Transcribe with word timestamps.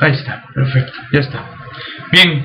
Ahí 0.00 0.12
está, 0.12 0.46
perfecto, 0.54 0.92
ya 1.12 1.20
está. 1.20 1.44
Bien, 2.10 2.42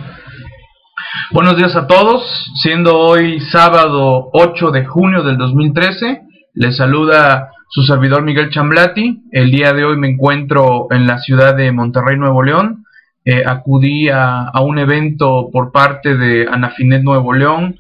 buenos 1.32 1.56
días 1.56 1.74
a 1.78 1.88
todos, 1.88 2.22
siendo 2.62 3.00
hoy 3.00 3.40
sábado 3.40 4.30
8 4.34 4.72
de 4.72 4.84
junio 4.84 5.24
del 5.24 5.38
2013, 5.38 6.22
les 6.56 6.76
saluda 6.76 7.52
su 7.70 7.84
servidor 7.84 8.24
Miguel 8.24 8.50
Chamblati. 8.50 9.24
El 9.32 9.52
día 9.52 9.72
de 9.72 9.86
hoy 9.86 9.96
me 9.96 10.10
encuentro 10.10 10.88
en 10.92 11.08
la 11.08 11.20
ciudad 11.20 11.56
de 11.56 11.72
Monterrey, 11.72 12.18
Nuevo 12.18 12.44
León. 12.44 12.84
Eh, 13.24 13.44
acudí 13.46 14.10
a, 14.10 14.52
un 14.62 14.78
evento 14.78 15.50
por 15.50 15.72
parte 15.72 16.18
de 16.18 16.48
Anafinet 16.52 17.04
Nuevo 17.04 17.32
León 17.32 17.78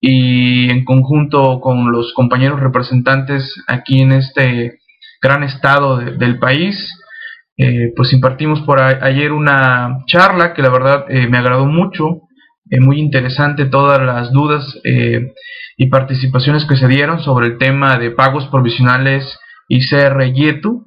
y 0.00 0.70
en 0.70 0.84
conjunto 0.84 1.60
con 1.60 1.90
los 1.90 2.12
compañeros 2.14 2.60
representantes 2.60 3.52
aquí 3.66 4.00
en 4.00 4.12
este 4.12 4.78
gran 5.20 5.42
estado 5.42 5.96
del 5.96 6.38
país, 6.38 6.88
eh, 7.60 7.92
pues 7.96 8.12
impartimos 8.12 8.60
por 8.60 8.80
ayer 8.80 9.32
una 9.32 10.04
charla 10.06 10.54
que 10.54 10.62
la 10.62 10.70
verdad 10.70 11.06
eh, 11.08 11.26
me 11.26 11.38
agradó 11.38 11.66
mucho, 11.66 12.20
eh, 12.70 12.78
muy 12.78 13.00
interesante 13.00 13.66
todas 13.66 14.00
las 14.00 14.30
dudas 14.30 14.64
y 15.76 15.86
participaciones 15.86 16.64
que 16.66 16.76
se 16.76 16.86
dieron 16.86 17.20
sobre 17.20 17.48
el 17.48 17.58
tema 17.58 17.98
de 17.98 18.12
pagos 18.12 18.46
provisionales 18.46 19.24
y 19.68 19.80
CR 19.88 20.32
YETU. 20.32 20.84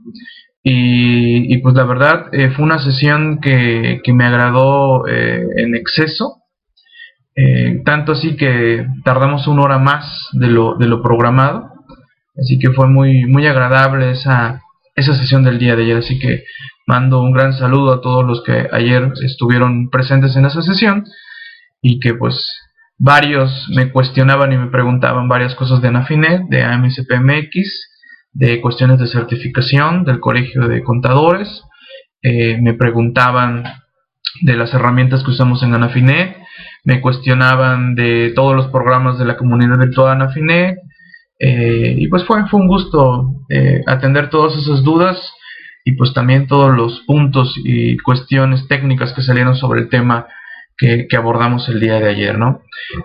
Y, 0.63 1.57
pues 1.57 1.73
la 1.73 1.85
verdad 1.85 2.27
fue 2.55 2.63
una 2.63 2.77
sesión 2.77 3.40
que, 3.41 3.99
que 4.03 4.13
me 4.13 4.26
agradó 4.26 5.07
en 5.07 5.73
exceso, 5.76 6.43
tanto 7.84 8.12
así 8.12 8.35
que 8.38 8.85
tardamos 9.03 9.48
una 9.48 9.63
hora 9.63 9.79
más 9.79 10.29
de 10.34 10.48
lo, 10.48 10.76
de 10.77 10.88
lo 10.88 11.01
programado, 11.01 11.71
así 12.38 12.59
que 12.59 12.70
fue 12.70 12.88
muy, 12.88 13.26
muy 13.26 13.48
agradable 13.48 14.12
esa, 14.12 14.62
esa 14.95 15.16
sesión 15.16 15.44
del 15.44 15.59
día 15.59 15.76
de 15.76 15.84
ayer. 15.84 15.98
Así 15.98 16.20
que 16.20 16.44
mando 16.88 17.22
un 17.22 17.32
gran 17.32 17.54
saludo 17.54 17.94
a 17.94 18.02
todos 18.02 18.26
los 18.26 18.44
que 18.44 18.68
ayer 18.72 19.12
estuvieron 19.23 19.90
presentes 19.90 20.36
en 20.36 20.45
esa 20.45 20.62
sesión 20.62 21.05
y 21.82 21.99
que 21.99 22.13
pues 22.13 22.48
varios 22.98 23.68
me 23.76 23.91
cuestionaban 23.91 24.54
y 24.54 24.57
me 24.57 24.68
preguntaban 24.68 25.27
varias 25.27 25.55
cosas 25.55 25.82
de 25.82 25.88
Anafinet, 25.88 26.43
de 26.49 26.63
AMSPMX, 26.63 27.90
de 28.34 28.62
cuestiones 28.62 28.99
de 28.99 29.07
certificación 29.07 30.04
del 30.05 30.20
Colegio 30.20 30.68
de 30.68 30.84
Contadores, 30.84 31.63
eh, 32.21 32.60
me 32.62 32.76
preguntaban 32.76 33.63
de 34.41 34.55
las 34.55 34.74
herramientas 34.74 35.24
que 35.24 35.32
usamos 35.32 35.63
en 35.63 35.74
Anafinet, 35.74 36.37
me 36.84 37.02
cuestionaban 37.02 37.96
de 37.96 38.32
todos 38.35 38.55
los 38.55 38.68
programas 38.68 39.18
de 39.18 39.26
la 39.26 39.37
comunidad 39.37 39.80
virtual 39.80 40.12
Anafinet, 40.12 40.77
eh, 41.43 41.95
y 41.97 42.07
pues 42.07 42.23
fue, 42.25 42.47
fue 42.49 42.59
un 42.59 42.67
gusto 42.67 43.34
eh, 43.49 43.81
atender 43.87 44.29
todas 44.29 44.55
esas 44.55 44.84
dudas 44.84 45.17
y 45.84 45.93
pues 45.93 46.13
también 46.13 46.45
todos 46.45 46.71
los 46.71 47.01
puntos 47.07 47.55
y 47.63 47.97
cuestiones 47.97 48.67
técnicas 48.67 49.11
que 49.11 49.23
salieron 49.23 49.55
sobre 49.55 49.81
el 49.81 49.89
tema 49.89 50.27
que, 50.77 51.07
abordamos 51.17 51.67
el 51.69 51.79
día 51.79 51.99
de 51.99 52.09
ayer, 52.09 52.37
¿no? 52.39 52.62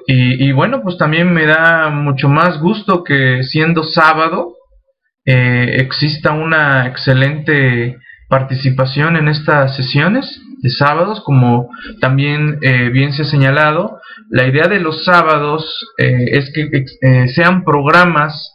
Y, 0.06 0.50
bueno, 0.52 0.82
pues 0.82 0.96
también 0.96 1.32
me 1.32 1.44
da 1.44 1.90
mucho 1.90 2.26
más 2.26 2.58
gusto 2.58 3.04
que 3.04 3.42
siendo 3.42 3.82
sábado 3.84 4.54
eh, 5.26 5.76
exista 5.80 6.32
una 6.32 6.86
excelente 6.86 7.98
participación 8.30 9.16
en 9.16 9.28
estas 9.28 9.76
sesiones 9.76 10.40
de 10.62 10.70
sábados, 10.70 11.20
como 11.22 11.68
también 12.00 12.60
bien 12.60 13.12
se 13.12 13.22
ha 13.22 13.26
señalado, 13.26 14.00
la 14.30 14.46
idea 14.46 14.68
de 14.68 14.80
los 14.80 15.04
sábados 15.04 15.86
eh, 15.98 16.26
es 16.32 16.52
que 16.52 16.84
eh, 17.02 17.28
sean 17.28 17.64
programas 17.64 18.54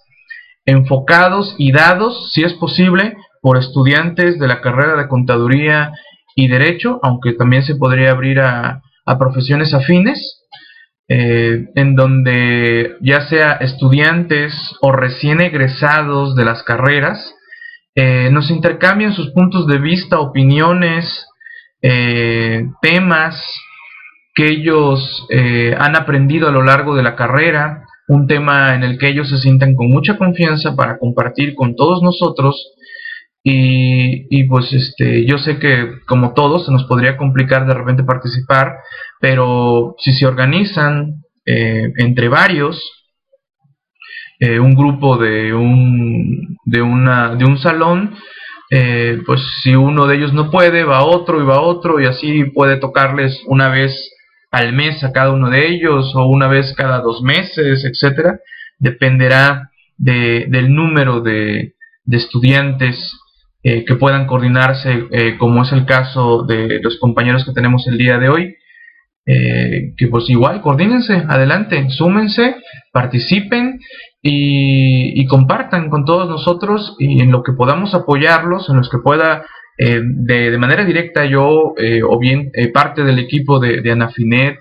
enfocados 0.65 1.55
y 1.57 1.71
dados, 1.71 2.31
si 2.33 2.43
es 2.43 2.53
posible, 2.53 3.15
por 3.41 3.57
estudiantes 3.57 4.39
de 4.39 4.47
la 4.47 4.61
carrera 4.61 4.95
de 4.95 5.07
contaduría 5.07 5.91
y 6.35 6.47
derecho, 6.47 6.99
aunque 7.03 7.33
también 7.33 7.63
se 7.63 7.75
podría 7.75 8.11
abrir 8.11 8.39
a, 8.39 8.81
profesiones 9.19 9.73
afines, 9.73 10.45
eh, 11.09 11.65
en 11.75 11.95
donde 11.97 12.95
ya 13.01 13.27
sea 13.27 13.53
estudiantes 13.59 14.53
o 14.81 14.93
recién 14.93 15.41
egresados 15.41 16.33
de 16.37 16.45
las 16.45 16.63
carreras, 16.63 17.35
nos 18.31 18.49
intercambien 18.49 19.11
sus 19.11 19.31
puntos 19.31 19.67
de 19.67 19.77
vista, 19.77 20.21
opiniones, 20.21 21.27
temas, 22.81 23.35
que 24.33 24.47
ellos 24.47 25.27
eh, 25.29 25.75
han 25.77 25.95
aprendido 25.95 26.47
a 26.47 26.51
lo 26.51 26.63
largo 26.63 26.95
de 26.95 27.03
la 27.03 27.15
carrera, 27.15 27.85
un 28.07 28.27
tema 28.27 28.75
en 28.75 28.83
el 28.83 28.97
que 28.97 29.09
ellos 29.09 29.29
se 29.29 29.37
sientan 29.37 29.75
con 29.75 29.89
mucha 29.89 30.17
confianza 30.17 30.75
para 30.75 30.97
compartir 30.97 31.53
con 31.55 31.75
todos 31.75 32.01
nosotros. 32.01 32.55
Y, 33.43 34.43
pues 34.43 34.71
este 34.71 35.25
yo 35.25 35.39
sé 35.39 35.57
que 35.57 35.93
como 36.05 36.33
todos 36.35 36.67
se 36.67 36.71
nos 36.71 36.83
podría 36.83 37.17
complicar 37.17 37.65
de 37.65 37.73
repente 37.73 38.03
participar 38.03 38.75
pero 39.19 39.95
si 39.97 40.11
se 40.11 40.27
organizan 40.27 41.23
eh, 41.47 41.91
entre 41.97 42.27
varios 42.27 42.79
eh, 44.39 44.59
un 44.59 44.75
grupo 44.75 45.17
de 45.17 45.55
un 45.55 46.55
de 46.65 46.81
una 46.83 47.35
de 47.35 47.45
un 47.45 47.57
salón 47.57 48.15
pues 49.25 49.41
si 49.63 49.75
uno 49.75 50.05
de 50.05 50.17
ellos 50.17 50.33
no 50.33 50.51
puede 50.51 50.83
va 50.83 51.03
otro 51.03 51.41
y 51.41 51.45
va 51.45 51.61
otro 51.61 51.99
y 51.99 52.05
así 52.05 52.43
puede 52.43 52.77
tocarles 52.77 53.41
una 53.47 53.69
vez 53.69 54.10
al 54.51 54.73
mes 54.73 55.03
a 55.03 55.11
cada 55.11 55.31
uno 55.31 55.49
de 55.49 55.67
ellos 55.67 56.13
o 56.15 56.27
una 56.27 56.47
vez 56.47 56.73
cada 56.75 56.99
dos 56.99 57.21
meses, 57.21 57.85
etcétera, 57.85 58.39
dependerá 58.77 59.71
de, 59.97 60.45
del 60.49 60.73
número 60.73 61.21
de, 61.21 61.75
de 62.03 62.17
estudiantes 62.17 63.17
eh, 63.63 63.85
que 63.85 63.95
puedan 63.95 64.27
coordinarse, 64.27 65.07
eh, 65.11 65.37
como 65.37 65.63
es 65.63 65.71
el 65.71 65.85
caso 65.85 66.43
de 66.43 66.79
los 66.81 66.97
compañeros 66.99 67.45
que 67.45 67.53
tenemos 67.53 67.87
el 67.87 67.97
día 67.97 68.17
de 68.17 68.29
hoy, 68.29 68.55
eh, 69.25 69.93
que 69.97 70.07
pues 70.07 70.29
igual, 70.29 70.61
coordínense, 70.61 71.13
adelante, 71.29 71.89
súmense, 71.91 72.55
participen 72.91 73.79
y, 74.21 75.21
y, 75.21 75.25
compartan 75.27 75.89
con 75.89 76.05
todos 76.05 76.27
nosotros 76.27 76.95
y 76.97 77.21
en 77.21 77.31
lo 77.31 77.43
que 77.43 77.53
podamos 77.53 77.93
apoyarlos, 77.93 78.67
en 78.69 78.77
los 78.77 78.89
que 78.89 78.97
pueda 78.97 79.45
eh, 79.83 79.99
de, 80.03 80.55
manera 80.59 80.85
directa 80.85 81.25
yo 81.25 81.73
eh, 81.75 82.03
o 82.03 82.19
bien 82.19 82.51
eh, 82.53 82.67
parte 82.67 83.03
del 83.03 83.17
equipo 83.17 83.59
de, 83.59 83.81
de 83.81 83.91
Anafinet, 83.91 84.59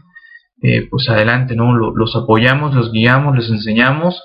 pues 0.90 1.08
adelante, 1.08 1.56
¿no? 1.56 1.74
los 1.74 2.14
apoyamos, 2.16 2.74
los 2.74 2.92
guiamos, 2.92 3.34
les 3.34 3.48
enseñamos. 3.48 4.22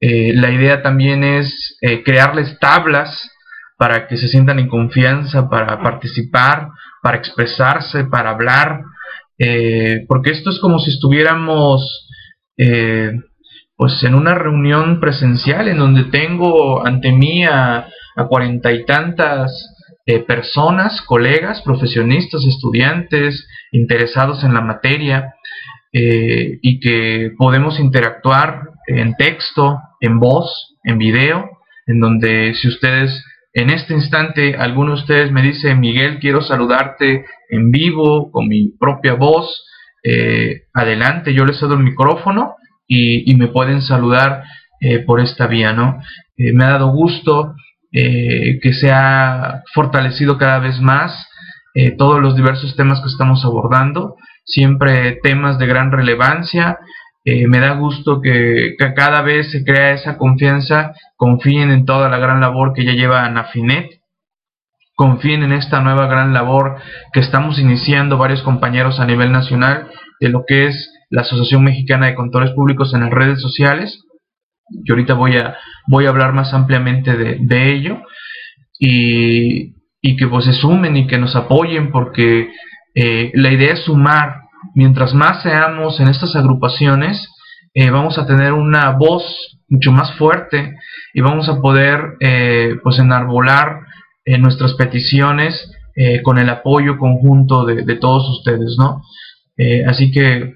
la 0.00 0.50
idea 0.50 0.80
también 0.80 1.22
es 1.22 1.76
crearles 2.06 2.58
tablas 2.58 3.30
para 3.76 4.06
que 4.06 4.16
se 4.16 4.28
sientan 4.28 4.58
en 4.58 4.68
confianza, 4.68 5.50
para 5.50 5.82
participar, 5.82 6.68
para 7.02 7.18
expresarse, 7.18 8.04
para 8.04 8.30
hablar, 8.30 8.80
porque 10.08 10.30
esto 10.30 10.48
es 10.48 10.58
como 10.58 10.78
si 10.78 10.90
estuviéramos 10.90 12.08
pues 13.76 14.02
en 14.04 14.14
una 14.14 14.34
reunión 14.34 15.00
presencial 15.00 15.68
en 15.68 15.76
donde 15.76 16.04
tengo 16.04 16.86
ante 16.86 17.12
mí 17.12 17.44
a 17.44 17.88
cuarenta 18.30 18.72
y 18.72 18.86
tantas 18.86 19.73
eh, 20.06 20.20
personas, 20.20 21.00
colegas, 21.00 21.62
profesionistas, 21.62 22.44
estudiantes 22.44 23.48
interesados 23.72 24.44
en 24.44 24.52
la 24.52 24.60
materia 24.60 25.34
eh, 25.94 26.58
y 26.60 26.78
que 26.78 27.30
podemos 27.38 27.80
interactuar 27.80 28.68
en 28.86 29.14
texto, 29.14 29.78
en 30.02 30.20
voz, 30.20 30.76
en 30.84 30.98
video, 30.98 31.48
en 31.86 32.00
donde 32.00 32.52
si 32.54 32.68
ustedes 32.68 33.24
en 33.54 33.70
este 33.70 33.94
instante 33.94 34.56
alguno 34.56 34.94
de 34.94 35.00
ustedes 35.00 35.32
me 35.32 35.40
dice 35.40 35.74
Miguel 35.74 36.18
quiero 36.18 36.42
saludarte 36.42 37.24
en 37.48 37.70
vivo 37.70 38.30
con 38.30 38.46
mi 38.46 38.72
propia 38.78 39.14
voz, 39.14 39.64
eh, 40.02 40.64
adelante, 40.74 41.32
yo 41.32 41.46
les 41.46 41.58
cedo 41.58 41.74
el 41.74 41.82
micrófono 41.82 42.56
y, 42.86 43.34
me 43.36 43.48
pueden 43.48 43.80
saludar 43.80 44.44
por 45.06 45.20
esta 45.20 45.46
vía, 45.46 45.72
¿no? 45.72 45.98
me 46.36 46.62
ha 46.62 46.72
dado 46.72 46.88
gusto 46.88 47.54
eh, 47.96 48.58
que 48.60 48.72
se 48.72 48.90
ha 48.90 49.62
fortalecido 49.72 50.36
cada 50.36 50.58
vez 50.58 50.80
más 50.80 51.28
eh, 51.74 51.92
todos 51.92 52.20
los 52.20 52.34
diversos 52.34 52.74
temas 52.74 53.00
que 53.00 53.06
estamos 53.06 53.44
abordando, 53.44 54.16
siempre 54.44 55.20
temas 55.22 55.58
de 55.58 55.66
gran 55.66 55.92
relevancia. 55.92 56.78
Eh, 57.24 57.46
me 57.46 57.60
da 57.60 57.74
gusto 57.74 58.20
que, 58.20 58.74
cada 58.96 59.22
vez 59.22 59.52
se 59.52 59.64
crea 59.64 59.92
esa 59.92 60.18
confianza, 60.18 60.92
confíen 61.16 61.70
en 61.70 61.84
toda 61.84 62.08
la 62.08 62.18
gran 62.18 62.40
labor 62.40 62.72
que 62.74 62.84
ya 62.84 62.92
lleva 62.92 63.24
Anafinet, 63.24 64.00
confíen 64.96 65.44
en 65.44 65.52
esta 65.52 65.80
nueva 65.80 66.08
gran 66.08 66.34
labor 66.34 66.76
que 67.12 67.20
estamos 67.20 67.60
iniciando 67.60 68.18
varios 68.18 68.42
compañeros 68.42 68.98
a 68.98 69.06
nivel 69.06 69.30
nacional 69.30 69.88
de 70.18 70.28
lo 70.30 70.44
que 70.46 70.66
es 70.66 70.92
la 71.10 71.22
Asociación 71.22 71.62
Mexicana 71.62 72.06
de 72.06 72.16
Contadores 72.16 72.54
Públicos 72.54 72.92
en 72.92 73.02
las 73.02 73.10
redes 73.10 73.40
sociales 73.40 74.04
que 74.84 74.92
ahorita 74.92 75.14
voy 75.14 75.36
a, 75.36 75.56
voy 75.86 76.06
a 76.06 76.10
hablar 76.10 76.32
más 76.32 76.52
ampliamente 76.54 77.16
de, 77.16 77.72
ello, 77.72 77.98
y, 78.78 79.74
que 80.16 80.28
pues 80.28 80.44
se 80.44 80.52
sumen 80.52 80.96
y 80.96 81.06
que 81.06 81.18
nos 81.18 81.34
apoyen 81.34 81.90
porque 81.90 82.50
eh, 82.94 83.30
la 83.34 83.50
idea 83.50 83.72
es 83.72 83.84
sumar, 83.84 84.42
mientras 84.74 85.14
más 85.14 85.42
seamos 85.42 85.98
en 86.00 86.08
estas 86.08 86.36
agrupaciones, 86.36 87.28
eh, 87.72 87.90
vamos 87.90 88.18
a 88.18 88.26
tener 88.26 88.52
una 88.52 88.90
voz 88.90 89.24
mucho 89.68 89.92
más 89.92 90.12
fuerte 90.16 90.76
y 91.14 91.20
vamos 91.20 91.48
a 91.48 91.60
poder 91.60 92.16
eh, 92.20 92.76
pues 92.82 92.98
enarbolar 92.98 93.80
nuestras 94.38 94.72
peticiones 94.74 95.70
con 96.22 96.38
el 96.38 96.48
apoyo 96.48 96.96
conjunto 96.96 97.66
de, 97.66 97.96
todos 97.96 98.26
ustedes, 98.38 98.76
¿no? 98.78 99.02
así 99.86 100.10
que 100.10 100.54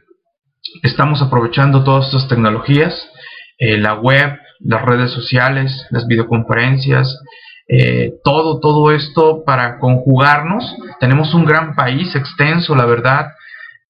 estamos 0.82 1.20
aprovechando 1.20 1.84
todas 1.84 2.06
estas 2.06 2.28
tecnologías, 2.28 3.10
la 3.58 3.94
web, 3.94 4.38
las 4.60 4.82
redes 4.82 5.10
sociales, 5.10 5.86
las 5.90 6.06
videoconferencias, 6.06 7.18
eh, 7.68 8.14
todo, 8.24 8.60
todo 8.60 8.92
esto 8.92 9.44
para 9.44 9.78
conjugarnos. 9.78 10.74
Tenemos 11.00 11.34
un 11.34 11.44
gran 11.44 11.74
país 11.74 12.14
extenso, 12.16 12.74
la 12.74 12.86
verdad, 12.86 13.26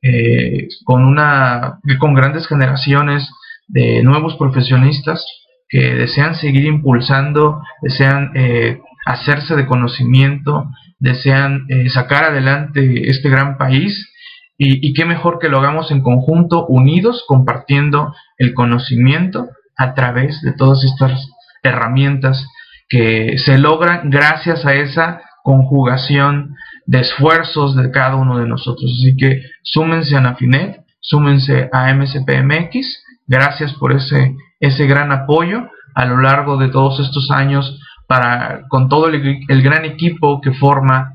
eh, 0.03 0.67
con, 0.85 1.05
una, 1.05 1.79
con 2.00 2.15
grandes 2.15 2.49
generaciones 2.49 3.29
de 3.69 4.03
nuevos 4.03 4.37
profesionistas 4.37 5.25
que 5.69 5.94
desean 5.94 6.35
seguir 6.35 6.64
impulsando, 6.64 7.62
desean 7.82 8.32
eh, 8.35 8.81
hacerse 9.06 9.55
de 9.55 9.67
conocimiento, 9.67 10.64
desean 10.99 11.67
sacar 11.91 12.25
adelante 12.25 13.09
este 13.09 13.29
gran 13.29 13.56
país 13.59 14.12
y, 14.61 14.93
qué 14.93 15.05
mejor 15.05 15.38
que 15.38 15.49
lo 15.49 15.59
hagamos 15.59 15.93
en 15.93 16.03
conjunto, 16.03 16.67
unidos, 16.67 17.25
compartiendo 17.29 18.12
el 18.38 18.55
conocimiento 18.55 19.47
a 19.78 19.94
través 19.94 20.42
de 20.42 20.52
todas 20.52 20.84
estas 20.84 21.30
herramientas 21.62 22.46
que 22.88 23.36
se 23.38 23.58
logran 23.58 24.10
gracias 24.10 24.66
a 24.66 24.75
esa 24.75 25.22
conjugación 25.42 26.54
de 26.86 27.00
esfuerzos 27.00 27.76
de 27.76 27.90
cada 27.90 28.16
uno 28.16 28.38
de 28.38 28.46
nosotros. 28.46 28.90
Así 28.98 29.16
que 29.16 29.42
súmense 29.62 30.16
a 30.16 30.20
Nafinet, 30.20 30.80
súmense 31.00 31.69
a 31.72 31.92
MSPMX, 31.94 33.02
gracias 33.26 33.72
por 33.75 33.92
ese, 33.92 34.34
ese 34.58 34.86
gran 34.86 35.12
apoyo 35.12 35.70
a 35.94 36.04
lo 36.04 36.20
largo 36.20 36.56
de 36.56 36.69
todos 36.69 37.00
estos 37.00 37.30
años 37.30 37.80
para 38.06 38.62
con 38.69 38.88
todo 38.88 39.08
el, 39.08 39.62
gran 39.62 39.84
equipo 39.84 40.40
que 40.40 40.52
forma 40.52 41.14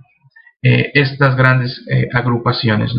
eh, 0.62 0.92
estas 0.94 1.36
grandes 1.36 1.84
eh, 1.90 2.08
agrupaciones. 2.14 2.94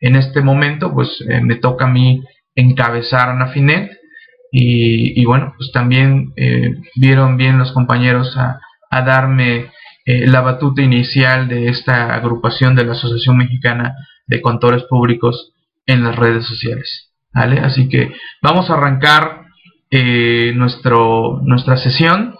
En 0.00 0.16
este 0.16 0.42
momento, 0.42 0.92
pues 0.92 1.08
eh, 1.28 1.40
me 1.40 1.56
toca 1.56 1.86
a 1.86 1.88
mí 1.88 2.22
encabezar 2.54 3.30
a 3.30 3.34
Nafinet 3.34 3.97
y, 4.50 5.24
bueno, 5.24 5.52
pues 5.56 5.70
también 5.72 6.32
eh, 6.36 6.74
vieron 6.96 7.36
bien 7.36 7.58
los 7.58 7.72
compañeros 7.72 8.36
a, 8.36 8.60
darme 8.90 9.70
eh, 10.06 10.26
la 10.26 10.40
batuta 10.40 10.80
inicial 10.80 11.48
de 11.48 11.68
esta 11.68 12.14
agrupación 12.14 12.74
de 12.74 12.84
la 12.84 12.92
Asociación 12.92 13.36
Mexicana 13.36 13.94
de 14.26 14.40
Contores 14.40 14.84
Públicos 14.84 15.52
en 15.86 16.04
las 16.04 16.16
redes 16.16 16.46
sociales. 16.46 17.12
¿vale? 17.34 17.60
Así 17.60 17.88
que 17.90 18.14
vamos 18.40 18.70
a 18.70 18.74
arrancar 18.74 19.42
eh, 19.90 20.52
nuestro, 20.54 21.40
nuestra 21.42 21.76
sesión. 21.76 22.34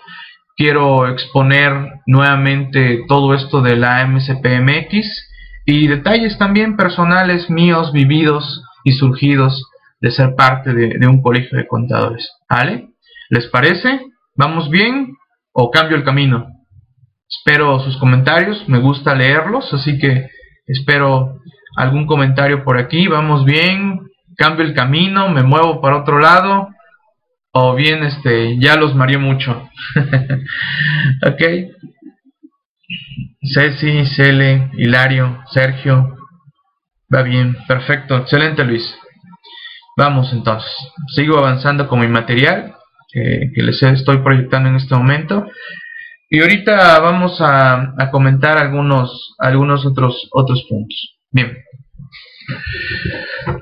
Quiero 0.56 1.08
exponer 1.08 1.72
nuevamente 2.06 3.04
todo 3.06 3.34
esto 3.34 3.60
de 3.60 3.76
la 3.76 4.06
MCPMX 4.06 5.28
y 5.66 5.86
detalles 5.86 6.38
también 6.38 6.76
personales 6.76 7.50
míos 7.50 7.92
vividos 7.92 8.62
y 8.84 8.92
surgidos 8.92 9.67
de 10.00 10.10
ser 10.10 10.34
parte 10.34 10.72
de, 10.72 11.06
un 11.06 11.22
colegio 11.22 11.58
de 11.58 11.66
contadores. 11.66 12.30
¿Vale? 12.48 12.90
¿Les 13.30 13.46
parece? 13.46 14.00
¿Vamos 14.34 14.70
bien? 14.70 15.16
¿O 15.52 15.70
cambio 15.70 15.96
el 15.96 16.04
camino? 16.04 16.46
Espero 17.28 17.78
sus 17.80 17.96
comentarios, 17.98 18.68
me 18.68 18.78
gusta 18.78 19.14
leerlos, 19.14 19.72
así 19.74 19.98
que 19.98 20.30
espero 20.66 21.40
algún 21.76 22.06
comentario 22.06 22.64
por 22.64 22.78
aquí. 22.78 23.06
¿Vamos 23.06 23.44
bien? 23.44 24.00
¿Cambio 24.36 24.64
el 24.64 24.74
camino? 24.74 25.28
¿Me 25.28 25.42
muevo 25.42 25.80
para 25.80 25.98
otro 25.98 26.18
lado? 26.18 26.68
O 27.52 27.74
bien, 27.74 28.02
este, 28.04 28.58
ya 28.58 28.76
los 28.76 28.94
mareé 28.94 29.18
mucho. 29.18 29.68
ok. 31.26 31.42
Ceci, 33.42 34.06
Cele, 34.06 34.70
Hilario, 34.74 35.42
Sergio. 35.50 36.16
Va 37.12 37.22
bien, 37.22 37.56
perfecto, 37.66 38.16
excelente 38.18 38.64
Luis. 38.64 38.84
Vamos 39.98 40.32
entonces, 40.32 40.70
sigo 41.12 41.38
avanzando 41.38 41.88
con 41.88 41.98
mi 41.98 42.06
material 42.06 42.72
que, 43.12 43.50
les 43.56 43.82
estoy 43.82 44.18
proyectando 44.18 44.68
en 44.68 44.76
este 44.76 44.94
momento. 44.94 45.44
Y 46.30 46.40
ahorita 46.40 47.00
vamos 47.00 47.38
a, 47.40 47.94
comentar 48.12 48.58
algunos, 48.58 49.34
algunos 49.38 49.84
otros, 49.84 50.28
otros 50.30 50.64
puntos. 50.68 51.16
Bien. 51.32 51.52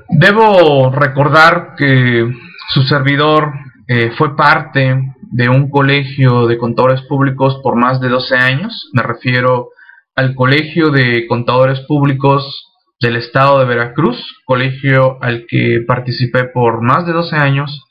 Debo 0.09 0.91
recordar 0.91 1.73
que 1.75 2.31
su 2.69 2.83
servidor 2.83 3.51
eh, 3.87 4.11
fue 4.15 4.35
parte 4.35 4.95
de 5.31 5.49
un 5.49 5.71
colegio 5.71 6.45
de 6.45 6.59
contadores 6.59 7.01
públicos 7.09 7.59
por 7.63 7.77
más 7.77 7.99
de 7.99 8.09
12 8.09 8.35
años. 8.35 8.91
Me 8.93 9.01
refiero 9.01 9.69
al 10.15 10.35
Colegio 10.35 10.91
de 10.91 11.25
Contadores 11.25 11.79
Públicos 11.87 12.76
del 12.99 13.15
estado 13.15 13.59
de 13.59 13.65
Veracruz, 13.65 14.17
colegio 14.45 15.21
al 15.21 15.45
que 15.47 15.83
participé 15.87 16.45
por 16.45 16.81
más 16.81 17.05
de 17.05 17.13
12 17.13 17.35
años, 17.35 17.85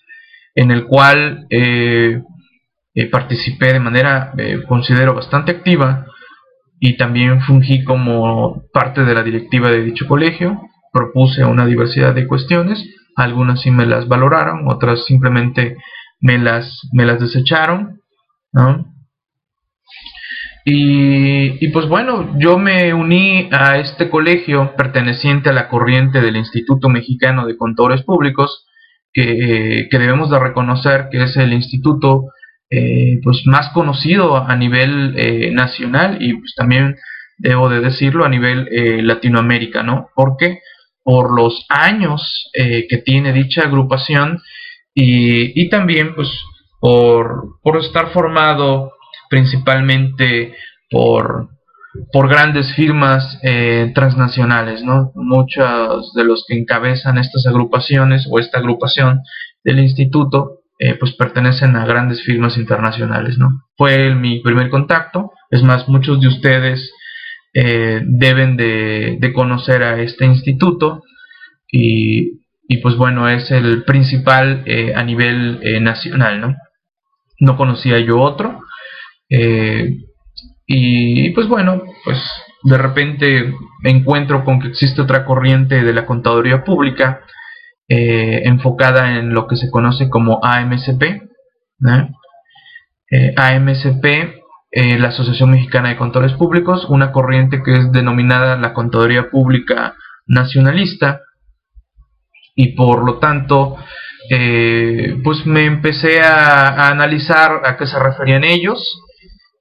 en 0.54 0.70
el 0.70 0.84
cual 0.86 1.46
eh, 1.50 2.22
eh, 2.94 3.10
participé 3.10 3.72
de 3.72 3.80
manera, 3.80 4.32
eh, 4.38 4.62
considero, 4.66 5.14
bastante 5.14 5.52
activa 5.52 6.06
y 6.80 6.96
también 6.96 7.40
fungí 7.42 7.84
como 7.84 8.64
parte 8.72 9.04
de 9.04 9.14
la 9.14 9.22
directiva 9.22 9.70
de 9.70 9.82
dicho 9.82 10.06
colegio, 10.06 10.60
propuse 10.92 11.44
una 11.44 11.66
diversidad 11.66 12.14
de 12.14 12.26
cuestiones, 12.26 12.84
algunas 13.16 13.60
sí 13.60 13.70
me 13.70 13.86
las 13.86 14.08
valoraron, 14.08 14.68
otras 14.68 15.04
simplemente 15.04 15.76
me 16.20 16.38
las, 16.38 16.88
me 16.92 17.04
las 17.04 17.20
desecharon, 17.20 18.00
¿no? 18.52 18.95
Y, 20.68 21.68
pues 21.68 21.86
bueno, 21.86 22.36
yo 22.40 22.58
me 22.58 22.92
uní 22.92 23.48
a 23.52 23.78
este 23.78 24.10
colegio 24.10 24.74
perteneciente 24.76 25.48
a 25.48 25.52
la 25.52 25.68
corriente 25.68 26.20
del 26.20 26.34
Instituto 26.34 26.88
Mexicano 26.88 27.46
de 27.46 27.56
Contadores 27.56 28.02
Públicos, 28.02 28.66
que, 29.12 29.86
debemos 29.88 30.28
de 30.28 30.40
reconocer 30.40 31.06
que 31.08 31.22
es 31.22 31.36
el 31.36 31.52
instituto 31.52 32.24
eh, 32.68 33.20
pues 33.22 33.42
más 33.46 33.68
conocido 33.68 34.36
a 34.36 34.56
nivel 34.56 35.14
eh, 35.16 35.52
nacional 35.52 36.18
y 36.20 36.34
pues 36.34 36.52
también 36.56 36.96
debo 37.38 37.68
de 37.68 37.78
decirlo 37.78 38.24
a 38.24 38.28
nivel 38.28 38.66
eh, 38.72 39.02
Latinoamérica, 39.04 39.84
¿no? 39.84 40.08
Porque 40.16 40.58
por 41.04 41.32
los 41.32 41.64
años 41.68 42.50
que 42.52 42.98
tiene 43.04 43.32
dicha 43.32 43.62
agrupación 43.62 44.40
y, 44.92 45.62
y 45.62 45.68
también 45.68 46.16
pues 46.16 46.28
por, 46.80 47.60
por 47.62 47.76
estar 47.76 48.12
formado 48.12 48.95
principalmente 49.36 50.54
por, 50.90 51.50
por 52.10 52.26
grandes 52.26 52.74
firmas 52.74 53.38
eh, 53.42 53.92
transnacionales, 53.94 54.82
¿no? 54.82 55.12
Muchos 55.14 56.14
de 56.14 56.24
los 56.24 56.46
que 56.48 56.58
encabezan 56.58 57.18
estas 57.18 57.46
agrupaciones 57.46 58.26
o 58.30 58.38
esta 58.38 58.58
agrupación 58.60 59.20
del 59.62 59.80
instituto, 59.80 60.60
eh, 60.78 60.94
pues 60.94 61.12
pertenecen 61.16 61.76
a 61.76 61.84
grandes 61.84 62.22
firmas 62.22 62.56
internacionales, 62.56 63.36
¿no? 63.36 63.50
Fue 63.76 64.14
mi 64.14 64.40
primer 64.40 64.70
contacto, 64.70 65.32
es 65.50 65.62
más, 65.62 65.86
muchos 65.86 66.18
de 66.22 66.28
ustedes 66.28 66.90
eh, 67.52 68.00
deben 68.06 68.56
de, 68.56 69.32
conocer 69.34 69.82
a 69.82 70.00
este 70.00 70.24
instituto 70.24 71.02
y, 71.70 72.40
y, 72.68 72.78
pues 72.78 72.96
bueno, 72.96 73.28
es 73.28 73.50
el 73.50 73.84
principal 73.84 74.64
a 74.94 75.02
nivel 75.02 75.60
nacional, 75.84 76.40
¿no? 76.40 76.56
No 77.38 77.58
conocía 77.58 77.98
yo 77.98 78.18
otro, 78.18 78.62
eh, 79.28 80.04
y 80.66 81.30
pues 81.30 81.48
bueno, 81.48 81.82
pues 82.04 82.18
de 82.62 82.78
repente 82.78 83.54
me 83.82 83.90
encuentro 83.90 84.44
con 84.44 84.60
que 84.60 84.68
existe 84.68 85.00
otra 85.00 85.24
corriente 85.24 85.82
de 85.82 85.92
la 85.92 86.06
contaduría 86.06 86.64
pública 86.64 87.20
eh, 87.88 88.42
enfocada 88.44 89.18
en 89.18 89.32
lo 89.32 89.46
que 89.46 89.56
se 89.56 89.70
conoce 89.70 90.08
como 90.08 90.40
AMCP. 90.42 91.02
Eh, 93.10 93.34
AMCP, 93.36 94.42
la 94.98 95.08
Asociación 95.08 95.52
Mexicana 95.52 95.90
de 95.90 95.96
Contadores 95.96 96.36
Públicos, 96.36 96.86
una 96.88 97.12
corriente 97.12 97.62
que 97.62 97.72
es 97.72 97.92
denominada 97.92 98.56
la 98.58 98.74
contaduría 98.74 99.30
pública 99.30 99.94
nacionalista 100.26 101.20
y 102.54 102.74
por 102.74 103.04
lo 103.04 103.18
tanto 103.18 103.76
pues 105.22 105.46
me 105.46 105.66
empecé 105.66 106.20
a, 106.20 106.88
analizar 106.88 107.62
a 107.64 107.76
qué 107.76 107.86
se 107.86 107.98
referían 107.98 108.42
ellos 108.42 109.05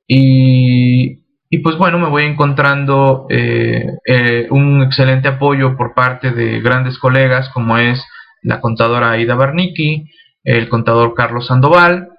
y, 0.08 1.18
pues 1.64 1.78
bueno, 1.78 1.98
me 2.00 2.10
voy 2.10 2.26
encontrando 2.26 3.28
eh, 3.30 3.92
eh, 4.06 4.48
un 4.52 4.84
excelente 4.84 5.28
apoyo 5.28 5.76
por 5.78 5.94
parte 5.94 6.32
de 6.32 6.60
grandes 6.62 6.98
colegas 7.00 7.50
como 7.50 7.78
es 7.78 8.04
la 8.44 8.62
contadora 8.62 9.12
Aida 9.12 9.36
Barnicki, 9.36 10.06
el 10.44 10.70
contador 10.70 11.14
Carlos 11.16 11.48
Sandoval, 11.48 12.10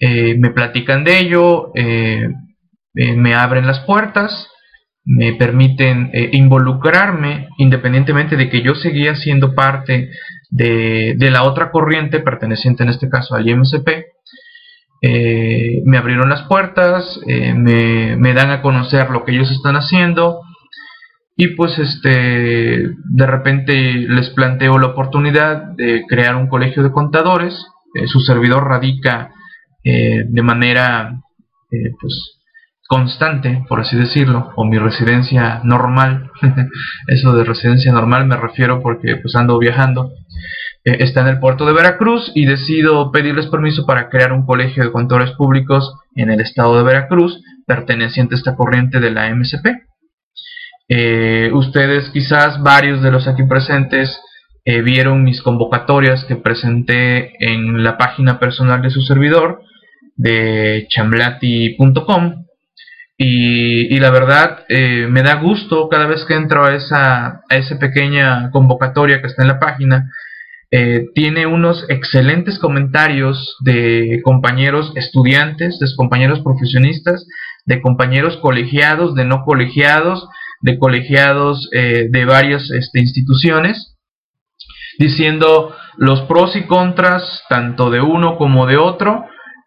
eh, 0.00 0.36
me 0.38 0.50
platican 0.50 1.04
de 1.04 1.18
ello, 1.18 1.72
me 2.94 3.34
abren 3.34 3.66
las 3.66 3.80
puertas, 3.80 4.48
me 5.04 5.34
permiten 5.34 6.10
involucrarme 6.32 7.48
independientemente 7.58 8.36
de 8.36 8.48
que 8.48 8.62
yo 8.62 8.74
seguía 8.74 9.14
siendo 9.16 9.54
parte 9.54 10.10
de, 10.50 11.14
de, 11.16 11.30
la 11.30 11.42
otra 11.42 11.70
corriente 11.70 12.20
perteneciente 12.20 12.82
en 12.82 12.90
este 12.90 13.08
caso 13.08 13.34
al 13.34 13.48
IMCP 13.48 13.88
me 15.00 15.96
abrieron 15.96 16.28
las 16.28 16.42
puertas, 16.42 17.20
me, 17.26 18.16
me, 18.16 18.34
dan 18.34 18.50
a 18.50 18.62
conocer 18.62 19.10
lo 19.10 19.24
que 19.24 19.32
ellos 19.32 19.50
están 19.50 19.76
haciendo 19.76 20.40
y 21.36 21.48
pues 21.48 21.78
este 21.78 22.90
de 23.04 23.26
repente 23.26 23.72
les 23.94 24.30
planteo 24.30 24.78
la 24.78 24.88
oportunidad 24.88 25.62
de 25.76 26.04
crear 26.08 26.34
un 26.34 26.48
colegio 26.48 26.82
de 26.82 26.90
contadores. 26.90 27.54
su 28.06 28.20
servidor 28.20 28.66
radica 28.66 29.30
de 29.84 30.42
manera 30.42 31.20
pues 32.00 32.38
constante, 32.88 33.64
por 33.68 33.80
así 33.80 33.96
decirlo, 33.96 34.50
o 34.56 34.64
mi 34.64 34.78
residencia 34.78 35.60
normal, 35.62 36.32
eso 37.06 37.36
de 37.36 37.44
residencia 37.44 37.92
normal 37.92 38.26
me 38.26 38.36
refiero 38.36 38.82
porque 38.82 39.16
pues 39.16 39.36
ando 39.36 39.58
viajando, 39.58 40.10
eh, 40.10 40.67
está 40.98 41.22
en 41.22 41.28
el 41.28 41.40
puerto 41.40 41.66
de 41.66 41.72
Veracruz 41.72 42.30
y 42.34 42.46
decido 42.46 43.10
pedirles 43.12 43.46
permiso 43.46 43.86
para 43.86 44.08
crear 44.08 44.32
un 44.32 44.46
colegio 44.46 44.84
de 44.84 44.92
contadores 44.92 45.32
públicos 45.32 45.94
en 46.14 46.30
el 46.30 46.40
estado 46.40 46.76
de 46.76 46.84
Veracruz, 46.84 47.42
perteneciente 47.66 48.34
a 48.34 48.38
esta 48.38 48.56
corriente 48.56 49.00
de 49.00 49.10
la 49.10 49.34
MSP. 49.34 49.66
Eh, 50.88 51.50
ustedes 51.52 52.08
quizás, 52.10 52.62
varios 52.62 53.02
de 53.02 53.10
los 53.10 53.28
aquí 53.28 53.42
presentes, 53.42 54.20
eh, 54.64 54.80
vieron 54.82 55.24
mis 55.24 55.42
convocatorias 55.42 56.24
que 56.24 56.36
presenté 56.36 57.32
en 57.44 57.84
la 57.84 57.96
página 57.98 58.38
personal 58.38 58.82
de 58.82 58.90
su 58.90 59.00
servidor 59.02 59.62
de 60.16 60.86
chamblati.com 60.90 62.44
y, 63.20 63.98
la 63.98 64.10
verdad, 64.10 64.64
eh, 64.68 65.08
me 65.10 65.22
da 65.22 65.34
gusto 65.34 65.88
cada 65.88 66.06
vez 66.06 66.24
que 66.24 66.34
entro 66.34 66.64
a 66.64 66.74
esa, 66.76 67.42
a 67.48 67.56
esa 67.56 67.76
pequeña 67.76 68.50
convocatoria 68.52 69.20
que 69.20 69.26
está 69.26 69.42
en 69.42 69.48
la 69.48 69.58
página. 69.58 70.08
Eh, 70.70 71.06
tiene 71.14 71.46
unos 71.46 71.86
excelentes 71.88 72.58
comentarios 72.58 73.56
de 73.60 74.20
compañeros 74.22 74.92
estudiantes, 74.96 75.78
de 75.78 75.86
compañeros 75.96 76.40
profesionistas, 76.40 77.26
de 77.64 77.80
compañeros 77.80 78.36
colegiados, 78.36 79.14
de 79.14 79.24
no 79.24 79.44
colegiados, 79.44 80.28
de 80.60 80.78
colegiados 80.78 81.70
eh, 81.72 82.08
de 82.10 82.24
varias 82.26 82.70
este, 82.70 83.00
instituciones, 83.00 83.96
diciendo 84.98 85.74
los 85.96 86.22
pros 86.22 86.54
y 86.54 86.62
contras 86.64 87.42
tanto 87.48 87.88
de 87.88 88.02
uno 88.02 88.36
como 88.36 88.66
de 88.66 88.76
otro, 88.76 89.24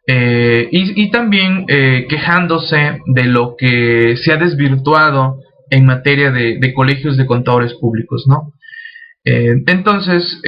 eh, 0.08 0.68
y, 0.72 1.10
también 1.12 1.66
quejándose 1.68 3.00
de 3.06 3.26
lo 3.26 3.56
que 3.56 4.18
se 4.18 4.34
ha 4.34 4.38
desvirtuado 4.38 5.38
en 5.70 5.86
materia 5.86 6.32
de, 6.32 6.74
colegios 6.74 7.18
de 7.18 7.26
contadores 7.26 7.74
públicos, 7.76 8.26
¿no? 8.28 8.54
Eh, 9.24 9.56
entonces, 9.68 10.42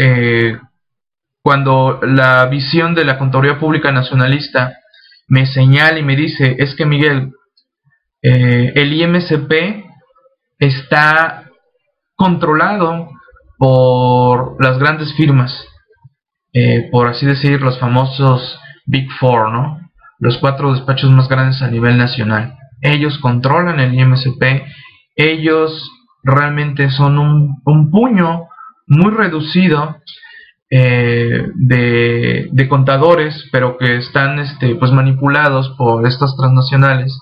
cuando 1.42 2.00
la 2.01 2.46
visión 2.48 2.96
de 2.96 3.06
la 3.06 3.18
Contaduría 3.18 3.60
Pública 3.60 3.92
Nacionalista 3.92 4.77
me 5.27 5.46
señala 5.46 6.00
y 6.00 6.03
me 6.03 6.15
dice, 6.15 6.56
es 6.60 6.75
que 6.75 6.86
Miguel, 6.86 7.32
el 8.22 8.94
IMCP 8.94 9.86
está 10.60 11.50
controlado 12.15 13.10
por 13.58 14.63
las 14.63 14.80
grandes 14.80 15.13
firmas, 15.15 15.53
por 16.92 17.08
así 17.08 17.25
decir, 17.25 17.62
los 17.62 17.80
famosos 17.80 18.60
Big 18.86 19.10
Four, 19.20 19.51
¿no? 19.51 19.80
Los 20.20 20.38
cuatro 20.38 20.74
despachos 20.74 21.12
más 21.12 21.27
grandes 21.27 21.62
a 21.62 21.70
nivel 21.70 21.98
nacional. 21.98 22.58
Ellos 22.82 23.18
controlan 23.20 23.80
el 23.80 23.94
IMSP, 23.94 24.63
ellos 25.15 25.92
realmente 26.24 26.89
son 26.89 27.18
un, 27.18 27.92
puño 27.92 28.48
muy 28.88 29.12
reducido 29.12 29.98
eh, 30.70 31.48
de, 31.56 32.68
contadores, 32.70 33.48
pero 33.52 33.78
que 33.78 33.98
están 33.98 34.40
este, 34.40 34.75
pues 34.75 34.92
manipulados 34.92 35.75
por 35.78 36.08
estas 36.08 36.36
transnacionales. 36.36 37.18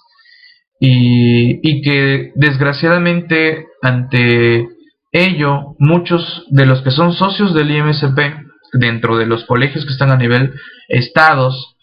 Y, 0.80 1.60
y 1.62 1.82
que 1.82 2.32
desgraciadamente 2.36 3.68
ante 3.82 4.68
ello 5.12 5.76
muchos 5.78 6.46
de 6.50 6.66
los 6.66 6.82
que 6.82 6.92
son 6.92 7.14
socios 7.14 7.54
del 7.54 7.70
IMSP 7.70 8.20
dentro 8.74 9.18
de 9.18 9.26
los 9.26 9.46
colegios 9.46 9.86
que 9.86 9.92
están 9.92 10.12
a 10.12 10.18
nivel 10.18 10.54
estados, 10.88 11.76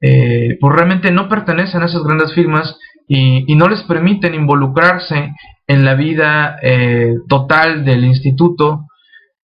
eh, 0.00 0.58
pues 0.60 0.74
realmente 0.74 1.10
no 1.10 1.28
pertenecen 1.28 1.82
a 1.82 1.86
esas 1.86 2.02
grandes 2.04 2.34
firmas 2.34 2.76
y, 3.08 3.54
no 3.54 3.68
les 3.68 3.82
permiten 3.84 4.34
involucrarse 4.34 5.32
en 5.66 5.84
la 5.84 5.94
vida 5.94 6.58
eh, 6.62 7.14
total 7.28 7.84
del 7.84 8.04
instituto 8.04 8.86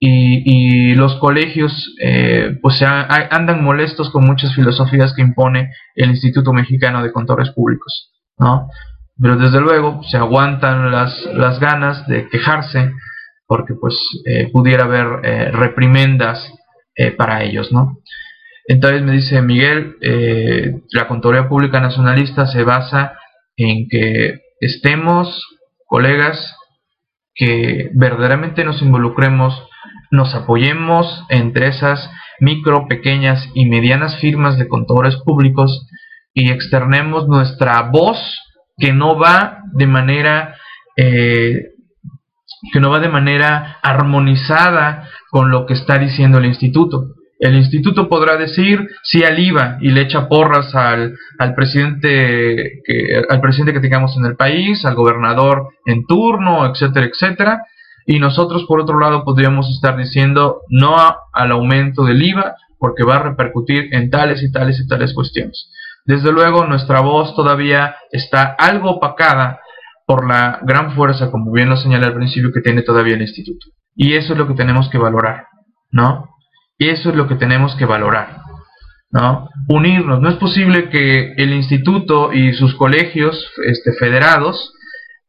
y, 0.03 0.95
los 0.95 1.17
colegios 1.17 1.95
eh, 2.03 2.59
pues 2.63 2.83
andan 2.83 3.63
molestos 3.63 4.11
con 4.11 4.25
muchas 4.25 4.55
filosofías 4.55 5.15
que 5.15 5.23
impone 5.23 5.73
el 5.95 6.11
Instituto 6.11 6.53
Mexicano 6.53 7.03
de 7.03 7.13
Contadores 7.13 7.51
Públicos, 7.51 8.11
¿no? 8.39 8.69
Pero 9.21 9.37
desde 9.37 9.61
luego 9.61 10.03
se 10.05 10.17
aguantan 10.17 10.91
las, 10.91 11.15
las 11.35 11.61
ganas 11.61 12.07
de 12.07 12.29
quejarse 12.29 12.93
porque 13.47 13.75
pues 13.75 13.97
pudiera 14.53 14.85
haber 14.85 15.53
reprimendas 15.53 16.51
eh, 16.97 17.13
para 17.13 17.43
ellos, 17.45 17.73
¿no? 17.73 17.99
Entonces 18.67 19.01
me 19.01 19.13
dice 19.13 19.41
Miguel, 19.41 19.97
eh, 20.03 20.83
la 20.93 21.09
Contaduría 21.09 21.49
Pública 21.49 21.81
Nacionalista 21.81 22.47
se 22.47 22.63
basa 22.63 23.15
en 23.57 23.89
que 23.89 24.41
estemos, 24.61 25.47
colegas, 25.87 26.57
que 27.35 27.91
verdaderamente 27.95 28.65
nos 28.65 28.83
involucremos, 28.83 29.67
nos 30.11 30.35
apoyemos 30.35 31.25
entre 31.29 31.69
esas 31.69 32.11
micro, 32.41 32.89
pequeñas 32.89 33.49
y 33.55 33.67
medianas 33.67 34.19
firmas 34.21 34.59
de 34.59 34.69
contadores 34.69 35.17
públicos 35.17 35.87
y 36.35 36.51
externemos 36.51 37.29
nuestra 37.29 37.83
voz 37.83 38.19
que 38.79 38.93
no 38.93 39.19
va 39.19 39.59
de 39.73 39.87
manera 39.87 40.57
eh, 40.97 41.71
que 42.73 42.81
no 42.81 42.91
va 42.91 43.01
de 43.01 43.09
manera 43.09 43.79
armonizada 43.83 45.09
con 45.31 45.51
lo 45.51 45.67
que 45.67 45.75
está 45.75 45.99
diciendo 45.99 46.39
el 46.39 46.47
instituto. 46.47 47.15
El 47.39 47.55
instituto 47.55 48.09
podrá 48.09 48.37
decir 48.37 48.87
sí 49.03 49.25
al 49.25 49.39
IVA 49.39 49.79
y 49.81 49.91
le 49.91 50.03
echa 50.03 50.29
porras 50.29 50.75
al, 50.75 51.17
al, 51.39 51.55
presidente 51.55 52.83
que, 52.85 53.23
al 53.27 53.41
presidente 53.41 53.73
que 53.73 53.81
tengamos 53.81 54.15
en 54.19 54.27
el 54.27 54.37
país, 54.37 54.85
al 54.85 54.95
gobernador 54.95 55.69
en 55.87 56.05
turno, 56.07 56.67
etcétera, 56.67 57.07
etcétera. 57.07 57.63
Y 58.11 58.19
nosotros, 58.19 58.65
por 58.67 58.81
otro 58.81 58.99
lado, 58.99 59.23
podríamos 59.23 59.71
estar 59.71 59.97
diciendo 59.97 60.63
no 60.69 60.97
al 61.33 61.53
aumento 61.53 62.03
del 62.03 62.21
IVA 62.21 62.57
porque 62.77 63.05
va 63.05 63.15
a 63.15 63.23
repercutir 63.23 63.95
en 63.95 64.11
tales 64.11 64.43
y 64.43 64.51
tales 64.51 64.81
y 64.81 64.89
tales 64.89 65.15
cuestiones. 65.15 65.71
Desde 66.05 66.33
luego, 66.33 66.67
nuestra 66.67 67.03
voz 67.03 67.37
todavía 67.37 67.95
está 68.11 68.57
algo 68.59 68.97
opacada 68.97 69.61
por 70.09 70.27
la 70.27 70.59
gran 70.63 70.97
fuerza, 70.97 71.31
como 71.31 71.53
bien 71.53 71.69
lo 71.69 71.77
señalé 71.77 72.07
al 72.07 72.17
principio, 72.17 72.51
que 72.53 72.63
tiene 72.63 72.83
todavía 72.83 73.15
el 73.15 73.23
instituto. 73.23 73.69
Y 73.95 74.15
eso 74.15 74.33
es 74.33 74.39
lo 74.41 74.49
que 74.49 74.55
tenemos 74.55 74.89
que 74.89 74.99
valorar, 74.99 75.47
¿no? 75.93 76.31
Y 76.79 76.89
eso 76.89 77.11
es 77.11 77.15
lo 77.15 77.29
que 77.29 77.37
tenemos 77.37 77.77
que 77.77 77.85
valorar, 77.85 78.39
¿no? 79.13 79.49
Unirnos. 79.69 80.21
No 80.21 80.31
es 80.31 80.37
posible 80.37 80.89
que 80.89 81.35
el 81.37 81.53
instituto 81.53 82.33
y 82.33 82.55
sus 82.55 82.75
colegios 82.75 83.53
este, 83.65 83.93
federados, 83.93 84.73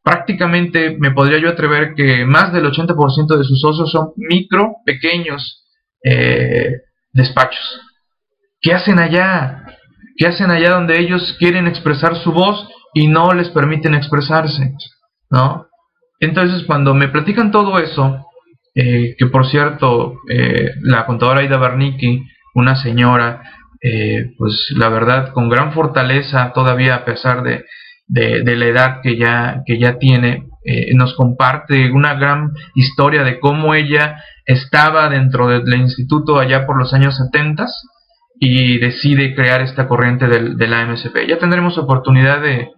prácticamente 0.02 0.96
me 0.98 1.12
podría 1.12 1.38
yo 1.38 1.48
atrever 1.48 1.94
que 1.94 2.24
más 2.24 2.52
del 2.52 2.64
80% 2.64 3.36
de 3.36 3.44
sus 3.44 3.60
socios 3.60 3.90
son 3.90 4.12
micro, 4.16 4.76
pequeños 4.84 5.64
eh, 6.04 6.82
despachos. 7.12 7.80
¿Qué 8.60 8.72
hacen 8.72 8.98
allá? 8.98 9.64
¿Qué 10.16 10.26
hacen 10.26 10.50
allá 10.50 10.70
donde 10.70 11.00
ellos 11.00 11.36
quieren 11.38 11.66
expresar 11.66 12.16
su 12.16 12.32
voz 12.32 12.68
y 12.94 13.08
no 13.08 13.32
les 13.32 13.48
permiten 13.50 13.94
expresarse? 13.94 14.74
¿No? 15.30 15.66
Entonces, 16.20 16.64
cuando 16.66 16.94
me 16.94 17.08
platican 17.08 17.50
todo 17.50 17.78
eso, 17.78 18.26
eh, 18.74 19.16
que 19.18 19.26
por 19.26 19.46
cierto, 19.46 20.14
eh, 20.28 20.70
la 20.82 21.04
contadora 21.04 21.40
Aida 21.40 21.58
Barnicki, 21.58 22.22
una 22.54 22.76
señora, 22.76 23.42
eh, 23.82 24.32
pues 24.38 24.72
la 24.76 24.88
verdad, 24.88 25.32
con 25.32 25.48
gran 25.48 25.72
fortaleza 25.72 26.52
todavía 26.54 26.94
a 26.94 27.04
pesar 27.04 27.42
de, 27.42 27.64
de, 28.12 28.56
la 28.56 28.66
edad 28.66 29.00
que 29.02 29.16
ya, 29.16 29.62
que 29.66 29.78
ya 29.78 29.98
tiene, 29.98 30.48
nos 30.94 31.14
comparte 31.14 31.90
una 31.90 32.14
gran 32.14 32.50
historia 32.74 33.24
de 33.24 33.40
cómo 33.40 33.74
ella 33.74 34.22
estaba 34.46 35.08
dentro 35.08 35.48
del 35.48 35.80
instituto 35.80 36.38
allá 36.38 36.66
por 36.66 36.78
los 36.78 36.92
años 36.94 37.16
70 37.16 37.66
y 38.38 38.78
decide 38.78 39.34
crear 39.34 39.62
esta 39.62 39.88
corriente 39.88 40.26
del, 40.26 40.56
de 40.56 40.66
la 40.68 40.84
MSP. 40.86 41.26
Ya 41.28 41.38
tendremos 41.38 41.78
oportunidad 41.78 42.42
de, 42.42 42.68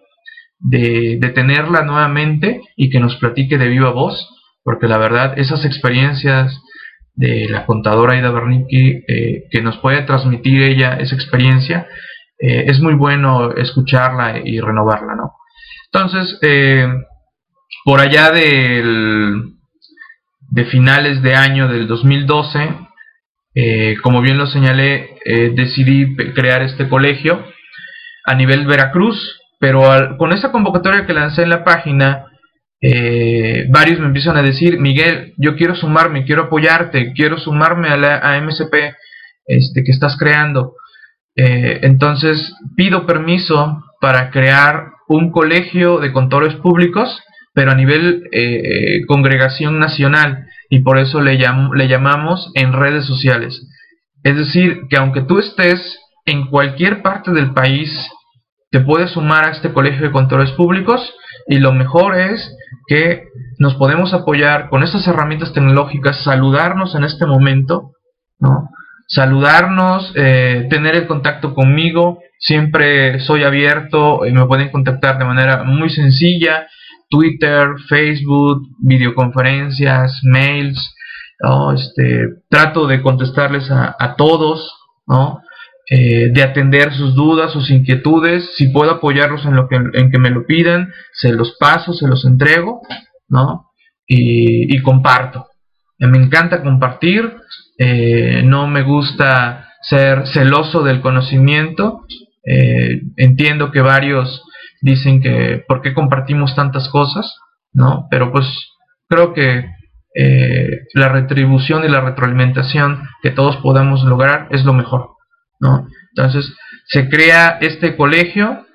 de, 0.60 1.18
de 1.20 1.28
tenerla 1.30 1.82
nuevamente 1.82 2.60
y 2.76 2.90
que 2.90 3.00
nos 3.00 3.16
platique 3.16 3.58
de 3.58 3.68
viva 3.68 3.90
voz 3.90 4.28
porque 4.64 4.88
la 4.88 4.98
verdad 4.98 5.38
esas 5.38 5.64
experiencias 5.64 6.58
de 7.14 7.48
la 7.48 7.66
contadora 7.66 8.18
Ida 8.18 8.32
Bernicki 8.32 9.04
eh, 9.06 9.44
que 9.50 9.62
nos 9.62 9.76
puede 9.78 10.02
transmitir 10.02 10.62
ella 10.62 10.94
esa 10.94 11.14
experiencia, 11.14 11.86
eh, 12.46 12.64
es 12.66 12.80
muy 12.80 12.94
bueno 12.94 13.52
escucharla 13.52 14.40
y 14.44 14.60
renovarla, 14.60 15.14
¿no? 15.14 15.32
Entonces, 15.92 16.38
eh, 16.42 16.86
por 17.84 18.00
allá 18.00 18.30
del, 18.30 19.54
de 20.50 20.64
finales 20.66 21.22
de 21.22 21.34
año 21.34 21.68
del 21.68 21.86
2012, 21.86 22.80
como 24.02 24.20
bien 24.20 24.36
lo 24.36 24.46
señalé, 24.46 25.16
decidí 25.54 26.16
crear 26.34 26.62
este 26.62 26.88
colegio 26.88 27.44
a 28.26 28.34
nivel 28.34 28.66
Veracruz, 28.66 29.40
pero 29.60 30.16
con 30.18 30.32
esa 30.32 30.50
convocatoria 30.50 31.06
que 31.06 31.12
lancé 31.12 31.42
en 31.42 31.50
la 31.50 31.64
página, 31.64 32.26
eh, 32.80 33.66
varios 33.70 33.98
me 33.98 34.06
empiezan 34.06 34.36
a 34.36 34.42
decir, 34.42 34.78
Miguel, 34.78 35.32
yo 35.38 35.56
quiero 35.56 35.74
sumarme, 35.74 36.24
quiero 36.24 36.42
apoyarte, 36.44 37.12
quiero 37.14 37.38
sumarme 37.38 37.88
a 37.88 37.96
la 37.96 38.40
MSP 38.42 38.74
este, 39.46 39.84
que 39.84 39.90
estás 39.90 40.16
creando. 40.18 40.74
Eh, 41.36 41.80
entonces 41.82 42.54
pido 42.76 43.06
permiso 43.06 43.82
para 44.00 44.30
crear 44.30 44.92
un 45.08 45.30
colegio 45.30 45.98
de 45.98 46.12
contadores 46.12 46.54
públicos, 46.56 47.22
pero 47.52 47.72
a 47.72 47.74
nivel 47.74 48.28
eh, 48.32 49.04
congregación 49.06 49.78
nacional, 49.78 50.46
y 50.70 50.80
por 50.80 50.98
eso 50.98 51.20
le, 51.20 51.38
le 51.38 51.88
llamamos 51.88 52.50
en 52.54 52.72
redes 52.72 53.04
sociales. 53.06 53.68
Es 54.22 54.36
decir, 54.36 54.82
que 54.88 54.96
aunque 54.96 55.22
tú 55.22 55.38
estés 55.38 55.98
en 56.24 56.46
cualquier 56.46 57.02
parte 57.02 57.30
del 57.32 57.52
país, 57.52 57.90
te 58.70 58.80
puedes 58.80 59.10
sumar 59.12 59.44
a 59.44 59.50
este 59.52 59.72
colegio 59.72 60.02
de 60.02 60.12
contadores 60.12 60.50
públicos 60.52 61.14
y 61.46 61.58
lo 61.58 61.72
mejor 61.72 62.18
es 62.18 62.56
que 62.88 63.28
nos 63.58 63.74
podemos 63.76 64.12
apoyar 64.12 64.68
con 64.68 64.82
estas 64.82 65.06
herramientas 65.06 65.52
tecnológicas, 65.52 66.24
saludarnos 66.24 66.94
en 66.94 67.04
este 67.04 67.26
momento, 67.26 67.92
¿no? 68.40 68.68
Saludarnos, 69.06 70.12
eh, 70.16 70.66
tener 70.70 70.94
el 70.96 71.06
contacto 71.06 71.54
conmigo, 71.54 72.20
siempre 72.38 73.20
soy 73.20 73.44
abierto 73.44 74.26
y 74.26 74.32
me 74.32 74.46
pueden 74.46 74.70
contactar 74.70 75.18
de 75.18 75.24
manera 75.24 75.64
muy 75.64 75.90
sencilla, 75.90 76.66
Twitter, 77.08 77.68
Facebook, 77.88 78.62
videoconferencias, 78.80 80.20
mails, 80.24 80.94
este, 81.74 82.28
trato 82.48 82.86
de 82.86 83.02
contestarles 83.02 83.70
a, 83.70 84.14
todos, 84.16 84.74
¿no? 85.06 85.40
Eh, 85.90 86.30
de 86.32 86.42
atender 86.42 86.94
sus 86.94 87.14
dudas, 87.14 87.52
sus 87.52 87.70
inquietudes, 87.70 88.56
si 88.56 88.68
puedo 88.68 88.92
apoyarlos 88.92 89.44
en 89.44 89.54
lo 89.54 89.68
que, 89.68 89.76
en 89.76 90.10
que 90.10 90.18
me 90.18 90.30
lo 90.30 90.46
pidan, 90.46 90.92
se 91.12 91.32
los 91.32 91.56
paso, 91.58 91.92
se 91.92 92.08
los 92.08 92.24
entrego, 92.24 92.80
¿no? 93.28 93.70
Y, 94.06 94.74
y 94.74 94.82
comparto. 94.82 95.46
Me 95.98 96.18
encanta 96.18 96.62
compartir, 96.62 97.36
eh, 97.78 98.42
no 98.44 98.66
me 98.66 98.82
gusta 98.82 99.68
ser 99.82 100.26
celoso 100.28 100.82
del 100.82 101.00
conocimiento. 101.00 102.02
Eh, 102.44 103.02
entiendo 103.16 103.70
que 103.72 103.80
varios 103.80 104.42
dicen 104.80 105.20
que 105.20 105.64
por 105.66 105.82
qué 105.82 105.94
compartimos 105.94 106.54
tantas 106.54 106.88
cosas, 106.88 107.36
¿no? 107.72 108.06
Pero 108.10 108.30
pues 108.32 108.46
creo 109.08 109.32
que 109.32 109.66
eh, 110.14 110.80
la 110.94 111.08
retribución 111.08 111.84
y 111.84 111.88
la 111.88 112.00
retroalimentación 112.00 113.08
que 113.22 113.30
todos 113.30 113.56
podamos 113.56 114.04
lograr 114.04 114.48
es 114.50 114.64
lo 114.64 114.72
mejor, 114.72 115.10
¿no? 115.58 115.88
Entonces 116.16 116.54
se 116.86 117.08
crea 117.08 117.58
este 117.60 117.96
colegio 117.96 118.66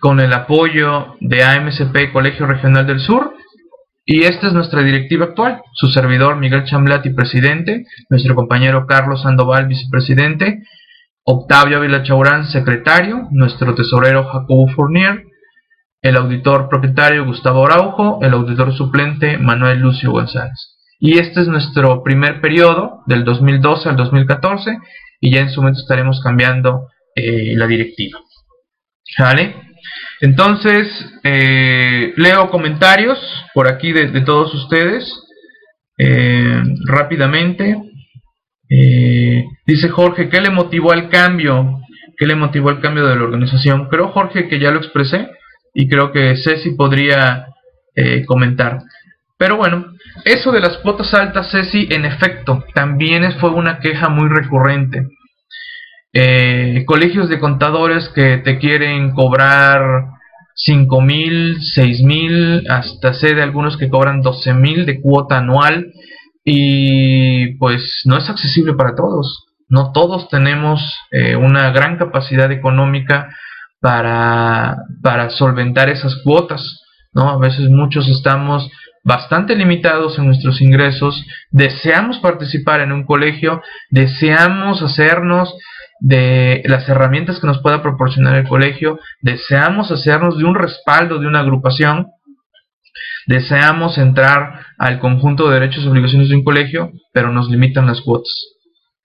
con 0.00 0.18
el 0.18 0.32
apoyo 0.32 1.16
de 1.20 1.44
AMCP 1.44 2.10
Colegio 2.10 2.46
Regional 2.46 2.86
del 2.86 3.00
Sur 3.00 3.34
y 4.12 4.24
esta 4.24 4.48
es 4.48 4.52
nuestra 4.52 4.82
directiva 4.82 5.26
actual. 5.26 5.62
Su 5.72 5.86
servidor 5.86 6.34
Miguel 6.36 6.64
Chamblati, 6.64 7.10
presidente, 7.10 7.84
nuestro 8.08 8.34
compañero 8.34 8.84
Carlos 8.84 9.22
Sandoval, 9.22 9.68
vicepresidente, 9.68 10.64
Octavio 11.22 11.78
Ávila 11.78 12.02
Chaurán, 12.02 12.50
secretario, 12.50 13.28
nuestro 13.30 13.72
tesorero 13.76 14.24
Jacobo 14.24 14.66
Fournier, 14.74 15.26
el 16.02 16.16
auditor 16.16 16.68
propietario 16.68 17.24
Gustavo 17.24 17.64
Araujo, 17.64 18.18
el 18.22 18.32
auditor 18.32 18.76
suplente 18.76 19.38
Manuel 19.38 19.78
Lucio 19.78 20.10
González. 20.10 20.76
Y 20.98 21.18
este 21.20 21.42
es 21.42 21.46
nuestro 21.46 22.02
primer 22.02 22.40
periodo, 22.40 23.04
del 23.06 23.22
2012 23.22 23.90
al 23.90 23.96
2014, 23.96 24.76
y 25.20 25.30
ya 25.32 25.42
en 25.42 25.50
su 25.50 25.60
momento 25.60 25.82
estaremos 25.82 26.20
cambiando 26.20 26.88
eh, 27.14 27.54
la 27.54 27.68
directiva. 27.68 28.18
¿Vale? 29.20 29.54
Entonces, 30.20 30.86
eh, 31.24 32.12
leo 32.16 32.50
comentarios 32.50 33.18
por 33.54 33.68
aquí 33.68 33.92
de, 33.92 34.20
todos 34.20 34.54
ustedes 34.54 35.04
eh, 35.98 36.62
rápidamente. 36.86 37.76
Eh, 38.68 39.44
dice 39.66 39.88
Jorge, 39.88 40.28
¿qué 40.28 40.40
le 40.40 40.50
motivó 40.50 40.92
al 40.92 41.08
cambio? 41.08 41.80
¿Qué 42.16 42.26
le 42.26 42.34
motivó 42.34 42.68
al 42.68 42.80
cambio 42.80 43.06
de 43.06 43.16
la 43.16 43.22
organización? 43.22 43.88
Creo, 43.88 44.08
Jorge, 44.08 44.48
que 44.48 44.58
ya 44.60 44.70
lo 44.70 44.78
expresé 44.78 45.28
y 45.74 45.88
creo 45.88 46.12
que 46.12 46.36
Ceci 46.36 46.72
podría 46.72 47.46
comentar. 48.26 48.78
Pero 49.36 49.56
bueno, 49.56 49.92
eso 50.24 50.52
de 50.52 50.60
las 50.60 50.78
cuotas 50.78 51.12
altas, 51.12 51.50
Ceci, 51.50 51.88
en 51.90 52.06
efecto, 52.06 52.64
también 52.74 53.30
fue 53.40 53.50
una 53.50 53.78
queja 53.78 54.08
muy 54.08 54.28
recurrente. 54.28 55.06
Eh, 56.12 56.84
colegios 56.86 57.28
de 57.28 57.38
contadores 57.38 58.08
que 58.08 58.38
te 58.38 58.58
quieren 58.58 59.12
cobrar 59.12 60.06
5 60.54 61.00
mil, 61.00 61.58
6 61.60 62.02
mil, 62.02 62.64
hasta 62.68 63.14
sé 63.14 63.34
de 63.34 63.42
algunos 63.42 63.76
que 63.76 63.88
cobran 63.88 64.20
12 64.20 64.54
mil 64.54 64.86
de 64.86 65.00
cuota 65.00 65.38
anual 65.38 65.92
y 66.44 67.54
pues 67.58 68.02
no 68.04 68.16
es 68.16 68.28
accesible 68.28 68.74
para 68.74 68.94
todos. 68.94 69.46
No 69.68 69.92
todos 69.92 70.28
tenemos 70.28 70.80
eh, 71.12 71.36
una 71.36 71.70
gran 71.70 71.96
capacidad 71.96 72.50
económica 72.50 73.28
para, 73.80 74.78
para 75.02 75.30
solventar 75.30 75.88
esas 75.88 76.16
cuotas. 76.24 76.82
¿no? 77.12 77.30
A 77.30 77.38
veces 77.38 77.70
muchos 77.70 78.08
estamos 78.08 78.68
bastante 79.02 79.54
limitados 79.54 80.18
en 80.18 80.26
nuestros 80.26 80.60
ingresos, 80.60 81.24
deseamos 81.50 82.18
participar 82.18 82.80
en 82.80 82.92
un 82.92 83.04
colegio, 83.04 83.62
deseamos 83.88 84.82
hacernos 84.82 85.54
de 86.00 86.62
las 86.64 86.88
herramientas 86.88 87.40
que 87.40 87.46
nos 87.46 87.60
pueda 87.60 87.82
proporcionar 87.82 88.36
el 88.36 88.48
colegio, 88.48 88.98
deseamos 89.20 89.90
hacernos 89.90 90.38
de 90.38 90.44
un 90.44 90.54
respaldo 90.54 91.18
de 91.18 91.26
una 91.26 91.40
agrupación, 91.40 92.08
deseamos 93.26 93.98
entrar 93.98 94.66
al 94.78 94.98
conjunto 94.98 95.48
de 95.48 95.60
derechos 95.60 95.84
y 95.84 95.88
obligaciones 95.88 96.28
de 96.30 96.36
un 96.36 96.44
colegio, 96.44 96.90
pero 97.12 97.30
nos 97.30 97.50
limitan 97.50 97.86
las 97.86 98.00
cuotas. 98.00 98.34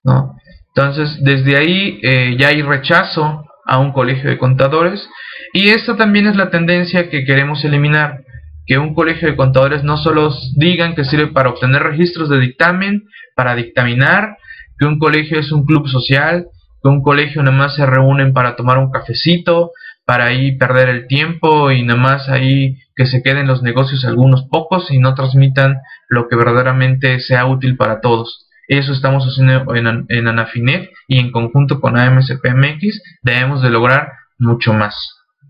¿no? 0.03 0.35
Entonces, 0.73 1.17
desde 1.21 1.57
ahí 1.57 1.99
eh, 2.01 2.35
ya 2.39 2.49
hay 2.49 2.61
rechazo 2.61 3.45
a 3.65 3.77
un 3.77 3.91
colegio 3.91 4.29
de 4.29 4.37
contadores 4.37 5.07
y 5.53 5.69
esta 5.69 5.97
también 5.97 6.27
es 6.27 6.35
la 6.35 6.49
tendencia 6.49 7.09
que 7.09 7.25
queremos 7.25 7.63
eliminar, 7.65 8.23
que 8.65 8.77
un 8.77 8.93
colegio 8.93 9.29
de 9.29 9.35
contadores 9.35 9.83
no 9.83 9.97
solo 9.97 10.33
digan 10.55 10.95
que 10.95 11.05
sirve 11.05 11.27
para 11.27 11.49
obtener 11.49 11.83
registros 11.83 12.29
de 12.29 12.39
dictamen, 12.39 13.03
para 13.35 13.55
dictaminar, 13.55 14.37
que 14.77 14.85
un 14.85 14.99
colegio 14.99 15.39
es 15.39 15.51
un 15.51 15.65
club 15.65 15.87
social, 15.87 16.47
un 16.89 17.01
colegio 17.01 17.41
nada 17.43 17.55
más 17.55 17.75
se 17.75 17.85
reúnen 17.85 18.33
para 18.33 18.55
tomar 18.55 18.77
un 18.77 18.91
cafecito, 18.91 19.71
para 20.05 20.25
ahí 20.25 20.57
perder 20.57 20.89
el 20.89 21.07
tiempo 21.07 21.71
y 21.71 21.83
nada 21.83 21.99
más 21.99 22.29
ahí 22.29 22.77
que 22.95 23.05
se 23.05 23.21
queden 23.23 23.47
los 23.47 23.63
negocios 23.63 24.05
algunos 24.05 24.47
pocos 24.49 24.91
y 24.91 24.99
no 24.99 25.15
transmitan 25.15 25.77
lo 26.09 26.27
que 26.27 26.35
verdaderamente 26.35 27.19
sea 27.19 27.45
útil 27.45 27.75
para 27.75 28.01
todos. 28.01 28.47
Eso 28.67 28.93
estamos 28.93 29.23
haciendo 29.25 29.75
en, 29.75 30.27
Anafinet 30.27 30.89
y 31.07 31.19
en 31.19 31.31
conjunto 31.31 31.79
con 31.79 31.97
AMSPMX 31.97 33.01
debemos 33.21 33.61
de 33.61 33.69
lograr 33.69 34.11
mucho 34.39 34.73
más. 34.73 34.95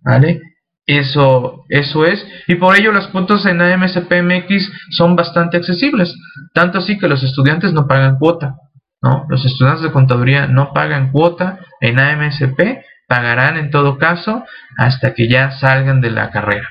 ¿Vale? 0.04 0.42
Eso, 0.86 1.66
eso 1.70 2.06
es. 2.06 2.26
Y 2.48 2.56
por 2.56 2.76
ello 2.76 2.92
las 2.92 3.08
cuotas 3.08 3.46
en 3.46 3.62
AMSPMX 3.62 4.72
son 4.92 5.16
bastante 5.16 5.58
accesibles. 5.58 6.14
Tanto 6.54 6.80
así 6.80 6.98
que 6.98 7.08
los 7.08 7.24
estudiantes 7.24 7.74
no 7.74 7.88
pagan 7.88 8.18
cuota. 8.18 8.56
Los 9.30 9.46
estudiantes 9.46 9.84
de 9.84 9.92
contaduría 9.92 10.48
no 10.48 10.74
pagan 10.74 11.12
cuota 11.12 11.60
en 11.82 12.00
AMSP, 12.00 12.84
pagarán 13.08 13.58
en 13.58 13.70
todo 13.70 13.98
caso 13.98 14.44
hasta 14.78 15.14
que 15.14 15.28
ya 15.28 15.52
salgan 15.52 16.02
de 16.02 16.12
la 16.12 16.32
carrera. 16.32 16.70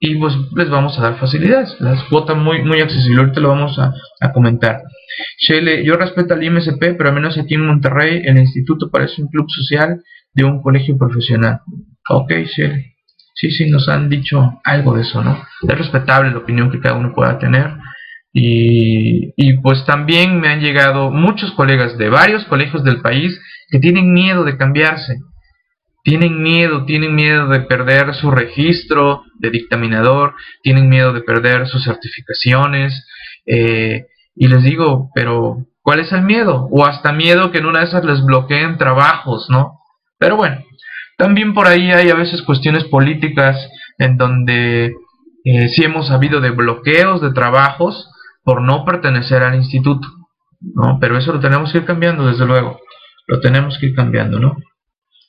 Y 0.00 0.16
pues 0.16 0.34
les 0.54 0.68
vamos 0.68 0.98
a 0.98 1.02
dar 1.02 1.18
facilidades, 1.18 1.76
las 1.80 2.02
cuotas 2.04 2.36
muy, 2.36 2.62
muy 2.62 2.80
accesibles, 2.80 3.18
ahorita 3.18 3.40
lo 3.40 3.48
vamos 3.48 3.78
a, 3.78 3.92
comentar. 4.32 4.82
Shele, 5.38 5.84
yo 5.84 5.96
respeto 5.96 6.34
al 6.34 6.42
IMSP, 6.42 6.96
pero 6.96 7.08
al 7.08 7.14
menos 7.14 7.38
aquí 7.38 7.54
en 7.54 7.66
Monterrey 7.66 8.22
el 8.24 8.36
instituto 8.38 8.90
parece 8.90 9.22
un 9.22 9.28
club 9.28 9.46
social 9.48 10.02
de 10.32 10.44
un 10.44 10.60
colegio 10.60 10.98
profesional. 10.98 11.60
Ok, 12.08 12.32
Shele. 12.54 12.94
Sí, 13.34 13.50
sí, 13.50 13.68
nos 13.68 13.88
han 13.88 14.08
dicho 14.08 14.60
algo 14.64 14.94
de 14.94 15.02
eso, 15.02 15.22
¿no? 15.22 15.44
Es 15.68 15.78
respetable 15.78 16.30
la 16.30 16.38
opinión 16.38 16.70
que 16.70 16.80
cada 16.80 16.96
uno 16.96 17.12
pueda 17.14 17.38
tener. 17.38 17.70
Y, 18.36 19.58
pues 19.62 19.86
también 19.86 20.40
me 20.40 20.48
han 20.48 20.60
llegado 20.60 21.12
muchos 21.12 21.52
colegas 21.52 21.96
de 21.96 22.08
varios 22.08 22.44
colegios 22.46 22.82
del 22.82 23.00
país 23.00 23.40
que 23.70 23.78
tienen 23.78 24.12
miedo 24.12 24.42
de 24.42 24.58
cambiarse. 24.58 25.20
Tienen 26.02 26.42
miedo, 26.42 26.84
tienen 26.84 27.14
miedo 27.14 27.46
de 27.46 27.60
perder 27.60 28.12
su 28.14 28.32
registro 28.32 29.22
de 29.38 29.50
dictaminador, 29.50 30.34
tienen 30.62 30.88
miedo 30.88 31.12
de 31.12 31.22
perder 31.22 31.68
sus 31.68 31.84
certificaciones. 31.84 33.06
Eh, 33.46 34.06
y 34.34 34.48
les 34.48 34.64
digo, 34.64 35.10
pero 35.14 35.68
¿cuál 35.80 36.00
es 36.00 36.10
el 36.12 36.22
miedo? 36.22 36.68
O 36.72 36.84
hasta 36.84 37.12
miedo 37.12 37.52
que 37.52 37.58
en 37.58 37.66
una 37.66 37.78
de 37.78 37.86
esas 37.86 38.04
les 38.04 38.22
bloqueen 38.24 38.78
trabajos, 38.78 39.48
¿no? 39.48 39.78
Pero 40.18 40.36
bueno, 40.36 40.60
también 41.16 41.54
por 41.54 41.68
ahí 41.68 41.92
hay 41.92 42.10
a 42.10 42.16
veces 42.16 42.42
cuestiones 42.42 42.84
políticas 42.84 43.56
en 43.98 44.16
donde 44.16 44.92
eh, 45.44 45.68
sí 45.68 45.84
hemos 45.84 46.08
sabido 46.08 46.40
de 46.40 46.50
bloqueos 46.50 47.22
de 47.22 47.32
trabajos 47.32 48.10
por 48.44 48.60
no 48.60 48.84
pertenecer 48.84 49.42
al 49.42 49.54
instituto, 49.54 50.06
¿no? 50.60 50.98
Pero 51.00 51.18
eso 51.18 51.32
lo 51.32 51.40
tenemos 51.40 51.72
que 51.72 51.78
ir 51.78 51.84
cambiando, 51.84 52.26
desde 52.26 52.46
luego, 52.46 52.78
lo 53.26 53.40
tenemos 53.40 53.78
que 53.78 53.86
ir 53.86 53.94
cambiando, 53.94 54.38
¿no? 54.38 54.56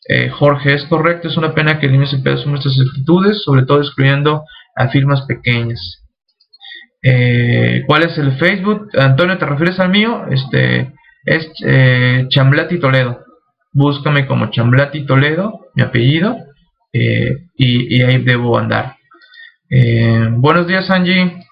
Eh, 0.08 0.30
Jorge, 0.30 0.75
es 0.75 0.84
correcto, 0.86 1.30
es 1.30 1.38
una 1.38 1.56
pena 1.56 1.80
que 1.80 1.88
el 1.88 1.95
IMSP 1.95 2.28
asume 2.28 2.60
estas 2.60 2.78
actitudes, 2.80 3.41
sobre 3.43 3.65
todo 3.65 3.80
excluyendo 3.80 4.43
a 4.75 4.89
firmas 4.89 5.23
pequeñas. 5.23 6.04
Eh, 7.01 7.84
¿Cuál 7.88 8.04
es 8.04 8.17
el 8.17 8.38
Facebook? 8.38 8.89
Antonio, 8.97 9.38
¿te 9.38 9.45
refieres 9.45 9.80
al 9.80 9.89
mío? 9.89 10.25
Este 10.30 10.93
es 11.23 11.49
eh, 11.65 12.25
Chamblati 12.30 12.80
Toledo. 12.80 13.21
Búscame 13.73 14.28
como 14.28 14.51
Chamblati 14.51 15.06
Toledo, 15.06 15.62
mi 15.73 15.84
apellido, 15.84 16.38
y, 16.93 17.97
y, 17.97 18.01
ahí 18.04 18.23
debo 18.23 18.58
andar. 18.58 18.95
buenos 20.38 20.67
días, 20.67 20.89
Angie. 20.89 21.44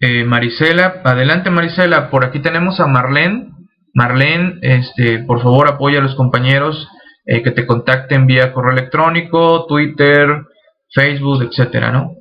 Marisela, 0.00 1.02
adelante 1.04 1.50
Marisela, 1.50 2.10
por 2.10 2.24
aquí 2.24 2.40
tenemos 2.40 2.78
a 2.80 2.86
Marlene 2.86 3.48
Marlene, 3.98 4.58
este, 4.62 5.18
por 5.20 5.42
favor 5.42 5.68
apoya 5.68 5.98
a 5.98 6.02
los 6.02 6.14
compañeros 6.14 6.88
eh, 7.26 7.42
que 7.42 7.50
te 7.50 7.66
contacten 7.66 8.28
vía 8.28 8.52
correo 8.52 8.72
electrónico, 8.72 9.66
Twitter, 9.66 10.44
Facebook, 10.94 11.42
etcétera, 11.42 11.90
¿no? 11.90 12.14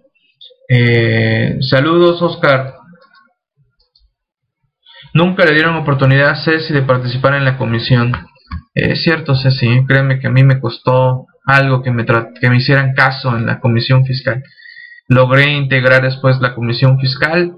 Eh, 0.67 1.57
saludos, 1.61 2.19
Oscar. 2.23 2.73
Nunca 5.13 5.45
le 5.45 5.53
dieron 5.53 5.75
oportunidad 5.75 6.31
a 6.31 6.35
Ceci 6.35 6.73
de 6.73 6.81
participar 6.81 7.35
en 7.35 7.45
la 7.45 7.57
comisión. 7.57 8.11
Es 8.73 9.03
cierto, 9.03 9.35
Ceci, 9.35 9.85
créeme 9.87 10.19
que 10.19 10.27
a 10.27 10.31
mí 10.31 10.43
me 10.43 10.59
costó 10.59 11.27
algo 11.45 11.83
que 11.83 11.91
me, 11.91 12.05
que 12.05 12.49
me 12.49 12.57
hicieran 12.57 12.93
caso 12.95 13.35
en 13.35 13.45
la 13.45 13.59
comisión 13.59 14.03
fiscal. 14.03 14.43
Logré 15.07 15.53
integrar 15.53 16.01
después 16.01 16.39
la 16.41 16.55
comisión 16.55 16.99
fiscal, 16.99 17.53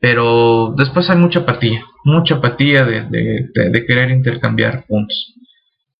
pero 0.00 0.74
después 0.76 1.08
hay 1.10 1.18
mucha 1.18 1.40
apatía 1.40 1.84
mucha 2.04 2.36
apatía 2.36 2.84
de, 2.84 3.84
querer 3.86 4.10
intercambiar 4.10 4.84
puntos. 4.86 5.34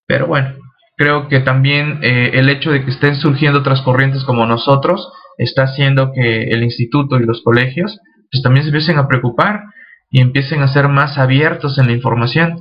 Pero 0.06 0.26
bueno, 0.26 0.54
creo 0.96 1.28
que 1.28 1.40
también 1.40 2.00
eh, 2.02 2.32
el 2.34 2.48
hecho 2.48 2.70
de 2.70 2.84
que 2.84 2.90
estén 2.90 3.16
surgiendo 3.16 3.60
otras 3.60 3.82
corrientes 3.82 4.24
como 4.24 4.46
nosotros 4.46 5.12
está 5.38 5.64
haciendo 5.64 6.12
que 6.12 6.44
el 6.44 6.62
instituto 6.62 7.18
y 7.18 7.24
los 7.24 7.42
colegios 7.42 7.98
pues 8.30 8.42
también 8.42 8.64
se 8.64 8.68
empiecen 8.68 8.98
a 8.98 9.08
preocupar 9.08 9.62
y 10.10 10.20
empiecen 10.20 10.62
a 10.62 10.68
ser 10.68 10.88
más 10.88 11.18
abiertos 11.18 11.78
en 11.78 11.86
la 11.86 11.92
información 11.92 12.60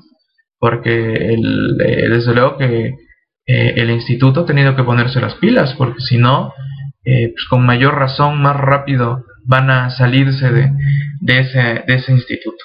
porque 0.59 1.33
el, 1.33 1.77
eh, 1.81 2.09
desde 2.09 2.33
luego 2.33 2.57
que 2.57 2.93
eh, 3.45 3.73
el 3.75 3.89
instituto 3.89 4.41
ha 4.41 4.45
tenido 4.45 4.75
que 4.75 4.83
ponerse 4.83 5.19
las 5.19 5.35
pilas 5.35 5.73
porque 5.77 5.99
si 5.99 6.17
no 6.17 6.53
pues 7.03 7.47
con 7.49 7.65
mayor 7.65 7.95
razón 7.95 8.39
más 8.39 8.55
rápido 8.55 9.25
van 9.49 9.71
a 9.71 9.89
salirse 9.89 10.51
de, 10.51 11.39
ese, 11.39 12.11
instituto 12.11 12.63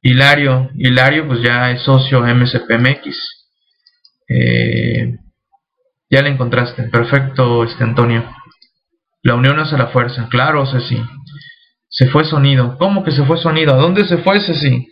Hilario, 0.00 0.70
Hilario 0.74 1.26
pues 1.26 1.42
ya 1.42 1.70
es 1.70 1.82
socio 1.82 2.22
MSPMX. 2.22 3.46
Eh, 4.28 5.16
ya 6.08 6.22
le 6.22 6.30
encontraste, 6.30 6.84
perfecto 6.84 7.64
este 7.64 7.84
Antonio. 7.84 8.24
La 9.22 9.34
unión 9.34 9.58
hace 9.58 9.76
la 9.76 9.88
fuerza, 9.88 10.28
claro 10.30 10.64
Ceci. 10.64 10.98
Se 11.88 12.06
fue 12.06 12.24
sonido. 12.24 12.78
¿Cómo 12.78 13.04
que 13.04 13.10
se 13.10 13.24
fue 13.24 13.36
sonido? 13.36 13.74
¿A 13.74 13.76
dónde 13.76 14.08
se 14.08 14.18
fue 14.18 14.40
Ceci? 14.40 14.88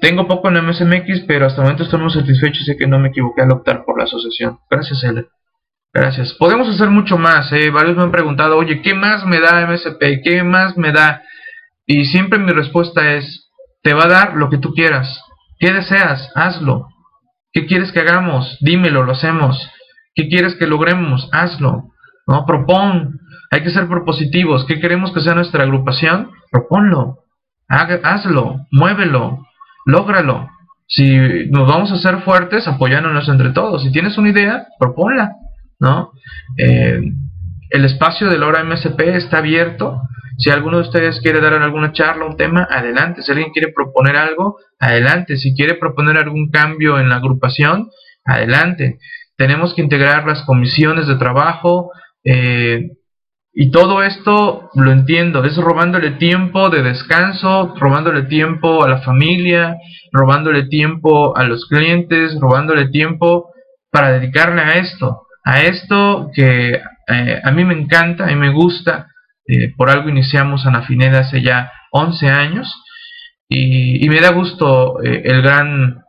Tengo 0.00 0.26
poco 0.26 0.48
en 0.48 0.64
MSMX, 0.64 1.24
pero 1.26 1.46
hasta 1.46 1.60
el 1.60 1.64
momento 1.64 1.82
estoy 1.82 2.00
muy 2.00 2.10
satisfecho 2.10 2.62
y 2.62 2.64
sé 2.64 2.76
que 2.78 2.86
no 2.86 2.98
me 2.98 3.08
equivoqué 3.08 3.42
al 3.42 3.52
optar 3.52 3.84
por 3.84 3.98
la 3.98 4.04
asociación. 4.04 4.58
Gracias, 4.70 5.04
L. 5.04 5.26
Gracias. 5.96 6.34
Podemos 6.34 6.68
hacer 6.68 6.90
mucho 6.90 7.16
más. 7.16 7.50
¿eh? 7.52 7.70
Varios 7.70 7.96
me 7.96 8.02
han 8.02 8.10
preguntado, 8.10 8.58
oye, 8.58 8.82
¿qué 8.82 8.92
más 8.92 9.24
me 9.24 9.40
da 9.40 9.66
MSP? 9.66 10.20
¿Qué 10.22 10.42
más 10.42 10.76
me 10.76 10.92
da? 10.92 11.22
Y 11.86 12.04
siempre 12.04 12.38
mi 12.38 12.52
respuesta 12.52 13.14
es, 13.14 13.50
te 13.82 13.94
va 13.94 14.04
a 14.04 14.08
dar 14.08 14.34
lo 14.34 14.50
que 14.50 14.58
tú 14.58 14.74
quieras. 14.74 15.22
¿Qué 15.58 15.72
deseas? 15.72 16.30
Hazlo. 16.34 16.88
¿Qué 17.50 17.64
quieres 17.64 17.92
que 17.92 18.00
hagamos? 18.00 18.58
Dímelo, 18.60 19.04
lo 19.04 19.12
hacemos. 19.12 19.70
¿Qué 20.14 20.28
quieres 20.28 20.54
que 20.56 20.66
logremos? 20.66 21.30
Hazlo. 21.32 21.84
¿No? 22.26 22.44
Propón. 22.44 23.18
Hay 23.50 23.62
que 23.62 23.70
ser 23.70 23.88
propositivos. 23.88 24.66
¿Qué 24.66 24.78
queremos 24.80 25.12
que 25.12 25.20
sea 25.22 25.34
nuestra 25.34 25.62
agrupación? 25.62 26.30
Proponlo. 26.52 27.20
hazlo. 27.68 28.66
Muévelo. 28.70 29.46
Lógralo. 29.86 30.46
Si 30.88 31.48
nos 31.48 31.66
vamos 31.66 31.90
a 31.90 31.94
hacer 31.94 32.20
fuertes, 32.20 32.68
apoyándonos 32.68 33.30
entre 33.30 33.52
todos. 33.52 33.82
Si 33.82 33.90
tienes 33.92 34.18
una 34.18 34.28
idea, 34.28 34.66
proponla. 34.78 35.32
¿No? 35.78 36.12
Eh, 36.56 37.00
el 37.70 37.84
espacio 37.84 38.28
de 38.28 38.38
la 38.38 38.46
hora 38.46 38.64
MSP 38.64 39.00
está 39.16 39.38
abierto 39.38 40.00
si 40.38 40.50
alguno 40.50 40.76
de 40.76 40.82
ustedes 40.82 41.20
quiere 41.20 41.40
dar 41.40 41.54
alguna 41.54 41.92
charla, 41.92 42.26
un 42.26 42.36
tema, 42.36 42.68
adelante. 42.70 43.22
Si 43.22 43.32
alguien 43.32 43.52
quiere 43.52 43.72
proponer 43.72 44.16
algo, 44.16 44.58
adelante. 44.78 45.36
Si 45.36 45.54
quiere 45.54 45.74
proponer 45.74 46.18
algún 46.18 46.50
cambio 46.50 46.98
en 46.98 47.08
la 47.08 47.16
agrupación, 47.16 47.90
adelante. 48.24 48.98
Tenemos 49.36 49.74
que 49.74 49.82
integrar 49.82 50.26
las 50.26 50.42
comisiones 50.42 51.06
de 51.06 51.16
trabajo. 51.16 51.90
Eh, 52.22 52.90
y 53.58 53.70
todo 53.70 54.02
esto 54.02 54.68
lo 54.74 54.92
entiendo, 54.92 55.42
es 55.44 55.56
robándole 55.56 56.10
tiempo 56.12 56.68
de 56.68 56.82
descanso, 56.82 57.74
robándole 57.78 58.24
tiempo 58.24 58.84
a 58.84 58.88
la 58.88 59.00
familia, 59.00 59.76
robándole 60.12 60.66
tiempo 60.66 61.34
a 61.34 61.44
los 61.44 61.66
clientes, 61.66 62.38
robándole 62.38 62.88
tiempo 62.88 63.48
para 63.90 64.12
dedicarle 64.12 64.60
a 64.60 64.72
esto, 64.72 65.25
a 65.46 65.62
esto 65.62 66.30
que 66.34 66.72
eh, 66.72 67.40
a 67.42 67.50
mí 67.52 67.64
me 67.64 67.74
encanta, 67.74 68.24
a 68.24 68.26
mí 68.26 68.34
me 68.34 68.50
gusta, 68.50 69.06
eh, 69.46 69.72
por 69.76 69.88
algo 69.88 70.08
iniciamos 70.08 70.66
Anafineda 70.66 71.20
hace 71.20 71.40
ya 71.40 71.70
11 71.92 72.28
años 72.28 72.82
y, 73.48 74.08
me 74.08 74.20
da 74.20 74.32
gusto 74.32 75.00
eh, 75.04 75.22
el, 75.24 75.42
gran, 75.42 76.02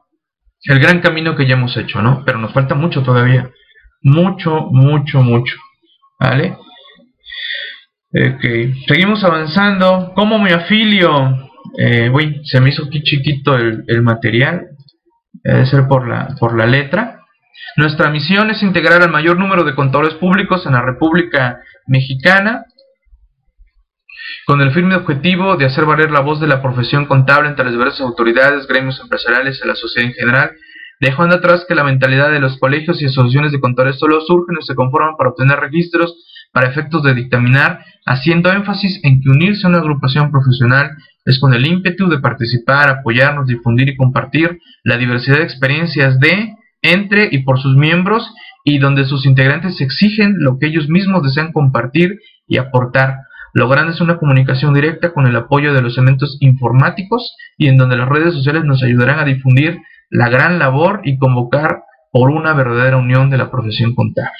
el 0.63 0.79
gran 0.79 1.01
camino 1.01 1.35
que 1.35 1.45
ya 1.45 1.53
hemos 1.53 1.77
hecho, 1.77 2.01
¿no? 2.01 2.23
Pero 2.25 2.39
nos 2.39 2.51
falta 2.51 2.73
mucho 2.73 3.03
todavía. 3.03 3.51
Mucho, 4.01 4.69
mucho, 4.71 5.21
mucho. 5.21 5.55
¿Vale? 6.19 6.57
Ok, 8.11 8.41
seguimos 8.87 9.23
avanzando. 9.23 10.13
¿Cómo 10.15 10.39
me 10.39 10.51
afilio? 10.51 11.47
Uy, 12.11 12.41
se 12.43 12.59
me 12.59 12.69
hizo 12.69 12.85
aquí 12.85 13.03
chiquito 13.03 13.55
el, 13.55 13.83
el 13.87 14.01
material. 14.01 14.69
Debe 15.43 15.67
ser 15.67 15.87
por 15.87 16.07
la, 16.07 16.35
por 16.39 16.57
la 16.57 16.65
letra. 16.65 17.16
Nuestra 17.75 18.09
misión 18.09 18.49
es 18.49 18.63
integrar 18.63 19.01
al 19.01 19.11
mayor 19.11 19.37
número 19.37 19.63
de 19.63 19.75
contadores 19.75 20.15
públicos 20.15 20.65
en 20.65 20.73
la 20.73 20.81
República 20.81 21.59
Mexicana 21.87 22.65
con 24.45 24.61
el 24.61 24.71
firme 24.71 24.95
objetivo 24.95 25.57
de 25.57 25.65
hacer 25.65 25.85
valer 25.85 26.09
la 26.09 26.21
voz 26.21 26.39
de 26.39 26.47
la 26.47 26.61
profesión 26.61 27.05
contable 27.05 27.49
entre 27.49 27.65
las 27.65 27.73
diversas 27.73 28.01
autoridades, 28.01 28.67
gremios 28.67 28.99
empresariales 29.01 29.61
y 29.63 29.67
la 29.67 29.75
sociedad 29.75 30.09
en 30.09 30.15
general, 30.15 30.51
dejando 30.99 31.35
atrás 31.35 31.65
que 31.67 31.75
la 31.75 31.83
mentalidad 31.83 32.31
de 32.31 32.39
los 32.39 32.57
colegios 32.57 33.01
y 33.01 33.05
asociaciones 33.05 33.51
de 33.51 33.59
contadores 33.59 33.99
solo 33.99 34.21
surgen 34.21 34.57
y 34.59 34.65
se 34.65 34.73
conforman 34.75 35.15
para 35.17 35.31
obtener 35.31 35.59
registros 35.59 36.15
para 36.53 36.69
efectos 36.69 37.03
de 37.03 37.13
dictaminar, 37.13 37.83
haciendo 38.05 38.51
énfasis 38.51 38.99
en 39.03 39.21
que 39.21 39.29
unirse 39.29 39.67
a 39.67 39.69
una 39.69 39.79
agrupación 39.79 40.31
profesional 40.31 40.91
es 41.25 41.39
con 41.39 41.53
el 41.53 41.67
ímpetu 41.67 42.09
de 42.09 42.19
participar, 42.19 42.89
apoyarnos, 42.89 43.47
difundir 43.47 43.89
y 43.89 43.95
compartir 43.95 44.59
la 44.83 44.97
diversidad 44.97 45.37
de 45.37 45.43
experiencias 45.43 46.19
de, 46.19 46.55
entre 46.93 47.29
y 47.31 47.43
por 47.43 47.59
sus 47.59 47.75
miembros 47.75 48.33
y 48.63 48.79
donde 48.79 49.05
sus 49.05 49.25
integrantes 49.25 49.79
exigen 49.81 50.35
lo 50.39 50.59
que 50.59 50.67
ellos 50.67 50.89
mismos 50.89 51.23
desean 51.23 51.53
compartir 51.53 52.19
y 52.47 52.57
aportar, 52.57 53.15
logrando 53.53 53.93
una 54.03 54.17
comunicación 54.17 54.73
directa 54.73 55.13
con 55.13 55.25
el 55.25 55.35
apoyo 55.35 55.73
de 55.73 55.81
los 55.81 55.97
elementos 55.97 56.37
informáticos 56.41 57.35
y 57.57 57.67
en 57.67 57.77
donde 57.77 57.97
las 57.97 58.09
redes 58.09 58.33
sociales 58.33 58.63
nos 58.65 58.83
ayudarán 58.83 59.19
a 59.19 59.25
difundir 59.25 59.79
la 60.09 60.29
gran 60.29 60.59
labor 60.59 61.01
y 61.03 61.17
convocar 61.17 61.83
por 62.11 62.29
una 62.29 62.53
verdadera 62.53 62.97
unión 62.97 63.29
de 63.29 63.37
la 63.37 63.51
profesión 63.51 63.95
contable. 63.95 64.37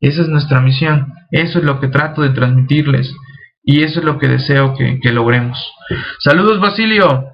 Esa 0.00 0.22
es 0.22 0.28
nuestra 0.28 0.60
misión, 0.60 1.12
eso 1.30 1.58
es 1.58 1.64
lo 1.64 1.80
que 1.80 1.88
trato 1.88 2.22
de 2.22 2.30
transmitirles 2.30 3.14
y 3.62 3.82
eso 3.82 4.00
es 4.00 4.04
lo 4.04 4.18
que 4.18 4.28
deseo 4.28 4.74
que, 4.74 5.12
logremos. 5.12 5.58
Saludos 6.20 6.60
Basilio, 6.60 7.32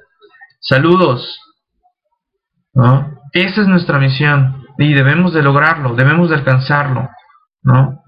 saludos. 0.61 1.39
Esa 3.35 3.63
es 3.63 3.67
nuestra 3.67 3.99
misión 3.99 4.65
y 4.79 4.95
debemos 4.95 5.35
de 5.35 5.43
lograrlo, 5.43 5.97
debemos 5.97 6.31
de 6.31 6.37
alcanzarlo. 6.37 7.09
¿no? 7.65 8.05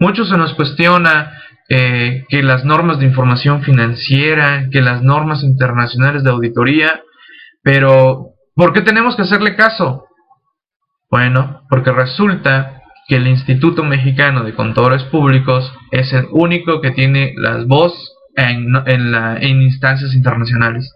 Mucho 0.00 0.24
se 0.24 0.38
nos 0.38 0.54
cuestiona 0.54 1.34
eh, 1.68 2.24
que 2.30 2.42
las 2.42 2.64
normas 2.64 2.98
de 2.98 3.04
información 3.04 3.62
financiera, 3.62 4.70
que 4.72 4.80
las 4.80 5.02
normas 5.02 5.44
internacionales 5.44 6.24
de 6.24 6.30
auditoría, 6.30 7.02
pero 7.62 8.30
¿por 8.54 8.72
qué 8.72 8.80
tenemos 8.80 9.16
que 9.16 9.22
hacerle 9.22 9.54
caso? 9.54 10.06
Bueno, 11.10 11.62
porque 11.68 11.92
resulta 11.92 12.80
que 13.06 13.16
el 13.16 13.26
Instituto 13.26 13.84
Mexicano 13.84 14.44
de 14.44 14.54
Contadores 14.54 15.02
Públicos 15.04 15.70
es 15.90 16.10
el 16.14 16.26
único 16.30 16.80
que 16.80 16.92
tiene 16.92 17.34
las 17.36 17.66
voz 17.66 18.14
en, 18.34 18.74
en 18.86 19.60
instancias 19.60 20.14
internacionales. 20.14 20.90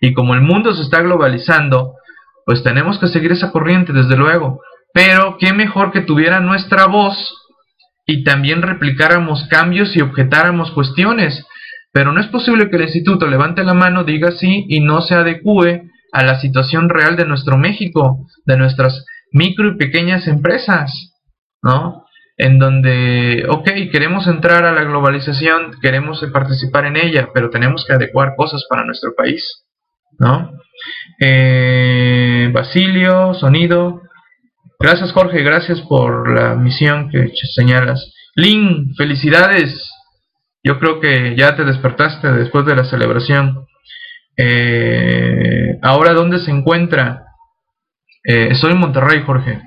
Y 0.00 0.14
como 0.14 0.32
el 0.32 0.40
mundo 0.40 0.72
se 0.72 0.82
está 0.82 1.02
globalizando, 1.02 1.97
pues 2.48 2.62
tenemos 2.62 2.98
que 2.98 3.08
seguir 3.08 3.32
esa 3.32 3.52
corriente, 3.52 3.92
desde 3.92 4.16
luego. 4.16 4.62
Pero 4.94 5.36
qué 5.38 5.52
mejor 5.52 5.92
que 5.92 6.00
tuviera 6.00 6.40
nuestra 6.40 6.86
voz 6.86 7.14
y 8.06 8.24
también 8.24 8.62
replicáramos 8.62 9.46
cambios 9.50 9.94
y 9.94 10.00
objetáramos 10.00 10.70
cuestiones. 10.70 11.46
Pero 11.92 12.10
no 12.10 12.22
es 12.22 12.28
posible 12.28 12.70
que 12.70 12.76
el 12.76 12.84
instituto 12.84 13.26
levante 13.26 13.62
la 13.64 13.74
mano, 13.74 14.02
diga 14.02 14.30
sí 14.30 14.64
y 14.66 14.80
no 14.80 15.02
se 15.02 15.14
adecue 15.14 15.90
a 16.10 16.24
la 16.24 16.40
situación 16.40 16.88
real 16.88 17.16
de 17.16 17.26
nuestro 17.26 17.58
México, 17.58 18.26
de 18.46 18.56
nuestras 18.56 19.04
micro 19.30 19.68
y 19.68 19.76
pequeñas 19.76 20.26
empresas, 20.26 21.12
¿no? 21.62 22.06
En 22.38 22.58
donde, 22.58 23.44
ok, 23.46 23.68
queremos 23.92 24.26
entrar 24.26 24.64
a 24.64 24.72
la 24.72 24.84
globalización, 24.84 25.72
queremos 25.82 26.24
participar 26.32 26.86
en 26.86 26.96
ella, 26.96 27.28
pero 27.34 27.50
tenemos 27.50 27.84
que 27.84 27.92
adecuar 27.92 28.36
cosas 28.36 28.64
para 28.70 28.86
nuestro 28.86 29.14
país, 29.14 29.66
¿no? 30.18 30.50
Eh, 31.20 32.50
Basilio, 32.52 33.34
sonido. 33.34 34.02
Gracias 34.78 35.12
Jorge, 35.12 35.42
gracias 35.42 35.80
por 35.82 36.32
la 36.32 36.54
misión 36.54 37.10
que 37.10 37.32
señalas. 37.54 38.12
Lin, 38.34 38.94
felicidades. 38.96 39.90
Yo 40.62 40.78
creo 40.78 41.00
que 41.00 41.34
ya 41.36 41.56
te 41.56 41.64
despertaste 41.64 42.30
después 42.32 42.64
de 42.66 42.76
la 42.76 42.84
celebración. 42.84 43.66
Eh, 44.36 45.78
ahora, 45.82 46.12
¿dónde 46.12 46.38
se 46.38 46.50
encuentra? 46.52 47.24
Eh, 48.22 48.48
estoy 48.52 48.72
en 48.72 48.78
Monterrey, 48.78 49.22
Jorge. 49.24 49.60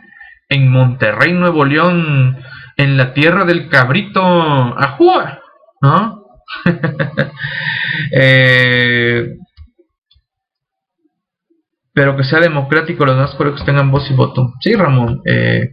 En 0.47 0.69
Monterrey, 0.69 1.33
Nuevo 1.33 1.65
León, 1.65 2.37
en 2.77 2.97
la 2.97 3.13
tierra 3.13 3.45
del 3.45 3.69
cabrito 3.69 4.21
Ajúa, 4.21 5.41
¿no? 5.81 6.23
eh, 8.11 9.37
pero 12.01 12.17
que 12.17 12.23
sea 12.23 12.39
democrático, 12.39 13.05
los 13.05 13.15
más 13.15 13.35
colegios 13.35 13.63
tengan 13.63 13.91
voz 13.91 14.09
y 14.09 14.15
voto. 14.15 14.55
Sí, 14.59 14.73
Ramón. 14.73 15.21
Eh, 15.23 15.69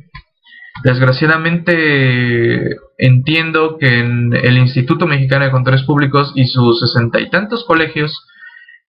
desgraciadamente 0.85 2.77
entiendo 2.99 3.79
que 3.79 4.01
en 4.01 4.35
el 4.35 4.59
Instituto 4.59 5.07
Mexicano 5.07 5.47
de 5.47 5.51
Controles 5.51 5.85
Públicos 5.85 6.33
y 6.35 6.47
sus 6.47 6.81
sesenta 6.81 7.19
y 7.19 7.31
tantos 7.31 7.65
colegios 7.65 8.27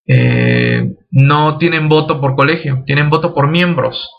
eh, 0.06 0.96
no 1.12 1.58
tienen 1.58 1.88
voto 1.88 2.20
por 2.20 2.36
colegio, 2.36 2.84
tienen 2.86 3.10
voto 3.10 3.34
por 3.34 3.48
miembros. 3.48 4.10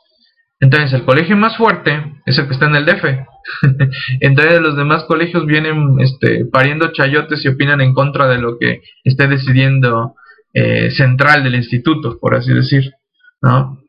Entonces 0.58 0.90
el 0.94 1.04
colegio 1.04 1.36
más 1.36 1.58
fuerte 1.58 2.02
es 2.24 2.38
el 2.38 2.46
que 2.46 2.54
está 2.54 2.68
en 2.68 2.76
el 2.76 2.86
DF. 2.86 3.04
Entonces 4.20 4.62
los 4.62 4.78
demás 4.78 5.04
colegios 5.04 5.44
vienen 5.44 6.00
este, 6.00 6.46
pariendo 6.46 6.90
chayotes 6.92 7.44
y 7.44 7.48
opinan 7.48 7.82
en 7.82 7.92
contra 7.92 8.28
de 8.28 8.38
lo 8.38 8.56
que 8.58 8.80
esté 9.04 9.28
decidiendo 9.28 10.14
eh, 10.54 10.90
central 10.90 11.44
del 11.44 11.56
instituto, 11.56 12.18
por 12.18 12.34
así 12.34 12.54
decir. 12.54 12.94
¿No? 13.42 13.80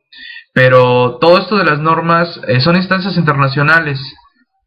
Pero 0.53 1.17
todo 1.19 1.37
esto 1.37 1.57
de 1.57 1.65
las 1.65 1.79
normas 1.79 2.39
eh, 2.47 2.59
son 2.59 2.75
instancias 2.75 3.15
internacionales. 3.17 3.99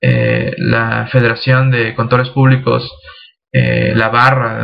Eh, 0.01 0.55
la 0.59 1.09
Federación 1.11 1.71
de 1.71 1.95
Contadores 1.95 2.31
Públicos, 2.31 2.91
eh, 3.53 3.93
la 3.95 4.09
barra, 4.09 4.63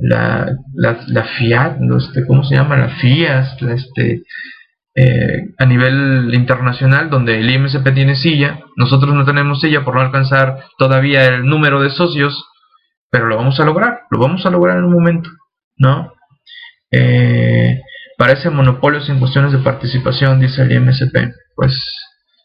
la, 0.00 0.56
la, 0.74 1.00
la, 1.06 1.24
FIAT, 1.24 1.78
este, 1.98 2.26
¿cómo 2.26 2.42
se 2.44 2.56
llama? 2.56 2.76
La 2.76 2.88
FIAS, 2.88 3.62
este, 3.62 4.22
a 5.56 5.64
nivel 5.66 6.34
internacional, 6.34 7.10
donde 7.10 7.38
el 7.38 7.48
IMSP 7.48 7.94
tiene 7.94 8.16
silla, 8.16 8.60
nosotros 8.76 9.14
no 9.14 9.24
tenemos 9.24 9.60
silla 9.60 9.84
por 9.84 9.94
no 9.94 10.00
alcanzar 10.00 10.64
todavía 10.78 11.24
el 11.26 11.46
número 11.46 11.80
de 11.80 11.90
socios, 11.90 12.44
pero 13.10 13.26
lo 13.26 13.36
vamos 13.36 13.58
a 13.60 13.64
lograr, 13.64 14.02
lo 14.10 14.18
vamos 14.18 14.44
a 14.46 14.50
lograr 14.50 14.78
en 14.78 14.84
un 14.84 14.92
momento, 14.92 15.30
¿no? 15.76 16.12
Eh, 16.90 17.80
parece 18.20 18.50
monopolios 18.50 19.08
en 19.08 19.18
cuestiones 19.18 19.50
de 19.50 19.60
participación, 19.60 20.40
dice 20.40 20.60
el 20.60 20.72
IMSP. 20.72 21.16
Pues, 21.56 21.72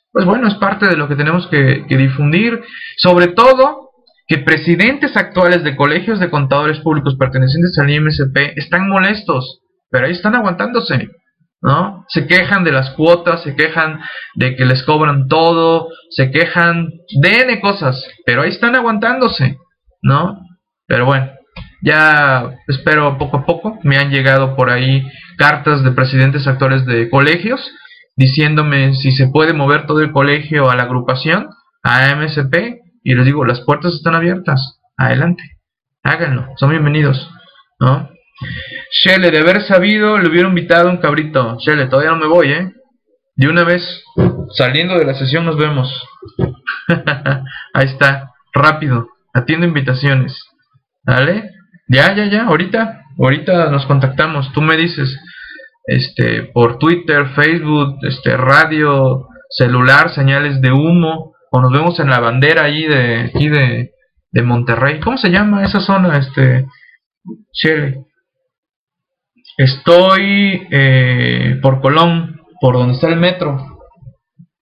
pues 0.09 0.25
bueno, 0.25 0.47
es 0.47 0.53
parte 0.55 0.87
de 0.87 0.95
lo 0.95 1.09
que 1.09 1.17
tenemos 1.17 1.47
que, 1.47 1.83
difundir, 1.89 2.63
sobre 2.95 3.27
todo 3.27 3.89
que 4.25 4.37
presidentes 4.37 5.17
actuales 5.17 5.65
de 5.65 5.75
colegios 5.75 6.21
de 6.21 6.29
contadores 6.29 6.79
públicos 6.79 7.17
pertenecientes 7.19 7.77
al 7.77 7.89
IMSP 7.89 8.53
están 8.55 8.87
molestos, 8.87 9.63
pero 9.89 10.05
ahí 10.05 10.13
están 10.13 10.35
aguantándose, 10.35 11.09
¿no? 11.61 12.05
Se 12.07 12.25
quejan 12.25 12.63
de 12.63 12.71
las 12.71 12.91
cuotas, 12.91 13.43
se 13.43 13.53
quejan 13.57 13.99
de 14.35 14.55
que 14.55 14.63
les 14.63 14.81
cobran 14.83 15.27
todo, 15.27 15.89
se 16.09 16.31
quejan 16.31 16.87
de 17.21 17.41
N 17.41 17.59
cosas, 17.59 18.01
pero 18.25 18.43
ahí 18.43 18.49
están 18.49 18.77
aguantándose, 18.77 19.57
¿no? 20.01 20.39
Pero 20.87 21.05
bueno, 21.05 21.34
ya 21.85 22.57
espero 22.67 23.17
poco 23.17 23.37
a 23.37 23.45
poco, 23.45 23.79
me 23.83 23.97
han 23.97 24.09
llegado 24.09 24.55
por 24.55 24.71
ahí 24.71 25.07
cartas 25.37 25.83
de 25.83 25.91
presidentes 25.91 26.47
actores 26.47 26.85
de 26.85 27.09
colegios 27.09 27.61
diciéndome 28.15 28.95
si 28.95 29.11
se 29.11 29.27
puede 29.27 29.53
mover 29.53 29.85
todo 29.85 30.01
el 30.01 30.11
colegio 30.11 30.69
a 30.69 30.75
la 30.75 30.83
agrupación, 30.83 31.49
a 31.83 32.15
MSP, 32.15 32.81
y 33.03 33.13
les 33.13 33.25
digo, 33.25 33.45
las 33.45 33.61
puertas 33.61 33.93
están 33.93 34.15
abiertas, 34.15 34.79
adelante, 34.97 35.43
háganlo, 36.01 36.47
son 36.57 36.71
bienvenidos, 36.71 37.29
¿no? 37.79 38.09
Shele, 38.91 39.31
de 39.31 39.39
haber 39.39 39.61
sabido, 39.61 40.17
le 40.17 40.29
hubiera 40.29 40.49
invitado 40.49 40.89
un 40.89 40.97
cabrito. 40.97 41.57
Shele, 41.59 41.87
todavía 41.87 42.11
no 42.11 42.17
me 42.17 42.27
voy, 42.27 42.51
¿eh? 42.51 42.73
De 43.35 43.47
una 43.47 43.63
vez, 43.63 44.03
saliendo 44.55 44.97
de 44.97 45.05
la 45.05 45.13
sesión 45.13 45.45
nos 45.45 45.57
vemos. 45.57 45.89
Ahí 47.73 47.85
está, 47.85 48.31
rápido, 48.53 49.07
atiendo 49.33 49.65
invitaciones. 49.67 50.41
¿Vale? 51.03 51.51
Ya, 51.87 52.15
ya, 52.15 52.25
ya, 52.25 52.45
ahorita, 52.45 53.03
ahorita 53.19 53.69
nos 53.69 53.85
contactamos. 53.85 54.51
Tú 54.53 54.61
me 54.61 54.75
dices, 54.75 55.19
este, 55.85 56.43
por 56.43 56.79
Twitter, 56.79 57.27
Facebook, 57.35 57.97
este, 58.01 58.35
radio, 58.37 59.27
celular, 59.49 60.09
señales 60.09 60.61
de 60.61 60.71
humo, 60.71 61.35
o 61.51 61.61
nos 61.61 61.71
vemos 61.71 61.99
en 61.99 62.09
la 62.09 62.19
bandera 62.19 62.63
allí 62.63 62.85
de, 62.87 63.19
aquí 63.21 63.49
de, 63.49 63.91
de 64.31 64.41
Monterrey. 64.41 64.99
¿Cómo 64.99 65.17
se 65.17 65.29
llama 65.29 65.63
esa 65.63 65.79
zona, 65.79 66.17
este, 66.17 66.65
Chile? 67.51 68.05
Estoy 69.57 70.67
eh, 70.71 71.59
por 71.61 71.81
Colón, 71.81 72.41
por 72.59 72.75
donde 72.75 72.95
está 72.95 73.07
el 73.07 73.17
metro. 73.17 73.79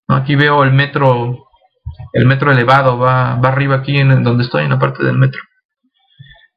Aquí 0.09 0.35
veo 0.35 0.63
el 0.63 0.73
metro, 0.73 1.47
el 2.11 2.25
metro 2.25 2.51
elevado, 2.51 2.99
va, 2.99 3.35
va 3.35 3.49
arriba 3.49 3.77
aquí 3.77 3.97
en 3.97 4.23
donde 4.23 4.43
estoy, 4.43 4.65
en 4.65 4.71
la 4.71 4.77
parte 4.77 5.03
del 5.03 5.17
metro. 5.17 5.41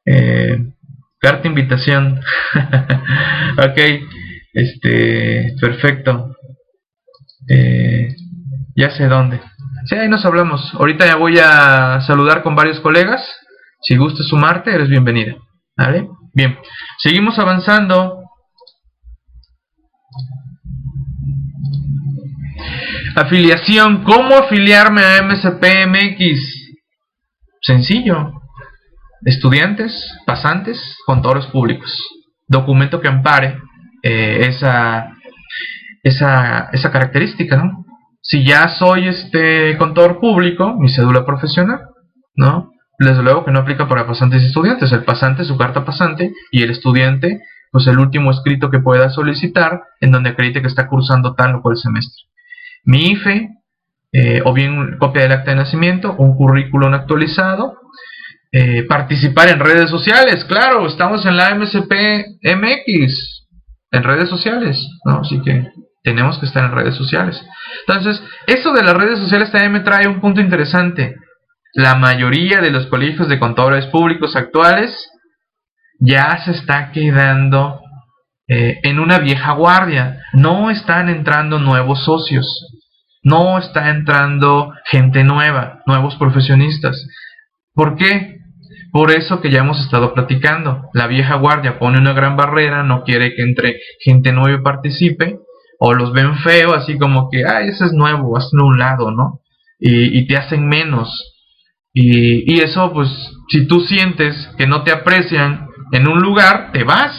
Eh, 0.07 0.73
carta 1.19 1.49
invitación. 1.49 2.21
ok, 3.59 3.79
este, 4.53 5.55
perfecto. 5.61 6.37
Eh, 7.49 8.15
ya 8.77 8.91
sé 8.91 9.07
dónde. 9.07 9.41
Sí, 9.87 9.97
ahí 9.97 10.09
nos 10.09 10.25
hablamos. 10.25 10.73
Ahorita 10.75 11.07
ya 11.07 11.17
voy 11.17 11.39
a 11.39 12.01
saludar 12.07 12.43
con 12.43 12.55
varios 12.55 12.81
colegas. 12.81 13.23
Si 13.83 13.97
gusta 13.97 14.23
sumarte, 14.23 14.73
eres 14.73 14.89
bienvenida. 14.89 15.37
¿Vale? 15.77 16.09
Bien, 16.33 16.57
seguimos 16.99 17.39
avanzando. 17.39 18.23
Afiliación. 23.15 24.05
¿Cómo 24.05 24.35
afiliarme 24.37 25.03
a 25.03 25.23
MSPMX? 25.23 26.77
Sencillo 27.63 28.36
estudiantes, 29.25 29.93
pasantes, 30.27 30.99
contadores 31.07 31.47
públicos. 31.47 31.91
Documento 32.47 33.01
que 33.01 33.09
ampare 33.09 33.59
eh, 34.03 34.47
esa, 34.49 35.17
esa, 36.03 36.71
esa 36.73 36.93
característica, 36.93 37.57
¿no? 37.57 37.85
Si 38.21 38.45
ya 38.45 38.69
soy 38.69 39.09
este 39.09 39.77
contador 39.79 40.19
público, 40.19 40.75
mi 40.79 40.89
cédula 40.89 41.25
profesional, 41.25 41.81
¿no? 42.35 42.73
Desde 42.99 43.23
luego 43.23 43.45
que 43.45 43.53
no 43.53 43.61
aplica 43.61 43.89
para 43.89 44.07
pasantes 44.07 44.43
y 44.43 44.47
estudiantes. 44.47 44.91
El 44.93 45.05
pasante, 45.05 45.45
su 45.45 45.57
carta 45.57 45.85
pasante, 45.85 46.33
y 46.51 46.63
el 46.63 46.71
estudiante, 46.71 47.41
pues 47.71 47.87
el 47.87 47.99
último 47.99 48.31
escrito 48.31 48.71
que 48.71 48.81
pueda 48.81 49.11
solicitar 49.11 49.83
en 50.01 50.11
donde 50.11 50.31
acredite 50.31 50.61
que 50.61 50.69
está 50.69 50.89
cursando 50.89 51.35
tal 51.35 51.57
o 51.57 51.63
cual 51.63 51.77
semestre. 51.77 52.25
Mi 52.85 53.11
IFE, 53.13 53.51
eh, 54.13 54.43
o 54.45 54.53
bien 54.53 54.97
copia 54.99 55.23
del 55.23 55.33
acta 55.33 55.51
de 55.51 55.59
nacimiento, 55.59 56.15
un 56.17 56.37
currículum 56.37 56.95
actualizado, 56.95 57.77
eh, 58.59 58.85
participar 58.85 59.51
en 59.51 59.61
redes 59.61 59.91
sociales, 59.91 60.43
claro, 60.47 60.87
estamos 60.87 61.27
en 61.27 61.37
la 61.37 61.55
MSP 61.55 61.93
MX, 62.43 63.45
en 63.91 64.03
redes 64.03 64.31
sociales, 64.31 64.83
¿no? 65.05 65.21
Así 65.21 65.43
que 65.43 65.69
tenemos 66.03 66.39
que 66.39 66.47
estar 66.47 66.65
en 66.65 66.75
redes 66.75 66.95
sociales. 66.95 67.39
Entonces, 67.87 68.23
eso 68.47 68.73
de 68.73 68.83
las 68.83 68.95
redes 68.95 69.19
sociales 69.19 69.53
también 69.53 69.73
me 69.73 69.81
trae 69.81 70.09
un 70.09 70.23
punto 70.23 70.41
interesante. 70.41 71.17
La 71.75 71.97
mayoría 71.97 72.63
de 72.63 72.71
los 72.71 72.87
colegios 72.87 73.29
de 73.29 73.39
contadores 73.39 73.85
públicos 73.89 74.35
actuales 74.37 75.07
ya 76.01 76.43
se 76.43 76.53
está 76.53 76.93
quedando 76.93 77.83
eh, 78.49 78.79
en 78.85 79.01
una 79.01 79.19
vieja 79.19 79.53
guardia. 79.53 80.23
No 80.33 80.71
están 80.71 81.11
entrando 81.11 81.59
nuevos 81.59 82.03
socios. 82.07 82.47
No 83.23 83.59
está 83.59 83.91
entrando 83.91 84.73
gente 84.87 85.25
nueva, 85.25 85.83
nuevos 85.85 86.17
profesionistas. 86.17 87.07
¿Por 87.75 87.97
qué? 87.97 88.36
Por 88.97 89.11
eso 89.11 89.43
que 89.43 89.51
ya 89.51 89.59
hemos 89.59 89.79
estado 89.85 90.15
platicando, 90.15 90.89
la 90.95 91.07
vieja 91.07 91.35
guardia 91.35 91.79
pone 91.79 91.99
una 91.99 92.15
gran 92.15 92.35
barrera, 92.35 92.83
no 92.83 93.05
quiere 93.05 93.35
que 93.35 93.43
entre 93.43 93.79
gente 94.01 94.33
nueva 94.33 94.59
y 94.59 94.63
participe, 94.63 95.37
o 95.79 95.93
los 95.93 96.15
ven 96.15 96.39
feo, 96.39 96.73
así 96.73 96.97
como 96.97 97.29
que, 97.29 97.45
ah, 97.45 97.61
ese 97.61 97.85
es 97.85 97.93
nuevo, 97.93 98.39
hazlo 98.39 98.65
un 98.65 98.79
lado, 98.79 99.11
¿no? 99.11 99.41
Y, 99.79 100.27
te 100.27 100.39
hacen 100.39 100.67
menos. 100.67 101.11
Y, 101.93 102.51
y 102.51 102.61
eso, 102.61 102.91
pues, 102.95 103.11
si 103.51 103.67
tú 103.67 103.81
sientes 103.81 104.35
que 104.57 104.67
no 104.67 104.83
te 104.83 104.93
aprecian 104.93 105.69
en 105.93 106.09
un 106.09 106.23
lugar, 106.23 106.73
te 106.73 106.83
vas. 106.83 107.13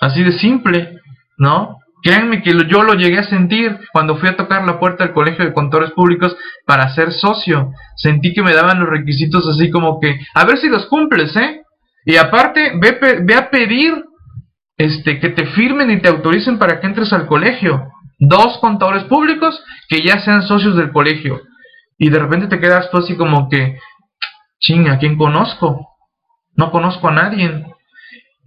Así 0.00 0.22
de 0.22 0.32
simple, 0.38 0.96
¿no? 1.36 1.76
Créanme 2.02 2.42
que 2.42 2.52
yo 2.68 2.82
lo 2.82 2.94
llegué 2.94 3.18
a 3.18 3.24
sentir 3.24 3.78
cuando 3.92 4.16
fui 4.16 4.28
a 4.28 4.36
tocar 4.36 4.64
la 4.64 4.80
puerta 4.80 5.04
del 5.04 5.12
Colegio 5.12 5.44
de 5.44 5.52
Contadores 5.52 5.92
Públicos 5.92 6.36
para 6.66 6.92
ser 6.94 7.12
socio. 7.12 7.70
Sentí 7.96 8.34
que 8.34 8.42
me 8.42 8.54
daban 8.54 8.80
los 8.80 8.88
requisitos 8.88 9.46
así 9.46 9.70
como 9.70 10.00
que, 10.00 10.18
a 10.34 10.44
ver 10.44 10.58
si 10.58 10.68
los 10.68 10.86
cumples, 10.86 11.34
¿eh? 11.36 11.62
Y 12.04 12.16
aparte, 12.16 12.72
ve, 12.80 12.98
ve 13.22 13.34
a 13.34 13.50
pedir 13.50 14.04
este, 14.76 15.20
que 15.20 15.28
te 15.28 15.46
firmen 15.46 15.90
y 15.90 16.00
te 16.00 16.08
autoricen 16.08 16.58
para 16.58 16.80
que 16.80 16.86
entres 16.88 17.12
al 17.12 17.26
colegio. 17.26 17.88
Dos 18.18 18.58
contadores 18.58 19.04
públicos 19.04 19.62
que 19.88 20.02
ya 20.02 20.18
sean 20.24 20.42
socios 20.42 20.76
del 20.76 20.92
colegio. 20.92 21.40
Y 21.98 22.10
de 22.10 22.18
repente 22.18 22.48
te 22.48 22.58
quedas 22.58 22.90
tú 22.90 22.98
así 22.98 23.16
como 23.16 23.48
que, 23.48 23.78
ching, 24.58 24.88
¿a 24.88 24.98
quién 24.98 25.16
conozco? 25.16 25.88
No 26.56 26.70
conozco 26.72 27.08
a 27.08 27.12
nadie. 27.12 27.64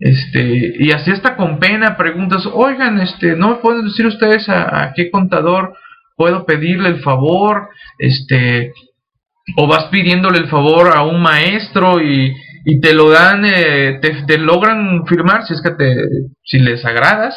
Este, 0.06 0.76
y 0.78 0.91
así 0.91 1.10
está 1.10 1.36
con 1.36 1.58
pena 1.58 1.98
preguntas, 1.98 2.48
oigan, 2.54 3.00
este, 3.00 3.36
¿no 3.36 3.50
me 3.50 3.56
pueden 3.56 3.86
decir 3.86 4.06
ustedes 4.06 4.48
a, 4.50 4.94
qué 4.96 5.10
contador 5.10 5.76
puedo 6.15 6.46
pedirle 6.46 6.89
el 6.89 7.02
favor? 7.02 7.70
Este, 7.98 8.72
o 9.58 9.65
vas 9.68 9.86
pidiéndole 9.86 10.38
el 10.38 10.48
favor 10.48 10.96
a 10.96 11.02
un 11.02 11.24
maestro 11.24 12.00
y, 12.04 12.36
y 12.65 12.80
te 12.82 12.94
lo 12.94 13.10
dan, 13.10 13.46
eh, 13.46 14.00
te, 14.00 14.38
logran 14.38 15.08
firmar 15.08 15.44
si 15.48 15.56
es 15.56 15.62
que 15.63 15.72
te, 15.72 15.96
si 16.44 16.60
les 16.60 16.86
agradas, 16.86 17.36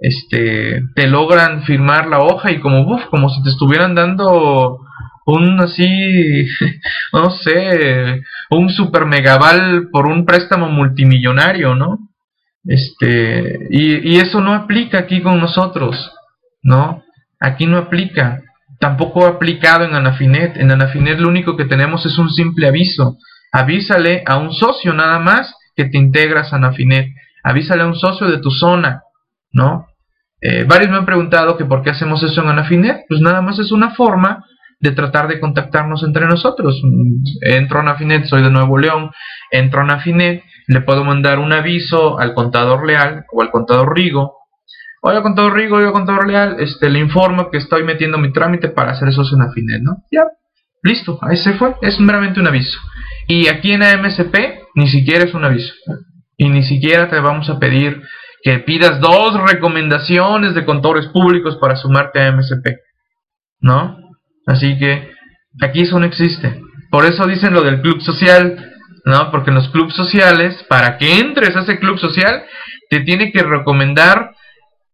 este, 0.00 0.82
te 0.96 1.06
logran 1.06 1.62
firmar 1.62 2.08
la 2.08 2.18
hoja 2.18 2.50
y 2.50 2.58
como, 2.58 2.80
uf, 2.80 3.04
como 3.10 3.28
si 3.28 3.40
te 3.44 3.50
estuvieran 3.50 3.94
dando 3.94 4.80
un 5.24 5.60
así, 5.60 6.48
no 7.12 7.30
sé, 7.30 8.22
un 8.50 8.70
super 8.70 9.06
megaval 9.06 9.88
por 9.90 10.06
un 10.06 10.24
préstamo 10.24 10.68
multimillonario, 10.68 11.74
¿no? 11.74 11.98
Este, 12.64 13.68
y, 13.70 14.18
eso 14.18 14.40
no 14.40 14.54
aplica 14.54 14.98
aquí 14.98 15.22
con 15.22 15.38
nosotros, 15.38 16.12
¿no? 16.62 17.02
Aquí 17.40 17.66
no 17.66 17.78
aplica. 17.78 18.42
Tampoco 18.80 19.24
ha 19.24 19.30
aplicado 19.30 19.84
en 19.84 19.94
Anafinet. 19.94 20.56
En 20.56 20.70
Anafinet 20.70 21.18
lo 21.18 21.28
único 21.28 21.56
que 21.56 21.64
tenemos 21.64 22.04
es 22.06 22.18
un 22.18 22.30
simple 22.30 22.66
aviso. 22.66 23.18
Avísale 23.52 24.22
a 24.26 24.38
un 24.38 24.52
socio 24.52 24.92
nada 24.92 25.18
más 25.18 25.54
que 25.76 25.84
te 25.84 25.98
integras 25.98 26.52
a 26.52 26.56
Anafinet. 26.56 27.08
Avísale 27.44 27.82
a 27.82 27.86
un 27.86 27.94
socio 27.94 28.26
de 28.26 28.38
tu 28.38 28.50
zona, 28.50 29.02
¿no? 29.52 29.86
Eh, 30.40 30.64
varios 30.64 30.90
me 30.90 30.96
han 30.98 31.06
preguntado 31.06 31.56
que 31.56 31.64
por 31.64 31.82
qué 31.82 31.90
hacemos 31.90 32.22
eso 32.22 32.42
en 32.42 32.48
Anafinet. 32.48 33.04
Pues 33.08 33.20
nada 33.20 33.40
más 33.42 33.58
es 33.58 33.70
una 33.70 33.94
forma 33.94 34.44
de 34.78 34.90
tratar 34.92 35.28
de 35.28 35.40
contactarnos 35.40 36.02
entre 36.02 36.26
nosotros. 36.26 36.80
Entro 37.40 37.78
a 37.78 37.82
Anafinet, 37.82 38.26
soy 38.26 38.42
de 38.42 38.50
Nuevo 38.50 38.78
León, 38.78 39.10
entro 39.50 39.80
a 39.80 39.84
Anafinet, 39.84 40.42
le 40.66 40.80
puedo 40.80 41.04
mandar 41.04 41.38
un 41.38 41.52
aviso 41.52 42.18
al 42.18 42.34
contador 42.34 42.86
leal 42.86 43.24
o 43.32 43.42
al 43.42 43.50
contador 43.50 43.94
Rigo. 43.94 44.34
Oiga, 45.02 45.22
contador 45.22 45.54
Rigo, 45.54 45.76
oiga, 45.76 45.92
contador 45.92 46.26
leal, 46.26 46.56
este, 46.58 46.90
le 46.90 46.98
informo 46.98 47.50
que 47.50 47.58
estoy 47.58 47.84
metiendo 47.84 48.18
mi 48.18 48.32
trámite 48.32 48.68
para 48.68 48.92
hacer 48.92 49.12
socio 49.12 49.36
en 49.36 49.42
Afinet, 49.42 49.82
¿no? 49.82 49.98
Ya, 50.10 50.24
listo, 50.82 51.18
ahí 51.22 51.36
se 51.36 51.54
fue, 51.54 51.76
es 51.82 52.00
meramente 52.00 52.40
un 52.40 52.48
aviso. 52.48 52.78
Y 53.28 53.48
aquí 53.48 53.72
en 53.72 53.82
AMSP 53.82 54.36
ni 54.74 54.88
siquiera 54.88 55.24
es 55.24 55.34
un 55.34 55.44
aviso. 55.44 55.72
Y 56.36 56.48
ni 56.48 56.62
siquiera 56.62 57.08
te 57.08 57.18
vamos 57.18 57.48
a 57.48 57.58
pedir 57.58 58.02
que 58.42 58.58
pidas 58.60 59.00
dos 59.00 59.40
recomendaciones 59.50 60.54
de 60.54 60.64
contadores 60.64 61.06
públicos 61.06 61.56
para 61.60 61.76
sumarte 61.76 62.20
a 62.20 62.28
AMSP. 62.28 62.76
¿No? 63.60 64.05
Así 64.46 64.78
que 64.78 65.10
aquí 65.60 65.82
eso 65.82 65.98
no 65.98 66.06
existe. 66.06 66.60
Por 66.90 67.04
eso 67.04 67.26
dicen 67.26 67.52
lo 67.52 67.62
del 67.62 67.80
club 67.80 68.00
social, 68.00 68.72
¿no? 69.04 69.30
Porque 69.30 69.50
en 69.50 69.56
los 69.56 69.68
clubes 69.68 69.94
sociales, 69.94 70.64
para 70.68 70.98
que 70.98 71.18
entres 71.18 71.56
a 71.56 71.60
ese 71.60 71.78
club 71.78 71.98
social, 71.98 72.44
te 72.88 73.00
tiene 73.00 73.32
que 73.32 73.42
recomendar 73.42 74.30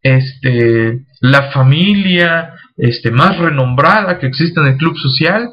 este 0.03 1.05
la 1.21 1.53
familia 1.53 2.55
este 2.77 3.13
más 3.13 3.39
renombrada 3.39 4.19
que 4.19 4.27
existe 4.27 4.61
en 4.61 4.67
el 4.67 4.77
club 4.77 4.97
social 4.99 5.51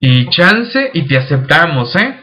y 0.00 0.28
chance 0.30 0.90
y 0.94 1.06
te 1.06 1.18
aceptamos, 1.18 1.94
¿eh? 1.96 2.20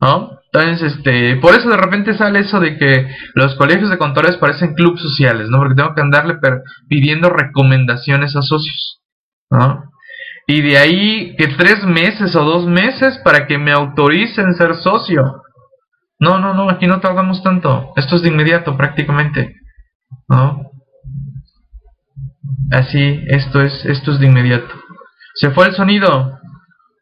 ¿No? 0.00 0.38
Entonces, 0.52 0.96
este, 0.96 1.36
por 1.36 1.54
eso 1.54 1.70
de 1.70 1.78
repente 1.78 2.12
sale 2.12 2.40
eso 2.40 2.60
de 2.60 2.76
que 2.76 3.08
los 3.34 3.54
colegios 3.54 3.88
de 3.88 3.96
contadores 3.96 4.36
parecen 4.36 4.74
clubes 4.74 5.00
sociales, 5.00 5.48
¿no? 5.48 5.58
Porque 5.58 5.76
tengo 5.76 5.94
que 5.94 6.02
andarle 6.02 6.38
pidiendo 6.88 7.30
recomendaciones 7.30 8.36
a 8.36 8.42
socios, 8.42 9.00
¿no? 9.50 9.91
Y 10.46 10.60
de 10.60 10.78
ahí 10.78 11.36
que 11.36 11.48
tres 11.48 11.84
meses 11.84 12.34
o 12.34 12.44
dos 12.44 12.66
meses 12.66 13.18
para 13.24 13.46
que 13.46 13.58
me 13.58 13.72
autoricen 13.72 14.54
ser 14.54 14.74
socio. 14.76 15.42
No, 16.18 16.38
no, 16.38 16.54
no, 16.54 16.70
aquí 16.70 16.86
no 16.86 17.00
tardamos 17.00 17.42
tanto. 17.42 17.92
Esto 17.96 18.16
es 18.16 18.22
de 18.22 18.28
inmediato 18.28 18.76
prácticamente. 18.76 19.56
¿No? 20.28 20.70
Así, 22.70 23.24
esto 23.26 23.60
es, 23.60 23.84
esto 23.84 24.12
es 24.12 24.18
de 24.18 24.26
inmediato. 24.26 24.74
Se 25.34 25.50
fue 25.50 25.66
el 25.66 25.74
sonido. 25.74 26.38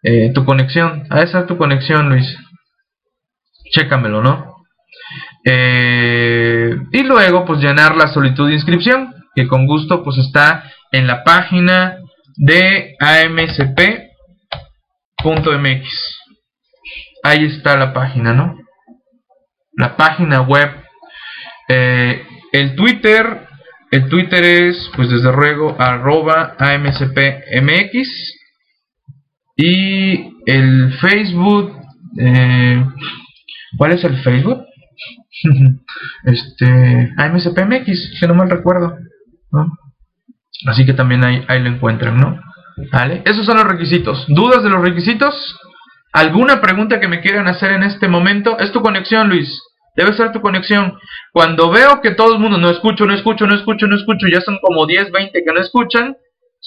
Eh, 0.02 0.32
tu 0.34 0.44
conexión. 0.44 1.04
A 1.10 1.22
esa 1.22 1.46
tu 1.46 1.56
conexión, 1.56 2.08
Luis. 2.08 2.26
Chécamelo, 3.72 4.22
¿no? 4.22 4.54
Eh, 5.44 6.76
y 6.92 7.02
luego, 7.02 7.44
pues 7.44 7.60
llenar 7.60 7.96
la 7.96 8.08
solicitud 8.08 8.48
de 8.48 8.54
inscripción, 8.54 9.14
que 9.34 9.46
con 9.46 9.66
gusto, 9.66 10.02
pues 10.02 10.18
está 10.18 10.64
en 10.92 11.06
la 11.06 11.22
página 11.24 11.99
de 12.40 12.96
amsp.mx. 12.98 13.60
Ahí 17.22 17.44
está 17.44 17.76
la 17.76 17.92
página, 17.92 18.32
¿no? 18.32 18.56
La 19.74 19.94
página 19.96 20.40
web. 20.40 20.70
Eh, 21.68 22.26
el 22.52 22.74
Twitter, 22.76 23.46
el 23.90 24.08
Twitter 24.08 24.42
es, 24.42 24.90
pues 24.96 25.10
desde 25.10 25.30
luego, 25.30 25.76
arroba 25.78 26.56
amspmx. 26.58 28.08
Y 29.56 30.32
el 30.46 30.94
Facebook, 30.98 31.76
eh, 32.18 32.82
¿cuál 33.76 33.92
es 33.92 34.02
el 34.04 34.16
Facebook? 34.22 34.64
este, 36.24 37.12
AMSPMX, 37.18 38.18
si 38.18 38.26
no 38.26 38.34
mal 38.34 38.48
recuerdo, 38.48 38.96
¿no? 39.52 39.76
Así 40.66 40.84
que 40.84 40.92
también 40.92 41.24
ahí, 41.24 41.44
ahí 41.48 41.60
lo 41.60 41.68
encuentran, 41.68 42.16
¿no? 42.16 42.40
¿Vale? 42.92 43.22
Esos 43.24 43.46
son 43.46 43.56
los 43.56 43.66
requisitos. 43.66 44.24
¿Dudas 44.28 44.62
de 44.62 44.70
los 44.70 44.82
requisitos? 44.82 45.34
¿Alguna 46.12 46.60
pregunta 46.60 47.00
que 47.00 47.08
me 47.08 47.20
quieran 47.20 47.46
hacer 47.46 47.72
en 47.72 47.82
este 47.82 48.08
momento? 48.08 48.58
Es 48.58 48.72
tu 48.72 48.80
conexión, 48.80 49.28
Luis. 49.28 49.62
Debe 49.96 50.12
ser 50.14 50.32
tu 50.32 50.40
conexión. 50.40 50.98
Cuando 51.32 51.70
veo 51.70 52.00
que 52.00 52.12
todo 52.12 52.34
el 52.34 52.40
mundo 52.40 52.58
no 52.58 52.70
escucho, 52.70 53.06
no 53.06 53.14
escucho, 53.14 53.46
no 53.46 53.54
escucho, 53.54 53.86
no 53.86 53.96
escucho, 53.96 54.26
ya 54.28 54.40
son 54.40 54.58
como 54.60 54.86
10, 54.86 55.10
20 55.12 55.44
que 55.44 55.52
no 55.52 55.60
escuchan, 55.60 56.16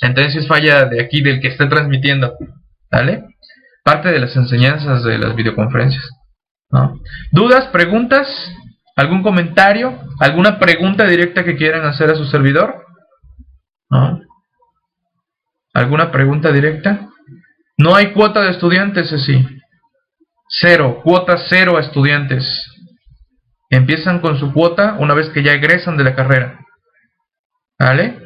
entonces 0.02 0.48
falla 0.48 0.86
de 0.86 1.02
aquí 1.02 1.22
del 1.22 1.40
que 1.40 1.50
esté 1.50 1.68
transmitiendo. 1.68 2.34
¿Vale? 2.92 3.24
Parte 3.84 4.12
de 4.12 4.20
las 4.20 4.36
enseñanzas 4.36 5.04
de 5.04 5.18
las 5.18 5.36
videoconferencias. 5.36 6.10
¿no? 6.70 7.00
¿Dudas, 7.32 7.68
preguntas? 7.68 8.28
¿Algún 8.96 9.24
comentario? 9.24 9.98
¿Alguna 10.20 10.60
pregunta 10.60 11.06
directa 11.06 11.44
que 11.44 11.56
quieran 11.56 11.86
hacer 11.86 12.12
a 12.12 12.16
su 12.16 12.26
servidor? 12.26 12.83
¿Alguna 15.74 16.12
pregunta 16.12 16.52
directa? 16.52 17.10
No 17.78 17.96
hay 17.96 18.14
cuota 18.14 18.42
de 18.42 18.52
estudiantes, 18.52 19.10
sí. 19.26 19.46
Cero, 20.48 21.02
cuota 21.04 21.36
cero 21.50 21.78
a 21.78 21.82
estudiantes. 21.82 22.46
Empiezan 23.70 24.20
con 24.20 24.38
su 24.38 24.54
cuota 24.54 24.98
una 25.00 25.16
vez 25.16 25.30
que 25.30 25.42
ya 25.42 25.54
egresan 25.54 25.98
de 25.98 26.04
la 26.04 26.16
carrera. 26.16 26.60
¿Vale? 27.80 28.22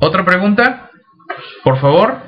¿Otra 0.00 0.24
pregunta? 0.24 0.90
Por 1.62 1.78
favor. 1.78 2.22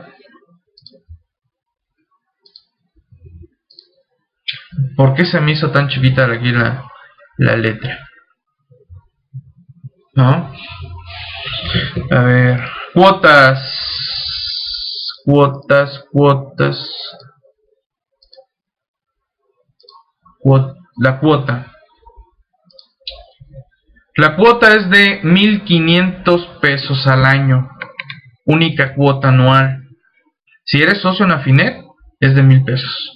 ¿Por 4.96 5.14
qué 5.14 5.24
se 5.24 5.40
me 5.40 5.52
hizo 5.52 5.70
tan 5.70 5.88
chiquita 5.88 6.30
aquí 6.30 6.52
la 6.52 7.56
letra? 7.56 8.06
¿No? 10.16 10.50
A 12.10 12.20
ver, 12.22 12.60
cuotas, 12.94 13.62
cuotas, 15.24 16.04
cuotas, 16.10 16.90
la 20.98 21.20
cuota. 21.20 21.72
La 24.16 24.36
cuota 24.36 24.74
es 24.74 24.88
de 24.88 25.20
1.500 25.22 26.60
pesos 26.60 27.06
al 27.06 27.26
año, 27.26 27.68
única 28.46 28.94
cuota 28.94 29.28
anual. 29.28 29.82
Si 30.64 30.82
eres 30.82 31.02
socio 31.02 31.26
en 31.26 31.32
Afinet, 31.32 31.84
es 32.20 32.34
de 32.34 32.42
1.000 32.42 32.64
pesos. 32.64 33.12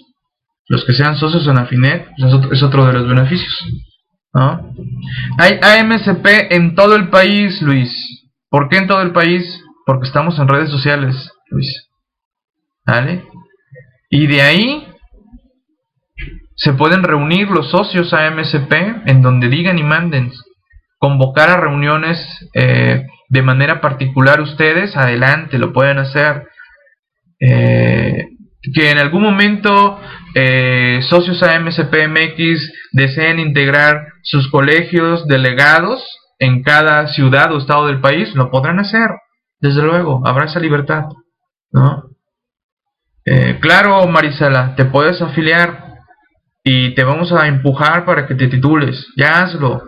Los 0.68 0.84
que 0.84 0.92
sean 0.92 1.16
socios 1.16 1.46
en 1.46 1.58
Afinet 1.58 2.08
es 2.52 2.62
otro 2.62 2.86
de 2.86 2.92
los 2.92 3.08
beneficios. 3.08 3.64
¿No? 4.32 4.74
Hay 5.38 5.58
AMCP 5.62 6.52
en 6.52 6.74
todo 6.74 6.96
el 6.96 7.08
país, 7.08 7.60
Luis. 7.62 7.90
¿Por 8.48 8.68
qué 8.68 8.78
en 8.78 8.86
todo 8.86 9.02
el 9.02 9.12
país? 9.12 9.62
Porque 9.86 10.06
estamos 10.06 10.38
en 10.38 10.48
redes 10.48 10.70
sociales, 10.70 11.32
Luis. 11.50 11.88
¿Vale? 12.86 13.24
Y 14.10 14.26
de 14.26 14.42
ahí 14.42 14.86
se 16.56 16.72
pueden 16.74 17.02
reunir 17.02 17.48
los 17.48 17.70
socios 17.70 18.12
AMCP 18.12 18.72
en 19.06 19.22
donde 19.22 19.48
digan 19.48 19.78
y 19.78 19.82
manden. 19.82 20.32
convocar 20.98 21.48
a 21.48 21.56
reuniones 21.56 22.18
eh, 22.52 23.06
de 23.30 23.42
manera 23.42 23.80
particular 23.80 24.42
ustedes, 24.42 24.94
adelante, 24.96 25.58
lo 25.58 25.72
pueden 25.72 25.96
hacer. 25.96 26.46
Eh, 27.40 28.26
que 28.74 28.90
en 28.90 28.98
algún 28.98 29.22
momento 29.22 29.98
eh, 30.34 31.00
socios 31.08 31.42
AMCPMX 31.42 32.72
deseen 32.92 33.40
integrar 33.40 34.06
sus 34.22 34.48
colegios 34.48 35.26
delegados 35.26 36.04
en 36.38 36.62
cada 36.62 37.08
ciudad 37.08 37.52
o 37.52 37.58
estado 37.58 37.86
del 37.86 38.00
país, 38.00 38.34
lo 38.34 38.50
podrán 38.50 38.80
hacer, 38.80 39.10
desde 39.60 39.82
luego, 39.82 40.22
habrá 40.26 40.46
esa 40.46 40.60
libertad, 40.60 41.04
¿no? 41.70 42.04
Eh, 43.24 43.58
claro, 43.60 44.06
Marisela, 44.06 44.74
te 44.74 44.86
puedes 44.86 45.20
afiliar 45.20 45.98
y 46.64 46.94
te 46.94 47.04
vamos 47.04 47.32
a 47.32 47.46
empujar 47.46 48.04
para 48.04 48.26
que 48.26 48.34
te 48.34 48.48
titules, 48.48 49.06
ya 49.16 49.42
hazlo. 49.42 49.82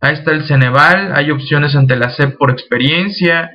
Ahí 0.00 0.14
está 0.14 0.30
el 0.32 0.46
Ceneval, 0.46 1.12
hay 1.14 1.30
opciones 1.30 1.74
ante 1.74 1.96
la 1.96 2.10
SEP 2.10 2.38
por 2.38 2.50
experiencia, 2.50 3.50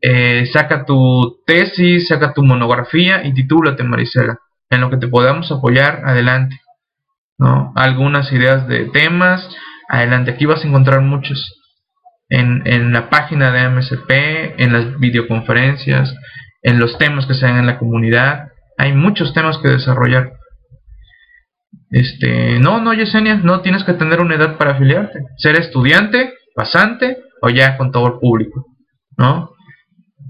eh, 0.00 0.44
saca 0.52 0.84
tu 0.84 1.40
tesis, 1.46 2.08
saca 2.08 2.34
tu 2.34 2.42
monografía 2.42 3.24
y 3.24 3.32
titúlate, 3.32 3.84
Marisela. 3.84 4.38
En 4.74 4.80
lo 4.80 4.90
que 4.90 4.96
te 4.96 5.08
podamos 5.08 5.50
apoyar, 5.50 6.02
adelante. 6.04 6.60
¿no? 7.38 7.72
Algunas 7.76 8.32
ideas 8.32 8.66
de 8.68 8.86
temas, 8.86 9.48
adelante. 9.88 10.32
Aquí 10.32 10.46
vas 10.46 10.64
a 10.64 10.68
encontrar 10.68 11.00
muchos. 11.00 11.60
En, 12.28 12.62
en 12.64 12.92
la 12.92 13.10
página 13.10 13.52
de 13.52 13.68
MSP, 13.68 14.10
en 14.58 14.72
las 14.72 14.98
videoconferencias, 14.98 16.14
en 16.62 16.78
los 16.78 16.96
temas 16.98 17.26
que 17.26 17.34
se 17.34 17.46
dan 17.46 17.58
en 17.58 17.66
la 17.66 17.78
comunidad. 17.78 18.48
Hay 18.78 18.92
muchos 18.92 19.32
temas 19.34 19.58
que 19.58 19.68
desarrollar. 19.68 20.32
Este, 21.90 22.58
no, 22.58 22.80
no, 22.80 22.92
Yesenia, 22.92 23.36
no 23.36 23.60
tienes 23.60 23.84
que 23.84 23.92
tener 23.92 24.20
una 24.20 24.34
edad 24.34 24.56
para 24.56 24.72
afiliarte. 24.72 25.20
Ser 25.36 25.56
estudiante, 25.56 26.34
pasante 26.54 27.18
o 27.40 27.50
ya 27.50 27.76
con 27.76 27.92
todo 27.92 28.06
el 28.06 28.18
público, 28.18 28.66
¿no? 29.16 29.53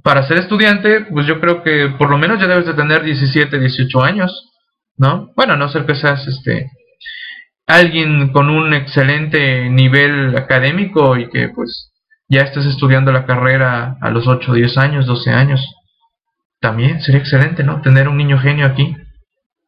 Para 0.04 0.28
ser 0.28 0.36
estudiante, 0.36 1.06
pues 1.10 1.26
yo 1.26 1.40
creo 1.40 1.62
que 1.62 1.88
por 1.98 2.10
lo 2.10 2.18
menos 2.18 2.38
ya 2.38 2.46
debes 2.46 2.66
de 2.66 2.74
tener 2.74 3.02
17, 3.02 3.58
18 3.58 4.02
años, 4.02 4.52
¿no? 4.98 5.32
Bueno, 5.34 5.54
a 5.54 5.56
no 5.56 5.70
ser 5.70 5.86
que 5.86 5.94
seas 5.94 6.28
este 6.28 6.70
alguien 7.66 8.30
con 8.30 8.50
un 8.50 8.74
excelente 8.74 9.70
nivel 9.70 10.36
académico 10.36 11.16
y 11.16 11.30
que 11.30 11.48
pues 11.48 11.90
ya 12.28 12.42
estés 12.42 12.66
estudiando 12.66 13.12
la 13.12 13.24
carrera 13.24 13.96
a 13.98 14.10
los 14.10 14.28
8, 14.28 14.52
10 14.52 14.76
años, 14.76 15.06
12 15.06 15.30
años. 15.30 15.66
También 16.60 17.00
sería 17.00 17.20
excelente, 17.20 17.64
¿no? 17.64 17.80
Tener 17.80 18.06
un 18.06 18.18
niño 18.18 18.38
genio 18.38 18.66
aquí, 18.66 18.94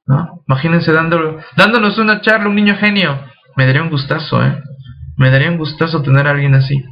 ¿no? 0.07 0.43
Imagínense 0.47 0.93
dándolo, 0.93 1.41
dándonos 1.57 1.97
una 1.97 2.21
charla, 2.21 2.51
un 2.51 2.57
niño 2.57 2.77
genio. 2.77 3.25
Me 3.57 3.65
daría 3.65 3.83
un 3.83 3.89
gustazo, 3.89 4.45
¿eh? 4.45 4.63
Me 5.17 5.31
daría 5.31 5.51
un 5.51 5.57
gustazo 5.57 6.03
tener 6.03 6.27
a 6.27 6.33
alguien 6.33 6.55
así, 6.55 6.85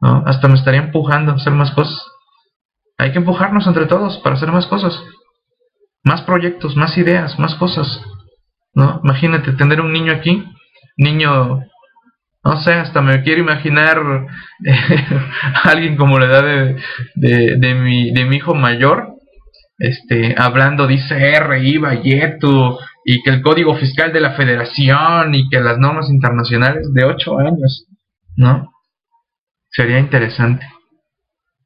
¿no? 0.00 0.22
Hasta 0.26 0.46
me 0.46 0.54
estaría 0.54 0.80
empujando 0.80 1.32
a 1.32 1.34
hacer 1.34 1.52
más 1.52 1.72
cosas. 1.72 2.00
Hay 2.98 3.12
que 3.12 3.18
empujarnos 3.18 3.66
entre 3.66 3.86
todos 3.86 4.18
para 4.18 4.34
hacer 4.34 4.50
más 4.50 4.66
cosas. 4.66 5.00
Más 6.02 6.22
proyectos, 6.22 6.76
más 6.76 6.98
ideas, 6.98 7.38
más 7.38 7.54
cosas. 7.54 8.02
¿No? 8.74 9.00
Imagínate 9.04 9.52
tener 9.52 9.80
un 9.80 9.92
niño 9.92 10.12
aquí, 10.12 10.44
niño, 10.96 11.62
no 12.44 12.56
sé, 12.62 12.74
hasta 12.74 13.00
me 13.00 13.22
quiero 13.22 13.40
imaginar 13.40 14.26
alguien 15.64 15.96
como 15.96 16.18
la 16.18 16.26
edad 16.26 16.76
de, 17.14 17.56
de, 17.56 17.74
mi, 17.74 18.12
de 18.12 18.24
mi 18.24 18.36
hijo 18.36 18.54
mayor, 18.54 19.14
este, 19.78 20.34
hablando 20.36 20.86
de 20.86 20.94
ICR, 20.94 21.58
IVA, 21.62 21.94
YETU, 22.02 22.78
y 23.04 23.22
que 23.22 23.30
el 23.30 23.42
código 23.42 23.74
fiscal 23.76 24.12
de 24.12 24.20
la 24.20 24.32
federación 24.32 25.34
y 25.34 25.48
que 25.48 25.60
las 25.60 25.78
normas 25.78 26.10
internacionales 26.10 26.92
de 26.92 27.04
8 27.04 27.38
años, 27.38 27.86
¿no? 28.36 28.70
Sería 29.70 29.98
interesante. 29.98 30.66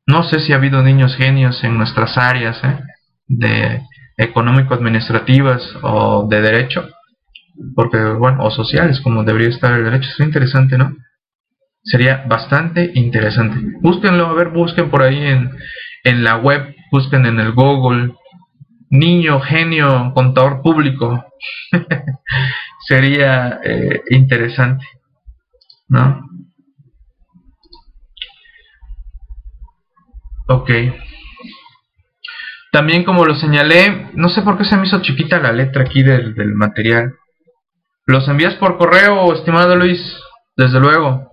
No 0.06 0.22
sé 0.24 0.40
si 0.40 0.52
ha 0.52 0.56
habido 0.56 0.82
niños 0.82 1.16
genios 1.16 1.62
en 1.64 1.78
nuestras 1.78 2.18
áreas 2.18 2.62
¿eh? 2.64 2.78
de 3.28 3.82
económico-administrativas 4.16 5.76
o 5.82 6.26
de 6.28 6.40
derecho, 6.40 6.88
porque 7.74 7.98
bueno, 8.04 8.44
o 8.44 8.50
sociales, 8.50 9.00
como 9.00 9.24
debería 9.24 9.48
estar 9.48 9.72
el 9.72 9.84
derecho. 9.84 10.10
Sería 10.10 10.26
interesante, 10.26 10.76
¿no? 10.76 10.96
Sería 11.84 12.24
bastante 12.28 12.92
interesante. 12.94 13.58
Búsquenlo, 13.80 14.26
a 14.26 14.34
ver, 14.34 14.48
busquen 14.48 14.90
por 14.90 15.02
ahí 15.02 15.18
en, 15.18 15.50
en 16.04 16.24
la 16.24 16.36
web, 16.36 16.74
busquen 16.90 17.26
en 17.26 17.40
el 17.40 17.52
Google, 17.52 18.14
niño 18.90 19.40
genio 19.40 20.12
contador 20.14 20.62
público. 20.62 21.24
Sería 22.86 23.60
eh, 23.64 24.02
interesante, 24.10 24.84
¿no? 25.88 26.31
Ok. 30.52 30.70
También 32.72 33.04
como 33.04 33.24
lo 33.24 33.34
señalé, 33.34 34.10
no 34.12 34.28
sé 34.28 34.42
por 34.42 34.58
qué 34.58 34.64
se 34.64 34.76
me 34.76 34.86
hizo 34.86 35.00
chiquita 35.00 35.38
la 35.40 35.50
letra 35.50 35.82
aquí 35.82 36.02
del, 36.02 36.34
material. 36.54 37.14
Los 38.06 38.28
envías 38.28 38.54
por 38.56 38.76
correo, 38.76 39.32
estimado 39.32 39.76
Luis, 39.76 40.00
desde 40.56 40.78
luego. 40.78 41.30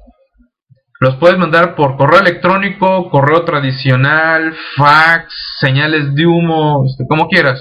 Los 1.02 1.16
puedes 1.18 1.38
mandar 1.38 1.76
por 1.76 1.98
correo 1.98 2.22
electrónico, 2.22 3.10
correo 3.10 3.44
tradicional, 3.44 4.56
fax, 4.78 5.34
señales 5.60 6.16
de 6.16 6.26
humo, 6.26 6.86
este, 6.86 7.06
como 7.08 7.28
quieras. 7.28 7.60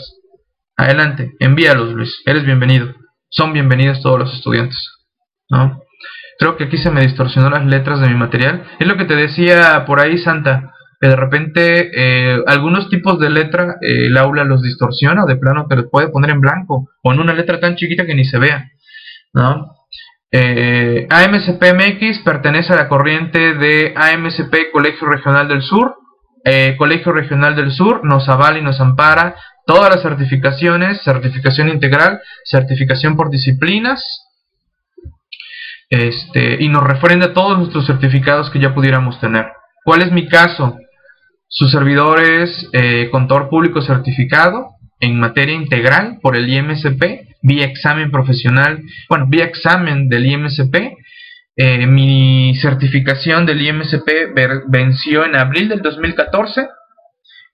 Adelante, 0.76 1.32
envíalos 1.40 1.92
Luis, 1.92 2.22
eres 2.24 2.44
bienvenido. 2.44 2.94
Son 3.30 3.52
bienvenidos 3.52 4.00
todos 4.00 4.20
los 4.20 4.34
estudiantes. 4.34 4.78
¿no? 5.50 5.82
Creo 6.38 6.56
que 6.56 6.64
aquí 6.64 6.78
se 6.78 6.92
me 6.92 7.02
distorsionó 7.02 7.50
las 7.50 7.64
letras 7.64 8.00
de 8.00 8.08
mi 8.08 8.14
material. 8.14 8.64
Es 8.78 8.86
lo 8.86 8.96
que 8.96 9.06
te 9.06 9.16
decía 9.16 9.84
por 9.86 9.98
ahí, 9.98 10.18
Santa 10.18 10.72
que 11.00 11.08
de 11.08 11.16
repente 11.16 11.90
eh, 11.94 12.42
algunos 12.46 12.88
tipos 12.88 13.20
de 13.20 13.30
letra 13.30 13.76
eh, 13.80 14.06
el 14.06 14.16
aula 14.16 14.44
los 14.44 14.62
distorsiona 14.62 15.24
de 15.26 15.36
plano 15.36 15.66
te 15.68 15.76
los 15.76 15.86
puede 15.90 16.08
poner 16.08 16.30
en 16.30 16.40
blanco 16.40 16.88
o 17.02 17.12
en 17.12 17.20
una 17.20 17.34
letra 17.34 17.60
tan 17.60 17.76
chiquita 17.76 18.06
que 18.06 18.14
ni 18.14 18.24
se 18.24 18.38
vea. 18.38 18.68
¿no? 19.32 19.74
Eh, 20.32 21.06
AMCPMX 21.08 22.20
pertenece 22.24 22.72
a 22.72 22.76
la 22.76 22.88
corriente 22.88 23.54
de 23.54 23.94
AMCP 23.96 24.72
Colegio 24.72 25.08
Regional 25.08 25.48
del 25.48 25.62
Sur. 25.62 25.94
Colegio 26.78 27.12
Regional 27.12 27.54
del 27.56 27.70
Sur 27.72 28.06
nos 28.06 28.26
avala 28.26 28.58
y 28.58 28.62
nos 28.62 28.80
ampara 28.80 29.34
todas 29.66 29.90
las 29.90 30.00
certificaciones, 30.00 31.02
certificación 31.02 31.68
integral, 31.68 32.22
certificación 32.42 33.16
por 33.16 33.28
disciplinas, 33.28 34.02
este, 35.90 36.56
y 36.62 36.68
nos 36.68 36.84
refrenda 36.84 37.34
todos 37.34 37.58
nuestros 37.58 37.86
certificados 37.86 38.48
que 38.48 38.60
ya 38.60 38.74
pudiéramos 38.74 39.20
tener. 39.20 39.46
¿Cuál 39.84 40.02
es 40.02 40.12
mi 40.12 40.26
caso? 40.26 40.78
Su 41.48 41.68
servidor 41.68 42.22
es 42.22 42.68
eh, 42.74 43.08
contador 43.10 43.48
público 43.48 43.80
certificado 43.80 44.76
en 45.00 45.18
materia 45.18 45.54
integral 45.54 46.18
por 46.20 46.36
el 46.36 46.48
IMSP, 46.48 47.02
vía 47.42 47.64
examen 47.64 48.10
profesional, 48.10 48.82
bueno, 49.08 49.26
vía 49.28 49.44
examen 49.44 50.08
del 50.08 50.26
IMSP. 50.26 50.76
Eh, 51.56 51.86
mi 51.86 52.54
certificación 52.56 53.46
del 53.46 53.62
IMSP 53.62 54.08
venció 54.68 55.24
en 55.24 55.36
abril 55.36 55.68
del 55.68 55.80
2014. 55.80 56.68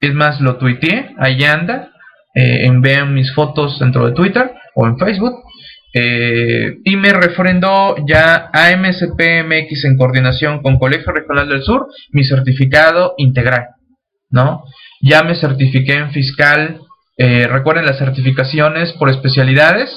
Es 0.00 0.12
más, 0.12 0.40
lo 0.40 0.56
tuiteé, 0.56 1.14
ahí 1.18 1.44
anda. 1.44 1.90
Eh, 2.34 2.68
vean 2.80 3.14
mis 3.14 3.32
fotos 3.32 3.78
dentro 3.78 4.06
de 4.06 4.12
Twitter 4.12 4.50
o 4.74 4.86
en 4.86 4.98
Facebook. 4.98 5.44
Eh, 5.96 6.78
y 6.84 6.96
me 6.96 7.12
refrendó 7.12 7.94
ya 8.04 8.50
AMSP-MX 8.52 9.84
en 9.84 9.96
coordinación 9.96 10.60
con 10.60 10.76
Colegio 10.76 11.12
Regional 11.12 11.48
del 11.48 11.62
Sur 11.62 11.86
mi 12.10 12.24
certificado 12.24 13.14
integral. 13.16 13.73
¿No? 14.34 14.64
Ya 15.00 15.22
me 15.22 15.36
certifiqué 15.36 15.94
en 15.94 16.10
fiscal, 16.10 16.80
eh, 17.16 17.46
recuerden 17.46 17.86
las 17.86 17.98
certificaciones 17.98 18.92
por 18.94 19.08
especialidades, 19.08 19.96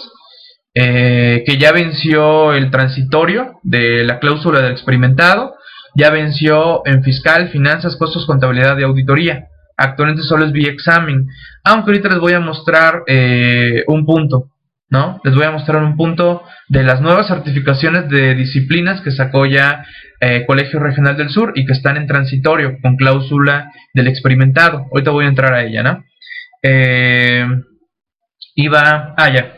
eh, 0.75 1.43
que 1.45 1.57
ya 1.57 1.71
venció 1.71 2.53
el 2.53 2.69
transitorio 2.69 3.59
de 3.63 4.03
la 4.03 4.19
cláusula 4.19 4.61
del 4.61 4.71
experimentado, 4.71 5.55
ya 5.95 6.11
venció 6.11 6.83
en 6.85 7.03
fiscal, 7.03 7.49
finanzas, 7.49 7.95
costos, 7.95 8.27
contabilidad 8.27 8.77
y 8.77 8.83
auditoría. 8.83 9.47
Actualmente 9.75 10.21
solo 10.21 10.45
es 10.45 10.51
vía 10.51 10.71
examen, 10.71 11.27
aunque 11.63 11.89
ahorita 11.89 12.09
les 12.09 12.19
voy 12.19 12.33
a 12.33 12.39
mostrar 12.39 13.01
eh, 13.07 13.83
un 13.87 14.05
punto. 14.05 14.51
¿No? 14.89 15.19
Les 15.23 15.35
voy 15.35 15.43
a 15.45 15.51
mostrar 15.51 15.83
un 15.83 15.97
punto 15.97 16.43
de 16.69 16.83
las 16.83 17.01
nuevas 17.01 17.27
certificaciones 17.27 18.09
de 18.09 18.35
disciplinas 18.35 19.01
que 19.01 19.11
sacó 19.11 19.45
ya 19.45 19.85
eh, 20.19 20.45
Colegio 20.47 20.79
Regional 20.79 21.17
del 21.17 21.29
Sur 21.29 21.51
y 21.55 21.65
que 21.65 21.73
están 21.73 21.97
en 21.97 22.07
transitorio 22.07 22.77
con 22.81 22.95
cláusula 22.95 23.71
del 23.93 24.07
experimentado. 24.07 24.87
Ahorita 24.91 25.11
voy 25.11 25.25
a 25.25 25.29
entrar 25.29 25.53
a 25.53 25.63
ella, 25.63 25.83
¿no? 25.83 26.03
Eh, 26.63 27.45
iba, 28.55 29.13
ah, 29.17 29.29
ya. 29.29 29.57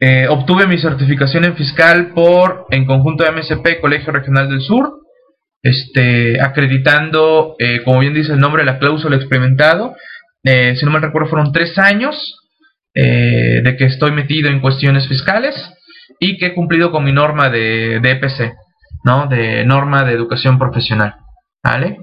Eh, 0.00 0.26
obtuve 0.28 0.66
mi 0.66 0.78
certificación 0.78 1.44
en 1.44 1.56
fiscal 1.56 2.08
por, 2.14 2.66
en 2.70 2.86
conjunto 2.86 3.24
de 3.24 3.32
MSP, 3.32 3.80
Colegio 3.80 4.12
Regional 4.12 4.48
del 4.48 4.60
Sur, 4.60 5.00
este, 5.62 6.40
acreditando, 6.42 7.56
como 7.84 8.00
bien 8.00 8.12
dice 8.12 8.32
el 8.32 8.40
nombre, 8.40 8.64
la 8.64 8.78
cláusula 8.78 9.16
experimentado. 9.16 9.94
si 10.42 10.84
no 10.84 10.90
me 10.90 10.98
recuerdo, 10.98 11.30
fueron 11.30 11.52
tres 11.52 11.78
años 11.78 12.43
eh, 12.94 13.60
de 13.62 13.76
que 13.76 13.86
estoy 13.86 14.12
metido 14.12 14.48
en 14.48 14.60
cuestiones 14.60 15.08
fiscales 15.08 15.54
y 16.20 16.38
que 16.38 16.46
he 16.46 16.54
cumplido 16.54 16.92
con 16.92 17.04
mi 17.04 17.12
norma 17.12 17.50
de, 17.50 17.96
EPC. 17.96 18.54
¿no? 19.04 19.26
De 19.26 19.64
norma 19.64 20.04
de 20.04 20.12
educación 20.12 20.58
profesional, 20.58 21.16
¿vale? 21.62 21.98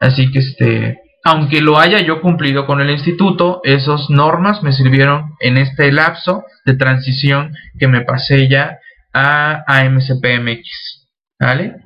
Así 0.00 0.30
que 0.30 0.40
este, 0.40 0.98
aunque 1.24 1.60
lo 1.60 1.78
haya 1.78 2.00
yo 2.00 2.20
cumplido 2.20 2.66
con 2.66 2.80
el 2.80 2.90
instituto, 2.90 3.60
esas 3.64 4.10
normas 4.10 4.62
me 4.62 4.72
sirvieron 4.72 5.34
en 5.40 5.56
este 5.56 5.92
lapso 5.92 6.44
de 6.66 6.74
transición 6.74 7.54
que 7.78 7.88
me 7.88 8.02
pasé 8.02 8.48
ya 8.48 8.78
a 9.14 9.64
AMCPMX, 9.66 11.08
¿vale? 11.38 11.76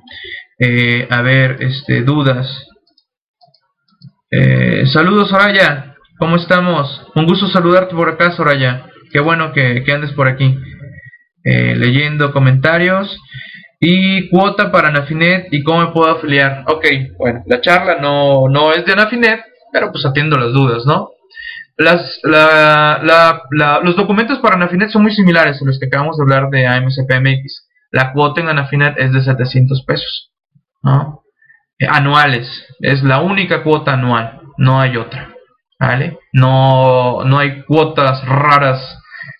Eh, 0.59 1.07
a 1.09 1.21
ver, 1.21 1.57
este, 1.61 2.01
dudas. 2.01 2.67
Eh, 4.31 4.85
saludos, 4.87 5.29
Soraya. 5.29 5.96
¿Cómo 6.19 6.35
estamos? 6.35 7.03
Un 7.13 7.27
gusto 7.27 7.47
saludarte 7.47 7.93
por 7.93 8.09
acá, 8.09 8.31
Soraya. 8.31 8.87
Qué 9.11 9.19
bueno 9.19 9.53
que, 9.53 9.83
andes 9.93 10.11
por 10.13 10.27
aquí. 10.27 10.57
Eh, 11.43 11.75
leyendo 11.75 12.33
comentarios. 12.33 13.19
Y 13.79 14.27
cuota 14.29 14.71
para 14.71 14.87
Anafinet 14.87 15.53
y 15.53 15.61
cómo 15.61 15.81
me 15.81 15.91
puedo 15.91 16.09
afiliar. 16.09 16.63
Ok, 16.67 16.85
bueno, 17.19 17.43
la 17.45 17.61
charla 17.61 17.97
no, 18.01 18.49
no 18.49 18.73
es 18.73 18.83
de 18.85 18.93
Anafinet, 18.93 19.41
pero 19.71 19.91
pues 19.91 20.03
atiendo 20.07 20.37
las 20.37 20.51
dudas, 20.51 20.83
¿no? 20.87 21.09
Las, 21.77 22.19
los 22.23 23.95
documentos 23.95 24.39
para 24.39 24.55
Anafinet 24.55 24.89
son 24.89 25.03
muy 25.03 25.11
similares 25.11 25.61
a 25.61 25.65
los 25.65 25.79
que 25.79 25.85
acabamos 25.85 26.17
de 26.17 26.23
hablar 26.23 26.49
de 26.49 26.65
AMCPMX. 26.65 27.67
La 27.91 28.13
cuota 28.13 28.41
en 28.41 28.49
Anafinet 28.49 28.97
es 28.97 29.13
de 29.13 29.21
700 29.21 29.83
pesos, 29.85 30.31
¿no? 30.81 31.21
Eh, 31.77 31.85
anuales. 31.87 32.49
Es 32.79 33.03
la 33.03 33.21
única 33.21 33.61
cuota 33.61 33.93
anual, 33.93 34.41
no 34.57 34.81
hay 34.81 34.97
otra. 34.97 35.36
¿Vale? 35.79 36.17
No, 36.33 37.23
no 37.23 37.39
hay 37.39 37.63
cuotas 37.63 38.25
raras 38.25 38.99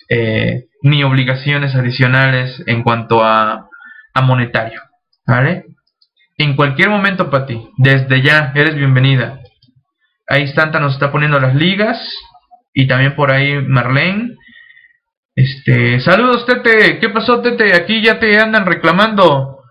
eh, 0.09 0.65
ni 0.83 1.03
obligaciones 1.03 1.75
adicionales 1.75 2.63
en 2.67 2.83
cuanto 2.83 3.23
a, 3.23 3.67
a 4.13 4.21
monetario. 4.21 4.81
¿Vale? 5.25 5.65
En 6.37 6.55
cualquier 6.55 6.89
momento, 6.89 7.29
para 7.29 7.47
ti, 7.47 7.67
desde 7.77 8.21
ya, 8.21 8.51
eres 8.55 8.75
bienvenida. 8.75 9.39
Ahí 10.27 10.47
Santa 10.49 10.79
nos 10.79 10.93
está 10.93 11.11
poniendo 11.11 11.39
las 11.39 11.55
ligas. 11.55 11.99
Y 12.73 12.87
también 12.87 13.15
por 13.15 13.31
ahí 13.31 13.59
Marlene. 13.59 14.35
Este, 15.35 15.99
saludos 15.99 16.45
Tete, 16.45 16.99
¿qué 16.99 17.09
pasó 17.09 17.41
Tete? 17.41 17.75
Aquí 17.75 18.03
ya 18.03 18.19
te 18.19 18.39
andan 18.39 18.65
reclamando 18.65 19.63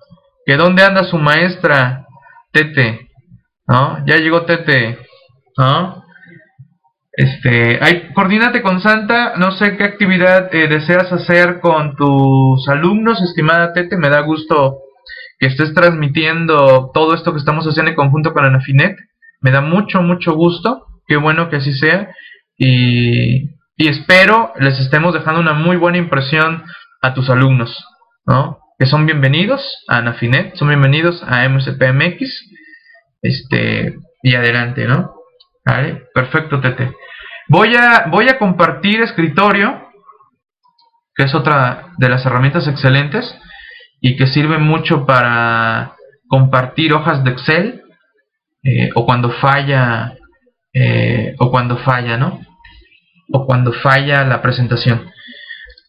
que 0.44 0.56
dónde 0.56 0.82
anda 0.84 1.04
su 1.04 1.18
maestra 1.18 2.06
Tete, 2.52 3.08
¿no? 3.66 4.04
Ya 4.06 4.16
llegó 4.16 4.44
Tete, 4.44 4.98
¿no? 5.56 6.04
Este, 7.16 7.78
hay, 7.82 8.12
coordínate 8.12 8.60
con 8.60 8.82
Santa, 8.82 9.36
no 9.38 9.50
sé 9.52 9.78
qué 9.78 9.84
actividad 9.84 10.54
eh, 10.54 10.68
deseas 10.68 11.10
hacer 11.10 11.60
con 11.60 11.96
tus 11.96 12.68
alumnos, 12.68 13.22
estimada 13.22 13.72
Tete, 13.72 13.96
me 13.96 14.10
da 14.10 14.20
gusto 14.20 14.80
que 15.38 15.46
estés 15.46 15.72
transmitiendo 15.72 16.90
todo 16.92 17.14
esto 17.14 17.32
que 17.32 17.38
estamos 17.38 17.66
haciendo 17.66 17.90
en 17.90 17.96
conjunto 17.96 18.34
con 18.34 18.44
Anafinet, 18.44 18.98
me 19.40 19.50
da 19.50 19.62
mucho, 19.62 20.02
mucho 20.02 20.34
gusto, 20.34 20.84
qué 21.06 21.16
bueno 21.16 21.48
que 21.48 21.56
así 21.56 21.72
sea, 21.72 22.14
y, 22.58 23.48
y 23.76 23.88
espero 23.88 24.52
les 24.60 24.78
estemos 24.78 25.14
dejando 25.14 25.40
una 25.40 25.54
muy 25.54 25.78
buena 25.78 25.96
impresión 25.96 26.64
a 27.00 27.14
tus 27.14 27.30
alumnos, 27.30 27.82
¿no? 28.26 28.58
Que 28.78 28.84
son 28.84 29.06
bienvenidos 29.06 29.62
a 29.88 29.98
Anafinet, 29.98 30.54
son 30.56 30.68
bienvenidos 30.68 31.22
a 31.26 31.48
MSPMX, 31.48 32.50
este, 33.22 33.94
y 34.22 34.34
adelante, 34.34 34.84
¿no? 34.84 35.15
Perfecto, 36.14 36.60
Tete. 36.60 36.92
Voy 37.48 37.74
a, 37.74 38.06
voy 38.08 38.28
a 38.28 38.38
compartir 38.38 39.00
escritorio, 39.00 39.90
que 41.14 41.24
es 41.24 41.34
otra 41.34 41.92
de 41.98 42.08
las 42.08 42.24
herramientas 42.24 42.68
excelentes 42.68 43.36
y 44.00 44.16
que 44.16 44.28
sirve 44.28 44.58
mucho 44.58 45.04
para 45.06 45.96
compartir 46.28 46.92
hojas 46.92 47.24
de 47.24 47.30
Excel 47.30 47.82
eh, 48.62 48.90
o 48.94 49.04
cuando 49.06 49.30
falla 49.30 50.14
eh, 50.72 51.34
o 51.38 51.50
cuando 51.50 51.78
falla, 51.78 52.16
¿no? 52.16 52.40
O 53.32 53.44
cuando 53.44 53.72
falla 53.72 54.24
la 54.24 54.40
presentación. 54.42 55.10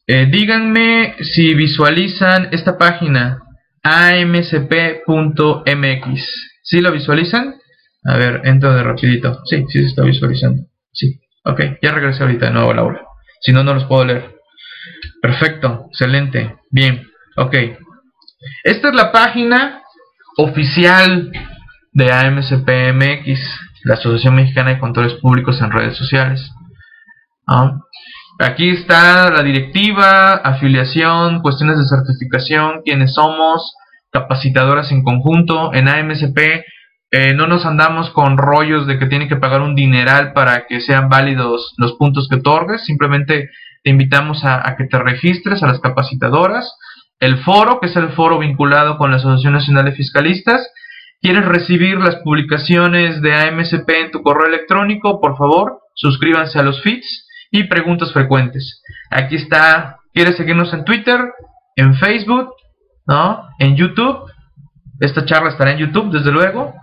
Eh, 0.07 0.27
díganme 0.31 1.15
si 1.19 1.53
visualizan 1.53 2.49
esta 2.51 2.77
página 2.77 3.43
amcp.mx. 3.83 5.05
¿Sí 6.63 6.81
lo 6.81 6.91
visualizan? 6.91 7.55
A 8.03 8.17
ver, 8.17 8.41
entro 8.45 8.73
de 8.73 8.83
rapidito. 8.83 9.41
Sí, 9.45 9.65
sí 9.69 9.79
se 9.79 9.87
está 9.87 10.03
visualizando. 10.03 10.63
Sí. 10.91 11.19
Ok, 11.43 11.61
ya 11.81 11.91
regresé 11.91 12.23
ahorita 12.23 12.47
de 12.47 12.51
nuevo 12.51 12.71
a 12.71 12.75
la 12.75 12.81
aula. 12.81 13.01
Si 13.41 13.53
no, 13.53 13.63
no 13.63 13.73
los 13.73 13.85
puedo 13.85 14.05
leer. 14.05 14.35
Perfecto, 15.21 15.85
excelente. 15.89 16.55
Bien, 16.69 17.07
ok. 17.35 17.55
Esta 18.63 18.89
es 18.89 18.95
la 18.95 19.11
página 19.11 19.81
oficial 20.37 21.31
de 21.91 22.11
AMCPMX, 22.11 23.39
la 23.85 23.95
Asociación 23.95 24.35
Mexicana 24.35 24.71
de 24.71 24.79
Controles 24.79 25.13
Públicos 25.15 25.59
en 25.61 25.71
Redes 25.71 25.97
Sociales. 25.97 26.51
Ah, 27.47 27.79
aquí 28.39 28.69
está 28.69 29.31
la 29.31 29.41
directiva, 29.41 30.33
afiliación, 30.35 31.41
cuestiones 31.41 31.77
de 31.77 31.87
certificación, 31.87 32.81
quiénes 32.83 33.13
somos, 33.13 33.73
capacitadoras 34.11 34.91
en 34.91 35.03
conjunto. 35.03 35.73
En 35.73 35.87
AMCP 35.87 36.63
eh, 37.09 37.33
no 37.33 37.47
nos 37.47 37.65
andamos 37.65 38.09
con 38.09 38.37
rollos 38.37 38.85
de 38.85 38.99
que 38.99 39.05
tienen 39.05 39.29
que 39.29 39.37
pagar 39.37 39.61
un 39.61 39.75
dineral 39.75 40.33
para 40.33 40.67
que 40.67 40.81
sean 40.81 41.07
válidos 41.07 41.73
los 41.77 41.93
puntos 41.93 42.27
que 42.27 42.35
otorgues. 42.35 42.83
Simplemente 42.83 43.49
te 43.83 43.89
invitamos 43.89 44.43
a, 44.43 44.75
que 44.77 44.85
te 44.85 44.99
registres 44.99 45.63
a 45.63 45.67
las 45.67 45.79
capacitadoras. 45.79 46.69
El 47.19 47.37
foro, 47.43 47.79
que 47.79 47.87
es 47.87 47.95
el 47.95 48.09
foro 48.09 48.39
vinculado 48.39 48.97
con 48.97 49.11
la 49.11 49.17
Asociación 49.17 49.53
Nacional 49.53 49.85
de 49.85 49.93
Fiscalistas. 49.93 50.69
¿Quieres 51.21 51.45
recibir 51.45 51.97
las 51.97 52.17
publicaciones 52.17 53.21
de 53.21 53.33
AMSP 53.33 53.89
en 53.89 54.11
tu 54.11 54.21
correo 54.21 54.47
electrónico? 54.47 55.21
Por 55.21 55.37
favor, 55.37 55.79
suscríbanse 55.95 56.59
a 56.59 56.63
los 56.63 56.83
feeds 56.83 57.25
y 57.51 57.63
preguntas 57.63 58.11
frecuentes. 58.11 58.83
Aquí 59.09 59.37
está, 59.37 59.99
¿quieres 60.13 60.35
seguirnos 60.35 60.73
en 60.73 60.83
Twitter? 60.83 61.19
En 61.75 61.95
Facebook, 61.95 62.49
¿no? 63.07 63.47
En 63.59 63.77
YouTube. 63.77 64.29
Esta 64.99 65.25
charla 65.25 65.49
estará 65.49 65.71
en 65.71 65.77
YouTube, 65.77 66.11
desde 66.11 66.31
luego 66.31 66.73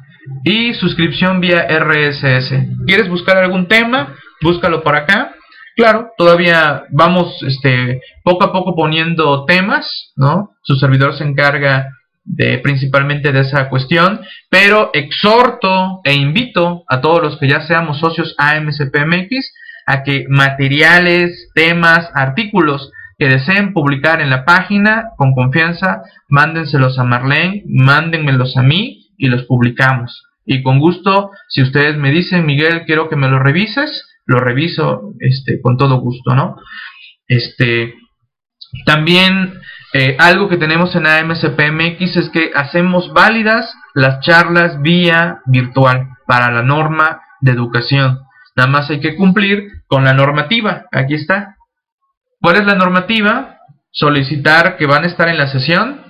y 0.45 0.75
suscripción 0.75 1.41
vía 1.41 1.66
RSS. 1.68 2.55
¿Quieres 2.87 3.09
buscar 3.09 3.37
algún 3.37 3.68
tema? 3.68 4.14
Búscalo 4.43 4.83
por 4.83 4.97
acá. 4.97 5.35
Claro, 5.77 6.11
todavía 6.16 6.85
vamos 6.91 7.43
este, 7.43 8.01
poco 8.22 8.45
a 8.45 8.53
poco 8.53 8.77
poniendo 8.77 9.45
temas, 9.45 10.12
¿no? 10.16 10.51
Su 10.62 10.77
servidor 10.77 11.16
se 11.16 11.25
encarga 11.25 11.89
de 12.25 12.59
principalmente 12.59 13.33
de 13.33 13.41
esa 13.41 13.68
cuestión, 13.68 14.20
pero 14.49 14.91
exhorto 14.95 16.01
e 16.05 16.14
invito 16.14 16.85
a 16.89 17.01
todos 17.01 17.22
los 17.22 17.39
que 17.39 17.49
ya 17.49 17.66
seamos 17.66 17.99
socios 17.99 18.35
AMCPMX 18.39 19.53
a 19.87 20.03
que 20.03 20.25
materiales, 20.29 21.51
temas, 21.55 22.09
artículos 22.14 22.91
que 23.18 23.29
deseen 23.29 23.75
publicar 23.75 24.20
en 24.20 24.31
la 24.31 24.45
página 24.45 25.11
con 25.16 25.35
confianza, 25.35 26.03
mándenselos 26.29 26.99
a 26.99 27.05
Marlene, 27.05 27.64
mándenmelos 27.66 28.57
a 28.57 28.62
mí 28.62 29.03
y 29.17 29.29
los 29.29 29.45
publicamos. 29.45 30.25
Y 30.45 30.62
con 30.62 30.79
gusto, 30.79 31.31
si 31.49 31.62
ustedes 31.62 31.97
me 31.97 32.11
dicen, 32.11 32.47
Miguel, 32.47 32.85
quiero 32.85 33.09
que 33.09 33.17
me 33.17 33.29
lo 33.29 33.39
revises, 33.39 34.07
lo 34.27 34.41
reviso 34.41 35.15
este, 35.21 35.61
con 35.61 35.77
todo 35.77 36.01
gusto, 36.01 36.35
¿no? 36.35 36.57
Este, 37.27 37.95
también 38.85 39.61
eh, 39.93 40.17
algo 40.19 40.49
que 40.49 40.57
tenemos 40.57 40.95
en 40.97 41.07
AMCPMX 41.07 42.17
es 42.17 42.29
que 42.31 42.51
hacemos 42.55 43.12
válidas 43.12 43.73
las 43.95 44.21
charlas 44.21 44.83
vía 44.83 45.41
virtual 45.47 46.09
para 46.27 46.51
la 46.51 46.62
norma 46.62 47.23
de 47.41 47.53
educación. 47.53 48.21
Nada 48.57 48.69
más 48.69 48.91
hay 48.91 49.01
que 49.01 49.17
cumplir 49.17 49.69
con 49.87 50.05
la 50.05 50.12
normativa. 50.12 50.87
Aquí 50.93 51.15
está. 51.15 51.57
¿Cuál 52.41 52.57
es 52.57 52.67
la 52.67 52.75
normativa? 52.75 53.59
Solicitar 53.91 54.77
que 54.77 54.87
van 54.87 55.05
a 55.05 55.07
estar 55.07 55.29
en 55.29 55.39
la 55.39 55.47
sesión. 55.47 56.03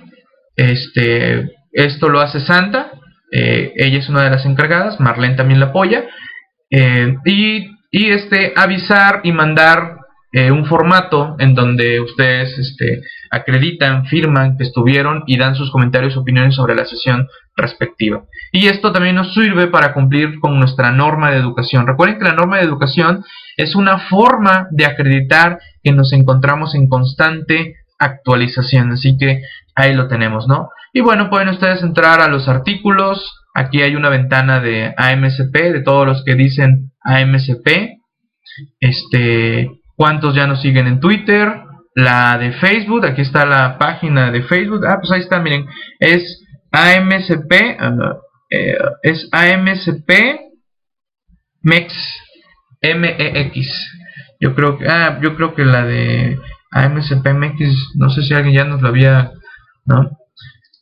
Este, 0.55 1.51
esto 1.75 2.07
lo 2.07 2.21
hace 2.21 2.39
Santa, 2.39 2.93
eh, 3.31 3.73
ella 3.75 3.99
es 3.99 4.07
una 4.07 4.23
de 4.23 4.29
las 4.29 4.45
encargadas, 4.45 4.99
Marlene 5.01 5.35
también 5.35 5.59
la 5.59 5.67
apoya, 5.67 6.05
eh, 6.71 7.15
y, 7.25 7.69
este, 7.91 8.53
avisar 8.55 9.21
y 9.23 9.33
mandar 9.33 9.97
eh, 10.31 10.51
un 10.51 10.65
formato 10.65 11.35
en 11.39 11.53
donde 11.53 11.99
ustedes 11.99 12.57
este, 12.57 13.01
acreditan, 13.29 14.05
firman 14.05 14.57
que 14.57 14.63
estuvieron 14.63 15.23
y 15.27 15.37
dan 15.37 15.55
sus 15.55 15.69
comentarios, 15.69 16.15
opiniones 16.15 16.55
sobre 16.55 16.75
la 16.75 16.85
sesión 16.85 17.27
respectiva. 17.57 18.23
Y 18.51 18.67
esto 18.67 18.93
también 18.93 19.15
nos 19.15 19.33
sirve 19.33 19.67
para 19.67 19.93
cumplir 19.93 20.39
con 20.39 20.57
nuestra 20.57 20.91
norma 20.91 21.31
de 21.31 21.37
educación. 21.37 21.87
Recuerden 21.87 22.19
que 22.19 22.25
la 22.25 22.35
norma 22.35 22.57
de 22.57 22.63
educación 22.63 23.23
es 23.57 23.75
una 23.75 23.99
forma 23.99 24.67
de 24.71 24.85
acreditar 24.85 25.59
que 25.83 25.91
nos 25.91 26.13
encontramos 26.13 26.73
en 26.73 26.87
constante 26.87 27.75
actualización, 27.99 28.91
así 28.91 29.17
que 29.17 29.41
ahí 29.75 29.93
lo 29.93 30.07
tenemos, 30.07 30.47
¿no? 30.47 30.69
Y 30.95 31.01
bueno, 31.01 31.29
pueden 31.29 31.49
ustedes 31.49 31.83
entrar 31.83 32.21
a 32.21 32.29
los 32.29 32.47
artículos. 32.47 33.37
Aquí 33.53 33.81
hay 33.81 33.97
una 33.97 34.07
ventana 34.07 34.61
de 34.61 34.93
AMCP, 34.95 35.53
de 35.73 35.83
todos 35.83 36.07
los 36.07 36.23
que 36.23 36.35
dicen 36.35 36.93
AMCP. 37.03 37.97
Este, 38.79 39.71
cuántos 39.97 40.33
ya 40.35 40.47
nos 40.47 40.61
siguen 40.61 40.87
en 40.87 41.01
Twitter. 41.01 41.63
La 41.95 42.37
de 42.37 42.53
Facebook, 42.53 43.05
aquí 43.05 43.23
está 43.23 43.45
la 43.45 43.77
página 43.77 44.31
de 44.31 44.43
Facebook. 44.43 44.85
Ah, 44.87 44.99
pues 45.01 45.11
ahí 45.11 45.19
está, 45.19 45.41
miren. 45.41 45.65
Es 45.99 46.41
AMSP, 46.71 47.51
uh, 47.51 48.13
eh, 48.49 48.77
es 49.03 49.27
AMSP 49.33 50.11
MEX, 51.61 51.93
MEX. 52.81 53.91
Yo 54.39 54.55
creo 54.55 54.77
que, 54.77 54.87
ah, 54.87 55.19
yo 55.21 55.35
creo 55.35 55.55
que 55.55 55.65
la 55.65 55.83
de 55.83 56.39
AMSP 56.71 57.33
MEX, 57.33 57.91
no 57.95 58.09
sé 58.09 58.21
si 58.21 58.33
alguien 58.33 58.55
ya 58.55 58.63
nos 58.63 58.81
lo 58.81 58.87
había, 58.87 59.33
¿no? 59.85 60.09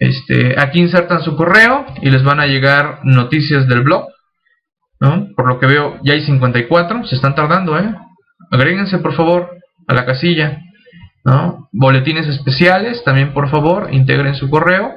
Este, 0.03 0.59
aquí 0.59 0.81
insertan 0.81 1.21
su 1.21 1.37
correo 1.37 1.85
y 2.01 2.09
les 2.09 2.25
van 2.25 2.41
a 2.41 2.45
llegar 2.45 2.99
noticias 3.03 3.69
del 3.69 3.83
blog. 3.83 4.09
Por 4.99 5.47
lo 5.47 5.59
que 5.59 5.65
veo, 5.65 5.97
ya 6.03 6.13
hay 6.13 6.25
54, 6.25 7.05
se 7.05 7.15
están 7.15 7.35
tardando, 7.35 7.79
¿eh? 7.79 7.95
Agréguense, 8.51 8.97
por 8.97 9.13
favor, 9.13 9.51
a 9.87 9.93
la 9.93 10.05
casilla. 10.05 10.61
Boletines 11.71 12.27
especiales, 12.27 13.01
también, 13.05 13.33
por 13.33 13.49
favor, 13.49 13.93
integren 13.93 14.35
su 14.35 14.49
correo. 14.49 14.93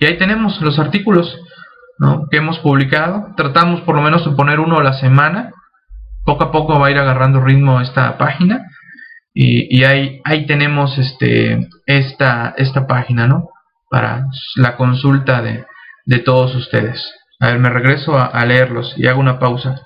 Y 0.00 0.06
ahí 0.06 0.16
tenemos 0.16 0.58
los 0.62 0.78
artículos. 0.78 1.38
Que 2.30 2.38
hemos 2.38 2.58
publicado. 2.60 3.34
Tratamos 3.36 3.82
por 3.82 3.96
lo 3.96 4.02
menos 4.02 4.24
de 4.24 4.34
poner 4.34 4.60
uno 4.60 4.78
a 4.78 4.82
la 4.82 4.94
semana. 4.94 5.52
Poco 6.24 6.44
a 6.44 6.52
poco 6.52 6.80
va 6.80 6.86
a 6.86 6.90
ir 6.90 6.98
agarrando 6.98 7.42
ritmo 7.42 7.82
esta 7.82 8.16
página. 8.16 8.64
Y, 9.38 9.84
ahí, 9.84 10.22
ahí 10.24 10.46
tenemos 10.46 10.96
este, 10.96 11.68
esta, 11.84 12.54
esta 12.56 12.86
página, 12.86 13.26
¿no? 13.26 13.50
Para 13.90 14.28
la 14.54 14.78
consulta 14.78 15.42
de, 15.42 15.66
de 16.06 16.18
todos 16.20 16.54
ustedes. 16.54 17.04
A 17.38 17.48
ver, 17.48 17.58
me 17.58 17.68
regreso 17.68 18.18
a, 18.18 18.42
leerlos 18.46 18.94
y 18.96 19.06
hago 19.06 19.20
una 19.20 19.38
pausa. 19.38 19.82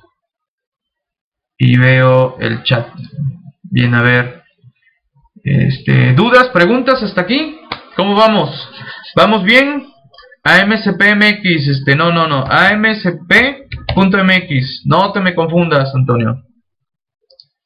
Y 1.59 1.77
veo 1.79 2.37
el 2.39 2.63
chat. 2.63 2.91
Bien, 3.65 3.93
a 3.97 4.03
ver. 4.03 4.45
Este, 5.43 6.13
¿Dudas, 6.13 6.51
preguntas 6.51 7.03
hasta 7.03 7.23
aquí? 7.23 7.59
¿Cómo 7.97 8.15
vamos? 8.15 8.51
¿Vamos 9.17 9.43
bien? 9.43 9.89
AMSPMX, 10.45 11.69
este, 11.69 11.97
no, 11.97 12.13
no, 12.13 12.29
no. 12.29 12.45
AMSP.mx. 12.49 13.23
No 14.85 15.11
te 15.11 15.19
me 15.19 15.35
confundas, 15.35 15.93
Antonio. 15.93 16.45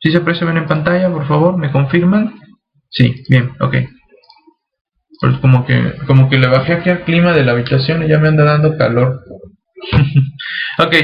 ¿Sí 0.00 0.10
se 0.10 0.18
aprecia 0.18 0.46
bien 0.46 0.58
en 0.58 0.66
pantalla? 0.66 1.10
Por 1.10 1.26
favor, 1.26 1.58
¿me 1.58 1.70
confirman? 1.70 2.38
Sí, 2.88 3.22
bien, 3.28 3.52
ok. 3.60 3.76
Pues 5.20 5.36
como 5.38 5.66
que, 5.66 5.94
como 6.06 6.30
que 6.30 6.38
le 6.38 6.46
bajé 6.46 6.74
aquí 6.74 6.90
al 6.90 7.04
clima 7.04 7.32
de 7.32 7.44
la 7.44 7.52
habitación 7.52 8.02
y 8.02 8.08
ya 8.08 8.18
me 8.18 8.28
anda 8.28 8.44
dando 8.44 8.78
calor. 8.78 9.24
ok, 10.78 10.94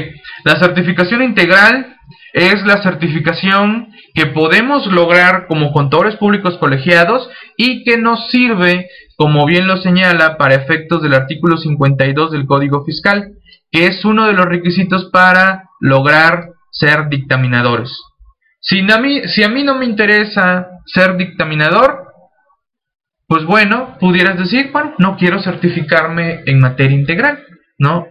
la 0.43 0.55
certificación 0.59 1.21
integral 1.21 1.95
es 2.33 2.63
la 2.65 2.81
certificación 2.83 3.93
que 4.13 4.27
podemos 4.27 4.87
lograr 4.87 5.47
como 5.47 5.71
contadores 5.71 6.15
públicos 6.17 6.57
colegiados 6.57 7.29
y 7.57 7.83
que 7.83 7.97
nos 7.97 8.29
sirve, 8.29 8.89
como 9.15 9.45
bien 9.45 9.67
lo 9.67 9.77
señala, 9.77 10.37
para 10.37 10.55
efectos 10.55 11.01
del 11.01 11.13
artículo 11.13 11.57
52 11.57 12.31
del 12.31 12.45
Código 12.45 12.83
Fiscal, 12.83 13.31
que 13.71 13.87
es 13.87 14.03
uno 14.05 14.27
de 14.27 14.33
los 14.33 14.45
requisitos 14.45 15.09
para 15.11 15.69
lograr 15.79 16.49
ser 16.71 17.09
dictaminadores. 17.09 17.91
Si 18.59 18.79
a 18.79 18.97
mí, 18.97 19.27
si 19.27 19.43
a 19.43 19.49
mí 19.49 19.63
no 19.63 19.75
me 19.75 19.85
interesa 19.85 20.67
ser 20.85 21.17
dictaminador, 21.17 22.05
pues 23.27 23.45
bueno, 23.45 23.97
pudieras 23.99 24.37
decir, 24.37 24.71
bueno, 24.71 24.93
no 24.97 25.17
quiero 25.17 25.41
certificarme 25.41 26.41
en 26.45 26.59
materia 26.59 26.97
integral, 26.97 27.43
¿no? 27.77 28.07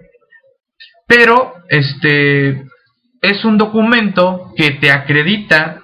Pero 1.06 1.54
este 1.68 2.64
es 3.22 3.44
un 3.44 3.58
documento 3.58 4.52
que 4.56 4.72
te 4.72 4.90
acredita 4.90 5.80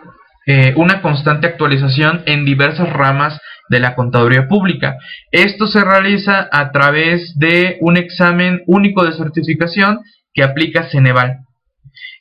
eh, 0.46 0.74
una 0.76 1.00
constante 1.00 1.46
actualización 1.46 2.22
en 2.26 2.44
diversas 2.44 2.92
ramas 2.92 3.40
de 3.68 3.80
la 3.80 3.94
contaduría 3.94 4.48
pública. 4.48 4.96
Esto 5.30 5.66
se 5.66 5.82
realiza 5.82 6.48
a 6.50 6.72
través 6.72 7.38
de 7.38 7.78
un 7.80 7.96
examen 7.96 8.62
único 8.66 9.04
de 9.04 9.12
certificación 9.12 10.00
que 10.34 10.42
aplica 10.42 10.90
Ceneval 10.90 11.38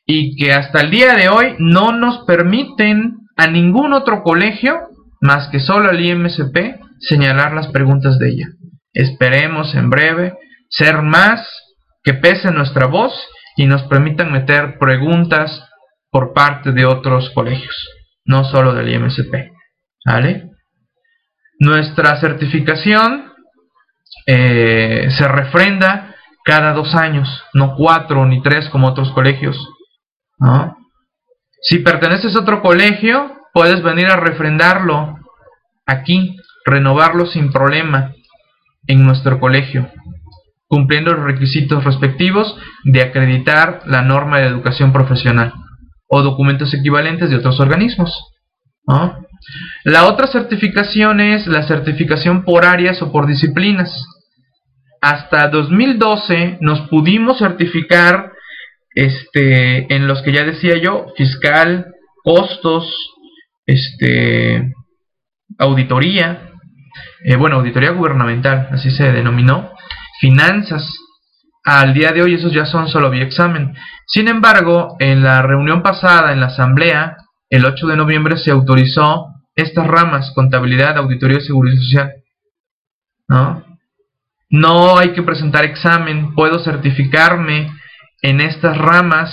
y 0.06 0.36
que 0.36 0.54
hasta 0.54 0.82
el 0.82 0.92
día 0.92 1.16
de 1.16 1.30
hoy 1.30 1.56
no 1.60 1.92
nos 1.92 2.26
permiten 2.26 3.18
a 3.36 3.48
ningún 3.48 3.94
otro 3.94 4.22
colegio 4.24 4.80
más 5.22 5.48
que 5.50 5.60
solo 5.60 5.90
al 5.90 6.00
IMSP 6.00 6.76
señalar 7.00 7.54
las 7.54 7.68
preguntas 7.68 8.20
de 8.20 8.30
ella. 8.30 8.48
Esperemos 8.94 9.76
en 9.76 9.90
breve 9.90 10.34
ser 10.70 11.02
más 11.02 11.48
que 12.10 12.16
pese 12.16 12.50
nuestra 12.50 12.88
voz 12.88 13.14
y 13.56 13.68
nos 13.68 13.84
permitan 13.84 14.32
meter 14.32 14.80
preguntas 14.80 15.70
por 16.10 16.34
parte 16.34 16.72
de 16.72 16.84
otros 16.84 17.30
colegios, 17.36 17.88
no 18.26 18.46
solo 18.46 18.74
del 18.74 18.92
IMSP. 18.92 19.52
¿Vale? 20.04 20.50
Nuestra 21.60 22.20
certificación 22.20 23.32
eh, 24.26 25.08
se 25.16 25.28
refrenda 25.28 26.16
cada 26.44 26.74
dos 26.74 26.96
años, 26.96 27.44
no 27.54 27.76
cuatro 27.76 28.26
ni 28.26 28.42
tres 28.42 28.68
como 28.70 28.88
otros 28.88 29.12
colegios. 29.12 29.56
Si 31.62 31.78
perteneces 31.78 32.36
a 32.36 32.40
otro 32.40 32.64
colegio, 32.64 33.36
puedes 33.54 33.84
venir 33.84 34.08
a 34.08 34.16
refrendarlo 34.16 35.20
aquí, 35.86 36.38
renovarlo 36.66 37.28
sin 37.28 37.52
problema 37.52 38.16
en 38.88 39.06
nuestro 39.06 39.40
colegio 39.40 39.92
cumpliendo 40.70 41.12
los 41.12 41.26
requisitos 41.26 41.84
respectivos 41.84 42.56
de 42.84 43.02
acreditar 43.02 43.82
la 43.88 44.04
norma 44.04 44.38
de 44.38 44.46
educación 44.46 44.94
profesional 44.94 45.52
o 46.08 46.22
documentos 46.22 46.74
equivalentes 46.74 47.30
de 47.30 47.38
otros 47.38 47.60
organismos. 47.60 48.12
La 49.84 50.06
otra 50.06 50.28
certificación 50.28 51.20
es 51.20 51.48
la 51.48 51.64
certificación 51.64 52.44
por 52.44 52.66
áreas 52.66 53.02
o 53.02 53.12
por 53.12 53.28
disciplinas. 53.28 53.92
Hasta 55.02 55.50
2012 55.50 56.60
nos 56.62 56.82
pudimos 56.90 57.40
certificar 57.40 58.32
este, 58.94 59.94
en 59.94 60.08
los 60.08 60.22
que 60.22 60.34
ya 60.34 60.44
decía 60.44 60.78
yo, 60.78 61.08
fiscal, 61.16 61.94
costos, 62.24 62.94
este, 63.66 64.74
auditoría, 65.58 66.52
eh, 67.24 67.36
bueno, 67.38 67.58
auditoría 67.58 67.92
gubernamental, 67.92 68.70
así 68.72 68.92
se 68.92 69.12
denominó, 69.12 69.72
finanzas. 70.20 70.88
Al 71.64 71.94
día 71.94 72.12
de 72.12 72.22
hoy 72.22 72.36
esos 72.36 72.54
ya 72.54 72.66
son 72.66 72.88
solo 72.88 73.12
examen. 73.14 73.76
Sin 74.08 74.28
embargo, 74.28 74.96
en 75.00 75.24
la 75.24 75.42
reunión 75.42 75.82
pasada, 75.82 76.32
en 76.32 76.40
la 76.40 76.48
asamblea, 76.48 77.18
el 77.50 77.66
8 77.66 77.88
de 77.88 77.98
noviembre 77.98 78.38
se 78.38 78.52
autorizó 78.52 79.28
estas 79.56 79.88
ramas, 79.88 80.32
contabilidad, 80.34 80.98
auditoría 80.98 81.38
y 81.40 81.42
seguridad 81.42 81.78
social. 81.78 82.12
¿No? 83.28 83.64
No 84.50 84.98
hay 84.98 85.14
que 85.14 85.22
presentar 85.22 85.64
examen, 85.66 86.34
puedo 86.34 86.60
certificarme 86.60 87.72
en 88.22 88.42
estas 88.42 88.78
ramas 88.78 89.32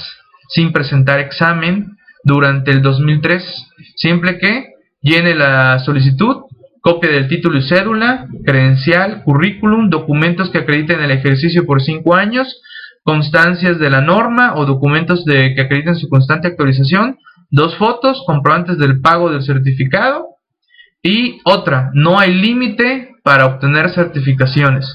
sin 0.48 0.72
presentar 0.72 1.20
examen 1.20 1.96
durante 2.22 2.70
el 2.70 2.82
2003, 2.82 3.72
siempre 3.96 4.38
que 4.38 4.66
llene 5.00 5.34
la 5.34 5.78
solicitud, 5.78 6.42
copia 6.86 7.10
del 7.10 7.26
título 7.26 7.58
y 7.58 7.62
cédula, 7.62 8.28
credencial, 8.44 9.24
currículum, 9.24 9.90
documentos 9.90 10.50
que 10.50 10.58
acrediten 10.58 11.00
el 11.00 11.10
ejercicio 11.10 11.66
por 11.66 11.82
cinco 11.82 12.14
años, 12.14 12.62
constancias 13.02 13.80
de 13.80 13.90
la 13.90 14.02
norma 14.02 14.54
o 14.54 14.66
documentos 14.66 15.24
que 15.26 15.60
acrediten 15.60 15.96
su 15.96 16.08
constante 16.08 16.46
actualización, 16.46 17.18
dos 17.50 17.76
fotos, 17.76 18.22
comprobantes 18.24 18.78
del 18.78 19.00
pago 19.00 19.32
del 19.32 19.42
certificado 19.42 20.26
y 21.02 21.40
otra, 21.44 21.90
no 21.92 22.20
hay 22.20 22.32
límite 22.32 23.16
para 23.24 23.46
obtener 23.46 23.90
certificaciones. 23.90 24.86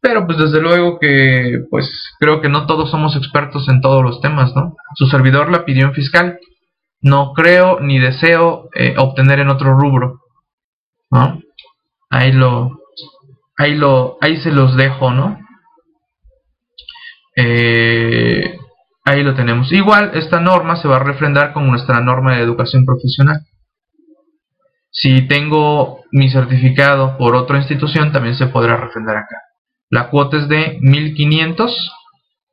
Pero 0.00 0.24
pues 0.24 0.38
desde 0.38 0.62
luego 0.62 0.98
que 0.98 1.62
pues 1.70 1.86
creo 2.20 2.40
que 2.40 2.48
no 2.48 2.64
todos 2.64 2.90
somos 2.90 3.16
expertos 3.16 3.68
en 3.68 3.82
todos 3.82 4.02
los 4.02 4.22
temas, 4.22 4.56
¿no? 4.56 4.76
Su 4.94 5.08
servidor 5.08 5.50
la 5.50 5.66
pidió 5.66 5.84
en 5.84 5.92
fiscal. 5.92 6.38
No 7.02 7.34
creo 7.34 7.80
ni 7.80 7.98
deseo 7.98 8.70
eh, 8.74 8.94
obtener 8.96 9.40
en 9.40 9.50
otro 9.50 9.78
rubro. 9.78 10.23
¿No? 11.10 11.40
Ahí 12.10 12.32
lo 12.32 12.80
ahí 13.56 13.74
lo 13.74 14.18
ahí 14.20 14.36
se 14.42 14.50
los 14.50 14.76
dejo, 14.76 15.10
¿no? 15.10 15.38
Eh, 17.36 18.58
ahí 19.04 19.22
lo 19.22 19.34
tenemos. 19.34 19.72
Igual 19.72 20.12
esta 20.14 20.40
norma 20.40 20.76
se 20.76 20.88
va 20.88 20.96
a 20.96 21.04
refrendar 21.04 21.52
con 21.52 21.66
nuestra 21.66 22.00
norma 22.00 22.36
de 22.36 22.42
educación 22.42 22.84
profesional. 22.84 23.40
Si 24.90 25.26
tengo 25.26 26.04
mi 26.12 26.30
certificado 26.30 27.18
por 27.18 27.34
otra 27.34 27.58
institución, 27.58 28.12
también 28.12 28.36
se 28.36 28.46
podrá 28.46 28.76
refrendar 28.76 29.16
acá. 29.16 29.40
La 29.90 30.08
cuota 30.08 30.36
es 30.36 30.48
de 30.48 30.78
1500 30.80 31.92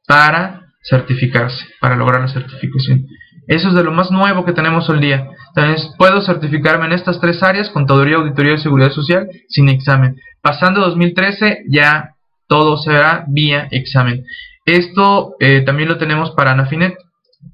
para 0.07 0.61
certificarse, 0.83 1.65
para 1.79 1.95
lograr 1.95 2.21
la 2.21 2.27
certificación. 2.27 3.05
Eso 3.47 3.69
es 3.69 3.75
de 3.75 3.83
lo 3.83 3.91
más 3.91 4.11
nuevo 4.11 4.45
que 4.45 4.53
tenemos 4.53 4.89
hoy 4.89 4.99
día. 4.99 5.29
Entonces, 5.55 5.93
puedo 5.97 6.21
certificarme 6.21 6.85
en 6.85 6.93
estas 6.93 7.19
tres 7.19 7.41
áreas, 7.43 7.69
contaduría, 7.69 8.17
auditoría 8.17 8.53
y 8.53 8.59
seguridad 8.59 8.91
social, 8.91 9.27
sin 9.49 9.69
examen. 9.69 10.15
Pasando 10.41 10.81
2013, 10.81 11.65
ya 11.69 12.15
todo 12.47 12.77
será 12.77 13.25
vía 13.27 13.67
examen. 13.71 14.25
Esto 14.65 15.35
eh, 15.39 15.61
también 15.61 15.89
lo 15.89 15.97
tenemos 15.97 16.31
para 16.31 16.51
Anafinet, 16.51 16.95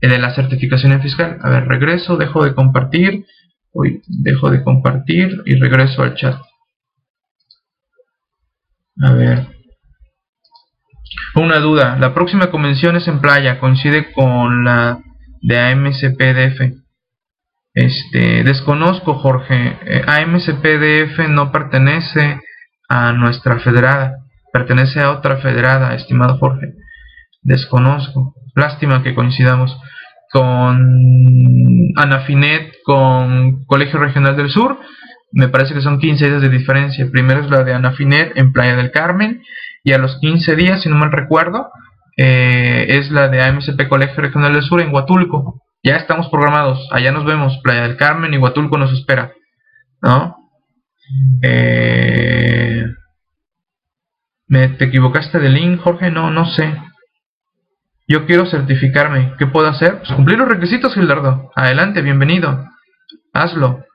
eh, 0.02 0.08
de 0.08 0.20
la 0.20 0.36
certificación 0.36 0.92
en 0.92 1.02
fiscal. 1.02 1.40
A 1.42 1.50
ver, 1.50 1.68
regreso, 1.68 2.18
dejo 2.18 2.44
de 2.44 2.54
compartir. 2.54 3.26
Uy, 3.72 4.02
dejo 4.08 4.50
de 4.50 4.64
compartir 4.64 5.42
y 5.46 5.56
regreso 5.56 6.04
al 6.04 6.16
chat. 6.16 6.40
A 9.02 9.12
ver. 9.14 9.48
Una 11.36 11.60
duda, 11.60 11.98
la 12.00 12.14
próxima 12.14 12.50
convención 12.50 12.96
es 12.96 13.08
en 13.08 13.20
playa, 13.20 13.60
coincide 13.60 14.12
con 14.12 14.64
la 14.64 15.00
de 15.42 15.60
AMCPDF. 15.60 16.74
Este, 17.74 18.44
desconozco, 18.44 19.16
Jorge. 19.16 19.78
Eh, 19.86 20.02
AMCPDF 20.08 21.30
no 21.30 21.52
pertenece 21.52 22.40
a 22.90 23.14
nuestra 23.14 23.60
federada, 23.60 24.18
pertenece 24.52 25.00
a 25.02 25.12
otra 25.12 25.38
federada, 25.38 25.94
estimado 25.94 26.38
Jorge. 26.38 26.74
Desconozco. 27.42 28.34
Lástima 28.56 29.04
que 29.04 29.14
coincidamos 29.14 29.78
con 30.32 31.94
Anafinet, 31.96 32.74
con 32.84 33.66
Colegio 33.66 34.00
Regional 34.00 34.36
del 34.36 34.50
Sur. 34.50 34.80
Me 35.32 35.50
parece 35.50 35.74
que 35.74 35.82
son 35.82 36.00
15 36.00 36.30
días 36.30 36.42
de 36.42 36.50
diferencia. 36.50 37.08
Primero 37.12 37.42
es 37.42 37.50
la 37.50 37.64
de 37.64 37.74
Anafinet 37.74 38.38
en 38.38 38.54
Playa 38.54 38.76
del 38.76 38.92
Carmen 38.92 39.44
y 39.84 39.94
a 39.94 39.98
los 39.98 40.18
15 40.20 40.56
días, 40.56 40.82
si 40.82 40.90
no 40.90 40.96
mal 40.96 41.12
recuerdo, 41.12 41.70
eh, 42.18 42.86
es 42.90 43.12
la 43.12 43.30
de 43.30 43.42
AMCP 43.42 43.88
Colegio 43.88 44.22
Regional 44.22 44.54
del 44.54 44.64
Sur 44.64 44.82
en 44.82 44.94
Huatulco. 44.94 45.62
Ya 45.84 45.96
estamos 45.96 46.28
programados, 46.30 46.90
allá 46.92 47.12
nos 47.12 47.24
vemos, 47.26 47.58
Playa 47.64 47.84
del 47.84 47.98
Carmen 47.98 48.34
y 48.34 48.38
Huatulco 48.38 48.78
nos 48.78 48.92
espera. 48.92 49.32
¿No? 50.02 50.36
Eh, 51.42 52.84
¿me, 54.48 54.68
¿Te 54.70 54.86
equivocaste 54.86 55.40
de 55.40 55.50
link, 55.50 55.80
Jorge? 55.80 56.12
No, 56.12 56.32
no 56.32 56.46
sé. 56.46 56.76
Yo 58.08 58.26
quiero 58.26 58.46
certificarme. 58.46 59.34
¿Qué 59.38 59.48
puedo 59.48 59.68
hacer? 59.68 60.00
Pues 60.00 60.12
cumplir 60.12 60.40
los 60.40 60.48
requisitos, 60.48 60.94
Gildardo. 60.94 61.52
Adelante, 61.56 62.02
bienvenido. 62.02 62.66
Hazlo. 63.34 63.86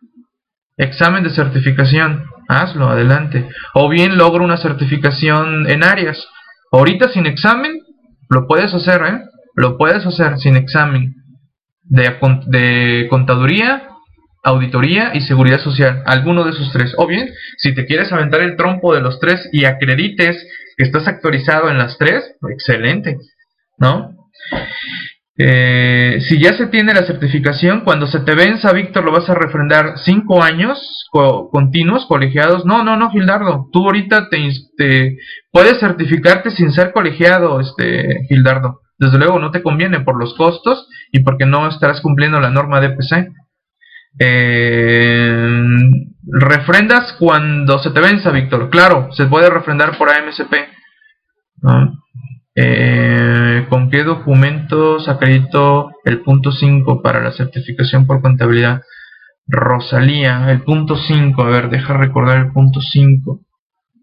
Examen 0.76 1.24
de 1.24 1.30
certificación 1.30 2.24
hazlo, 2.48 2.88
adelante. 2.88 3.48
O 3.74 3.88
bien 3.88 4.16
logro 4.16 4.44
una 4.44 4.56
certificación 4.56 5.68
en 5.68 5.84
áreas. 5.84 6.24
Ahorita 6.70 7.08
sin 7.08 7.26
examen, 7.26 7.80
lo 8.32 8.46
puedes 8.46 8.72
hacer, 8.74 9.02
¿eh? 9.02 9.20
Lo 9.54 9.76
puedes 9.76 10.04
hacer 10.06 10.38
sin 10.38 10.56
examen. 10.56 11.14
De, 11.84 12.16
de 12.46 13.08
contaduría, 13.10 13.88
auditoría 14.42 15.12
y 15.14 15.20
seguridad 15.20 15.60
social. 15.60 16.02
Alguno 16.06 16.44
de 16.44 16.50
esos 16.50 16.72
tres. 16.72 16.94
O 16.96 17.06
bien, 17.06 17.28
si 17.58 17.74
te 17.74 17.86
quieres 17.86 18.12
aventar 18.12 18.40
el 18.40 18.56
trompo 18.56 18.94
de 18.94 19.00
los 19.00 19.20
tres 19.20 19.48
y 19.52 19.64
acredites 19.64 20.46
que 20.76 20.84
estás 20.84 21.06
actualizado 21.06 21.70
en 21.70 21.78
las 21.78 21.98
tres, 21.98 22.34
excelente. 22.50 23.18
¿No? 23.78 24.16
Eh, 25.38 26.18
si 26.28 26.38
ya 26.38 26.52
se 26.52 26.66
tiene 26.66 26.92
la 26.92 27.06
certificación, 27.06 27.80
cuando 27.80 28.06
se 28.06 28.20
te 28.20 28.34
venza, 28.34 28.72
Víctor, 28.72 29.04
lo 29.04 29.12
vas 29.12 29.28
a 29.30 29.34
refrendar 29.34 29.98
cinco 29.98 30.42
años 30.42 31.02
continuos, 31.12 32.06
colegiados. 32.06 32.64
No, 32.64 32.82
no, 32.82 32.96
no, 32.96 33.10
Gildardo. 33.10 33.68
Tú 33.72 33.84
ahorita 33.84 34.28
te, 34.28 35.18
puedes 35.50 35.78
certificarte 35.78 36.50
sin 36.50 36.72
ser 36.72 36.92
colegiado, 36.92 37.60
este 37.60 38.24
Gildardo. 38.28 38.80
Desde 38.98 39.18
luego 39.18 39.38
no 39.38 39.50
te 39.50 39.62
conviene 39.62 40.00
por 40.00 40.18
los 40.18 40.34
costos 40.34 40.88
y 41.10 41.20
porque 41.20 41.44
no 41.44 41.68
estarás 41.68 42.00
cumpliendo 42.00 42.40
la 42.40 42.50
norma 42.50 42.80
de 42.80 42.90
PC. 42.90 43.28
Eh, 44.18 45.62
refrendas 46.24 47.14
cuando 47.18 47.78
se 47.78 47.90
te 47.90 48.00
venza, 48.00 48.30
Víctor. 48.30 48.70
Claro, 48.70 49.08
se 49.12 49.26
puede 49.26 49.50
refrendar 49.50 49.98
por 49.98 50.08
AMSP. 50.08 50.54
Eh, 52.54 53.66
¿Con 53.70 53.90
qué 53.90 54.04
documentos 54.04 55.08
acredito 55.08 55.90
el 56.04 56.20
punto 56.20 56.52
5 56.52 57.00
para 57.02 57.22
la 57.22 57.32
certificación 57.32 58.06
por 58.06 58.20
contabilidad? 58.20 58.82
Rosalía, 59.46 60.50
el 60.50 60.62
punto 60.62 60.96
5, 60.96 61.42
a 61.42 61.48
ver, 61.48 61.70
deja 61.70 61.94
recordar 61.94 62.38
el 62.38 62.52
punto 62.52 62.80
5. 62.80 63.40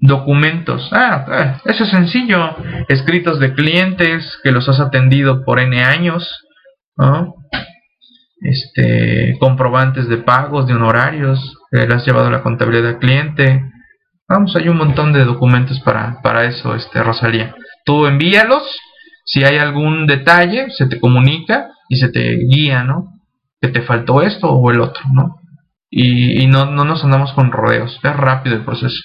Documentos, 0.02 0.90
ah, 0.94 1.26
ah, 1.28 1.62
eso 1.66 1.84
es 1.84 1.90
sencillo. 1.90 2.56
Escritos 2.88 3.40
de 3.40 3.54
clientes 3.54 4.40
que 4.44 4.52
los 4.52 4.68
has 4.70 4.80
atendido 4.80 5.44
por 5.44 5.60
N 5.60 5.82
años, 5.84 6.46
Este, 8.42 9.38
comprobantes 9.40 10.08
de 10.08 10.18
pagos, 10.18 10.66
de 10.66 10.74
honorarios, 10.74 11.40
que 11.72 11.86
le 11.86 11.94
has 11.94 12.06
llevado 12.06 12.30
la 12.30 12.42
contabilidad 12.42 12.84
del 12.84 13.00
cliente. 13.00 13.64
Vamos, 14.28 14.56
hay 14.56 14.70
un 14.70 14.78
montón 14.78 15.12
de 15.12 15.26
documentos 15.26 15.80
para, 15.82 16.22
para 16.22 16.46
eso, 16.46 16.76
este, 16.76 17.04
Rosalía. 17.04 17.56
Tú 17.86 18.06
envíalos, 18.06 18.64
si 19.26 19.44
hay 19.44 19.58
algún 19.58 20.08
detalle, 20.08 20.70
se 20.72 20.88
te 20.88 21.00
comunica 21.00 21.72
y 21.88 21.98
se 21.98 22.10
te 22.10 22.36
guía, 22.50 22.84
¿no? 22.84 23.14
Que 23.62 23.70
te 23.70 23.82
faltó 23.82 24.22
esto 24.22 24.50
o 24.50 24.72
el 24.72 24.82
otro, 24.82 25.04
¿no? 25.14 25.40
Y, 25.92 26.46
no, 26.48 26.66
no 26.66 26.86
nos 26.86 27.04
andamos 27.04 27.34
con 27.34 27.52
rodeos, 27.52 28.00
es 28.04 28.16
rápido 28.16 28.56
el 28.56 28.64
proceso. 28.64 29.02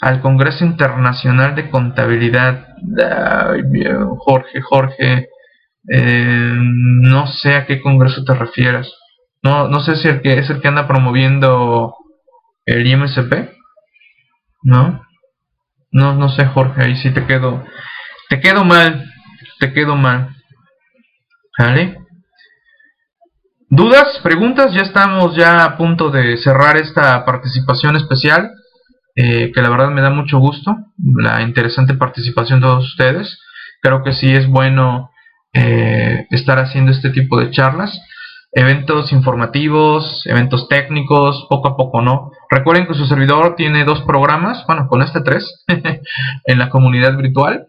Al 0.00 0.20
Congreso 0.20 0.64
Internacional 0.64 1.54
de 1.54 1.70
Contabilidad, 1.70 2.66
Jorge, 4.18 4.60
Jorge, 4.60 5.28
eh, 5.88 6.52
no 6.58 7.26
sé 7.26 7.54
a 7.54 7.66
qué 7.66 7.80
congreso 7.80 8.24
te 8.24 8.34
refieres. 8.34 8.92
No, 9.42 9.68
no 9.68 9.80
sé 9.80 9.96
si 9.96 10.08
el 10.08 10.20
que 10.20 10.38
es 10.38 10.50
el 10.50 10.60
que 10.60 10.68
anda 10.68 10.86
promoviendo 10.86 11.94
el 12.66 12.86
IMSP, 12.86 13.50
¿no? 14.62 15.03
No, 15.94 16.12
no 16.12 16.28
sé, 16.28 16.44
Jorge, 16.46 16.82
ahí 16.82 16.96
sí 16.96 17.12
te 17.12 17.24
quedo. 17.24 17.64
Te 18.28 18.40
quedo 18.40 18.64
mal. 18.64 19.08
Te 19.60 19.72
quedo 19.72 19.94
mal. 19.94 20.34
¿Vale? 21.56 21.98
¿Dudas? 23.70 24.18
¿Preguntas? 24.20 24.74
Ya 24.74 24.82
estamos 24.82 25.36
ya 25.36 25.64
a 25.64 25.76
punto 25.76 26.10
de 26.10 26.36
cerrar 26.38 26.76
esta 26.78 27.24
participación 27.24 27.94
especial. 27.94 28.50
Eh, 29.14 29.52
que 29.54 29.62
la 29.62 29.70
verdad 29.70 29.90
me 29.90 30.02
da 30.02 30.10
mucho 30.10 30.38
gusto. 30.38 30.74
La 30.98 31.42
interesante 31.42 31.94
participación 31.94 32.58
de 32.58 32.66
todos 32.66 32.86
ustedes. 32.86 33.38
Creo 33.80 34.02
que 34.02 34.14
sí 34.14 34.32
es 34.34 34.48
bueno 34.48 35.12
eh, 35.52 36.26
estar 36.30 36.58
haciendo 36.58 36.90
este 36.90 37.10
tipo 37.10 37.38
de 37.38 37.52
charlas. 37.52 37.96
Eventos 38.50 39.12
informativos, 39.12 40.26
eventos 40.26 40.68
técnicos, 40.68 41.46
poco 41.48 41.68
a 41.68 41.76
poco, 41.76 42.02
¿no? 42.02 42.32
Recuerden 42.54 42.86
que 42.86 42.94
su 42.94 43.04
servidor 43.06 43.56
tiene 43.56 43.84
dos 43.84 44.02
programas, 44.02 44.64
bueno, 44.68 44.86
con 44.86 45.02
este 45.02 45.22
tres, 45.22 45.64
en 46.44 46.58
la 46.58 46.70
comunidad 46.70 47.16
virtual, 47.16 47.66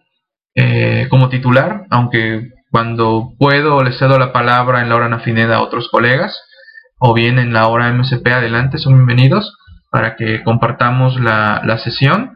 eh, 0.54 1.08
como 1.10 1.30
titular, 1.30 1.88
aunque 1.90 2.52
cuando 2.70 3.34
puedo 3.40 3.84
le 3.84 3.94
cedo 3.94 4.20
la 4.20 4.32
palabra 4.32 4.82
en 4.84 4.90
la 4.90 4.96
hora 4.96 5.10
Nafineda 5.10 5.56
a 5.56 5.62
otros 5.64 5.90
colegas, 5.90 6.40
o 7.00 7.16
bien 7.16 7.40
en 7.40 7.52
la 7.52 7.68
hora 7.68 7.92
MSP 7.92 8.28
adelante, 8.28 8.78
son 8.78 8.94
bienvenidos 8.94 9.58
para 9.90 10.16
que 10.16 10.44
compartamos 10.44 11.20
la, 11.20 11.64
la 11.66 11.80
sesión. 11.80 12.36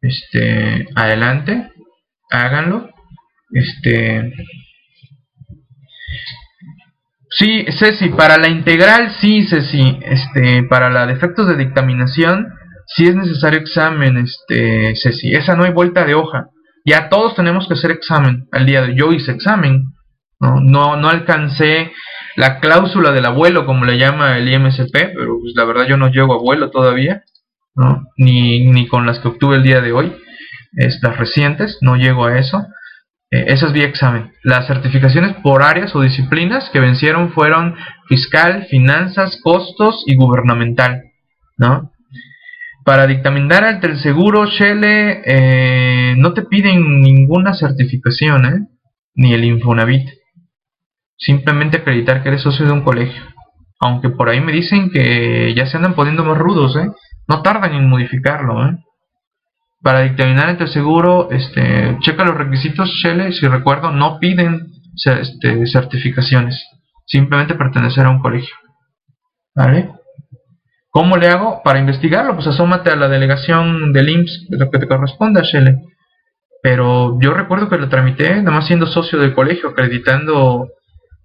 Este, 0.00 0.86
adelante, 0.94 1.72
háganlo. 2.30 2.88
Este, 3.50 4.32
Sí, 7.30 7.66
Ceci, 7.78 8.08
para 8.10 8.38
la 8.38 8.48
integral 8.48 9.10
sí, 9.20 9.46
Ceci, 9.46 9.98
este, 10.02 10.62
para 10.64 10.90
la 10.90 11.06
defectos 11.06 11.46
de 11.46 11.56
dictaminación 11.56 12.48
sí 12.86 13.06
es 13.06 13.14
necesario 13.14 13.60
examen, 13.60 14.16
este, 14.16 14.94
Ceci, 14.96 15.34
esa 15.34 15.54
no 15.54 15.64
hay 15.64 15.72
vuelta 15.72 16.04
de 16.04 16.14
hoja. 16.14 16.48
Ya 16.86 17.10
todos 17.10 17.34
tenemos 17.34 17.68
que 17.68 17.74
hacer 17.74 17.90
examen 17.90 18.48
al 18.50 18.64
día 18.64 18.80
de 18.80 18.88
hoy. 18.88 18.96
Yo 18.96 19.12
hice 19.12 19.32
examen, 19.32 19.92
no, 20.40 20.60
no, 20.60 20.96
no 20.96 21.08
alcancé 21.10 21.92
la 22.36 22.60
cláusula 22.60 23.12
del 23.12 23.26
abuelo, 23.26 23.66
como 23.66 23.84
le 23.84 23.98
llama 23.98 24.38
el 24.38 24.48
IMSP, 24.48 24.92
pero 24.92 25.38
pues 25.40 25.52
la 25.54 25.64
verdad 25.64 25.86
yo 25.86 25.96
no 25.96 26.08
llego 26.08 26.32
a 26.32 26.36
abuelo 26.36 26.70
todavía, 26.70 27.24
¿no? 27.74 28.04
Ni, 28.16 28.66
ni 28.66 28.86
con 28.86 29.04
las 29.06 29.18
que 29.18 29.28
obtuve 29.28 29.56
el 29.56 29.64
día 29.64 29.80
de 29.80 29.92
hoy, 29.92 30.16
estas 30.76 31.18
recientes, 31.18 31.78
no 31.82 31.96
llego 31.96 32.24
a 32.24 32.38
eso. 32.38 32.64
Eh, 33.30 33.44
eso 33.48 33.66
es 33.66 33.72
vía 33.72 33.86
examen. 33.86 34.32
Las 34.42 34.66
certificaciones 34.66 35.34
por 35.42 35.62
áreas 35.62 35.94
o 35.94 36.00
disciplinas 36.00 36.70
que 36.70 36.80
vencieron 36.80 37.32
fueron 37.32 37.74
fiscal, 38.08 38.66
finanzas, 38.70 39.40
costos 39.42 40.04
y 40.06 40.16
gubernamental. 40.16 41.02
¿no? 41.58 41.92
Para 42.84 43.06
dictaminar 43.06 43.64
ante 43.64 43.88
el 43.88 43.98
seguro, 43.98 44.46
Shele, 44.46 45.22
eh, 45.26 46.14
no 46.16 46.32
te 46.32 46.42
piden 46.42 47.02
ninguna 47.02 47.52
certificación, 47.52 48.46
¿eh? 48.46 48.66
ni 49.14 49.34
el 49.34 49.44
Infonavit. 49.44 50.08
Simplemente 51.18 51.78
acreditar 51.78 52.22
que 52.22 52.28
eres 52.30 52.42
socio 52.42 52.64
de 52.64 52.72
un 52.72 52.82
colegio. 52.82 53.22
Aunque 53.80 54.08
por 54.08 54.28
ahí 54.28 54.40
me 54.40 54.52
dicen 54.52 54.90
que 54.90 55.52
ya 55.54 55.66
se 55.66 55.76
andan 55.76 55.94
poniendo 55.94 56.24
más 56.24 56.38
rudos, 56.38 56.76
¿eh? 56.76 56.88
No 57.28 57.42
tardan 57.42 57.74
en 57.74 57.88
modificarlo, 57.88 58.66
¿eh? 58.66 58.78
Para 59.82 60.00
dictaminar 60.00 60.50
entre 60.50 60.66
seguro, 60.68 61.30
este, 61.30 61.96
checa 62.00 62.24
los 62.24 62.36
requisitos, 62.36 62.90
Shelley, 62.90 63.32
si 63.32 63.46
recuerdo, 63.46 63.90
no 63.92 64.18
piden 64.18 64.72
este, 65.04 65.66
certificaciones, 65.66 66.60
simplemente 67.06 67.54
pertenecer 67.54 68.04
a 68.04 68.10
un 68.10 68.20
colegio. 68.20 68.54
¿Vale? 69.54 69.90
¿Cómo 70.90 71.16
le 71.16 71.28
hago? 71.28 71.62
Para 71.62 71.78
investigarlo, 71.78 72.34
pues 72.34 72.46
asómate 72.46 72.90
a 72.90 72.96
la 72.96 73.08
delegación 73.08 73.92
del 73.92 74.08
IMSS, 74.08 74.46
lo 74.50 74.70
que 74.70 74.78
te 74.78 74.88
corresponda, 74.88 75.42
Shelley. 75.42 75.76
Pero 76.62 77.18
yo 77.20 77.34
recuerdo 77.34 77.68
que 77.68 77.78
lo 77.78 77.88
tramité, 77.88 78.36
nada 78.36 78.50
más 78.50 78.66
siendo 78.66 78.86
socio 78.86 79.18
del 79.18 79.34
colegio, 79.34 79.68
acreditando, 79.68 80.68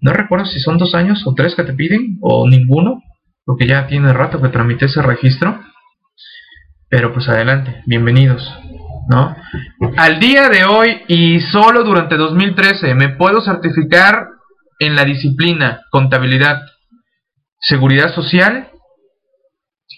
no 0.00 0.12
recuerdo 0.12 0.46
si 0.46 0.60
son 0.60 0.78
dos 0.78 0.94
años 0.94 1.26
o 1.26 1.34
tres 1.34 1.56
que 1.56 1.64
te 1.64 1.72
piden, 1.72 2.18
o 2.20 2.48
ninguno, 2.48 3.00
porque 3.44 3.66
ya 3.66 3.86
tiene 3.88 4.12
rato 4.12 4.40
que 4.40 4.48
tramité 4.48 4.84
ese 4.86 5.02
registro 5.02 5.58
pero 6.94 7.12
pues 7.12 7.28
adelante, 7.28 7.82
bienvenidos. 7.86 8.56
¿no? 9.08 9.34
Al 9.96 10.20
día 10.20 10.48
de 10.48 10.64
hoy 10.64 11.02
y 11.08 11.40
solo 11.40 11.82
durante 11.82 12.16
2013 12.16 12.94
me 12.94 13.08
puedo 13.08 13.40
certificar 13.40 14.28
en 14.78 14.94
la 14.94 15.04
disciplina 15.04 15.80
contabilidad, 15.90 16.62
seguridad 17.58 18.14
social 18.14 18.68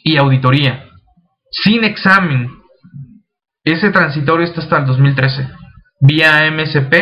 y 0.05 0.17
auditoría, 0.17 0.87
sin 1.51 1.85
examen. 1.85 2.49
Ese 3.63 3.91
transitorio 3.91 4.47
está 4.47 4.63
hasta 4.63 4.79
el 4.79 4.87
2013, 4.87 5.51
vía 6.01 6.47
AMSP, 6.47 6.95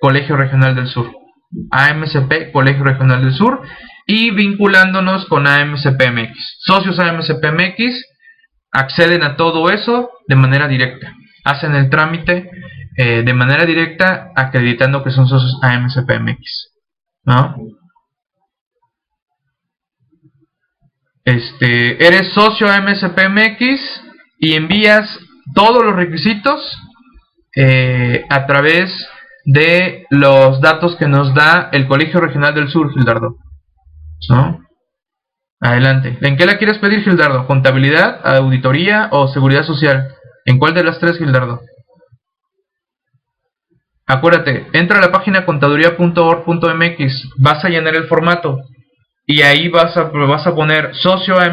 Colegio 0.00 0.36
Regional 0.36 0.74
del 0.74 0.88
Sur. 0.88 1.08
AMSP, 1.70 2.50
Colegio 2.52 2.82
Regional 2.82 3.22
del 3.22 3.34
Sur, 3.34 3.62
y 4.08 4.32
vinculándonos 4.32 5.26
con 5.26 5.46
AMSPMX. 5.46 6.56
Socios 6.64 6.98
AMSPMX 6.98 8.09
acceden 8.72 9.22
a 9.22 9.36
todo 9.36 9.70
eso 9.70 10.10
de 10.26 10.36
manera 10.36 10.68
directa. 10.68 11.14
Hacen 11.44 11.74
el 11.74 11.90
trámite 11.90 12.50
eh, 12.96 13.22
de 13.24 13.34
manera 13.34 13.64
directa 13.64 14.30
acreditando 14.34 15.02
que 15.02 15.10
son 15.10 15.26
socios 15.26 15.58
AMCPMX. 15.62 16.72
¿no? 17.24 17.56
Este, 21.24 22.04
eres 22.04 22.32
socio 22.32 22.68
AMCPMX 22.68 24.02
y 24.38 24.54
envías 24.54 25.18
todos 25.54 25.84
los 25.84 25.94
requisitos 25.94 26.78
eh, 27.54 28.24
a 28.28 28.46
través 28.46 28.90
de 29.44 30.06
los 30.10 30.60
datos 30.60 30.96
que 30.96 31.08
nos 31.08 31.34
da 31.34 31.68
el 31.72 31.86
Colegio 31.86 32.20
Regional 32.20 32.54
del 32.54 32.68
Sur, 32.68 32.92
Gildardo. 32.92 33.36
¿no? 34.28 34.60
Adelante. 35.60 36.16
¿En 36.22 36.36
qué 36.38 36.46
la 36.46 36.56
quieres 36.56 36.78
pedir, 36.78 37.02
Gildardo? 37.02 37.46
¿Contabilidad, 37.46 38.20
auditoría 38.24 39.08
o 39.12 39.28
seguridad 39.28 39.62
social? 39.64 40.08
¿En 40.46 40.58
cuál 40.58 40.72
de 40.72 40.84
las 40.84 40.98
tres, 40.98 41.18
Gildardo? 41.18 41.60
Acuérdate, 44.06 44.66
entra 44.72 44.98
a 44.98 45.02
la 45.02 45.12
página 45.12 45.44
contaduría.org.mx, 45.44 47.28
vas 47.36 47.64
a 47.64 47.68
llenar 47.68 47.94
el 47.94 48.08
formato 48.08 48.58
y 49.24 49.42
ahí 49.42 49.68
vas 49.68 49.96
a, 49.96 50.04
vas 50.04 50.46
a 50.48 50.54
poner 50.56 50.96
socio 50.96 51.38
a 51.38 51.46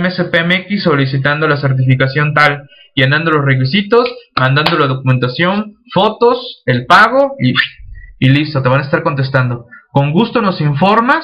solicitando 0.79 1.47
la 1.47 1.57
certificación 1.57 2.33
tal, 2.33 2.67
llenando 2.95 3.29
los 3.29 3.45
requisitos, 3.45 4.09
mandando 4.35 4.79
la 4.79 4.87
documentación, 4.87 5.75
fotos, 5.93 6.63
el 6.65 6.87
pago 6.87 7.35
y, 7.39 7.53
y 8.17 8.29
listo, 8.29 8.63
te 8.63 8.69
van 8.69 8.79
a 8.79 8.85
estar 8.85 9.03
contestando. 9.03 9.67
Con 9.91 10.11
gusto 10.11 10.41
nos 10.41 10.59
informas 10.59 11.23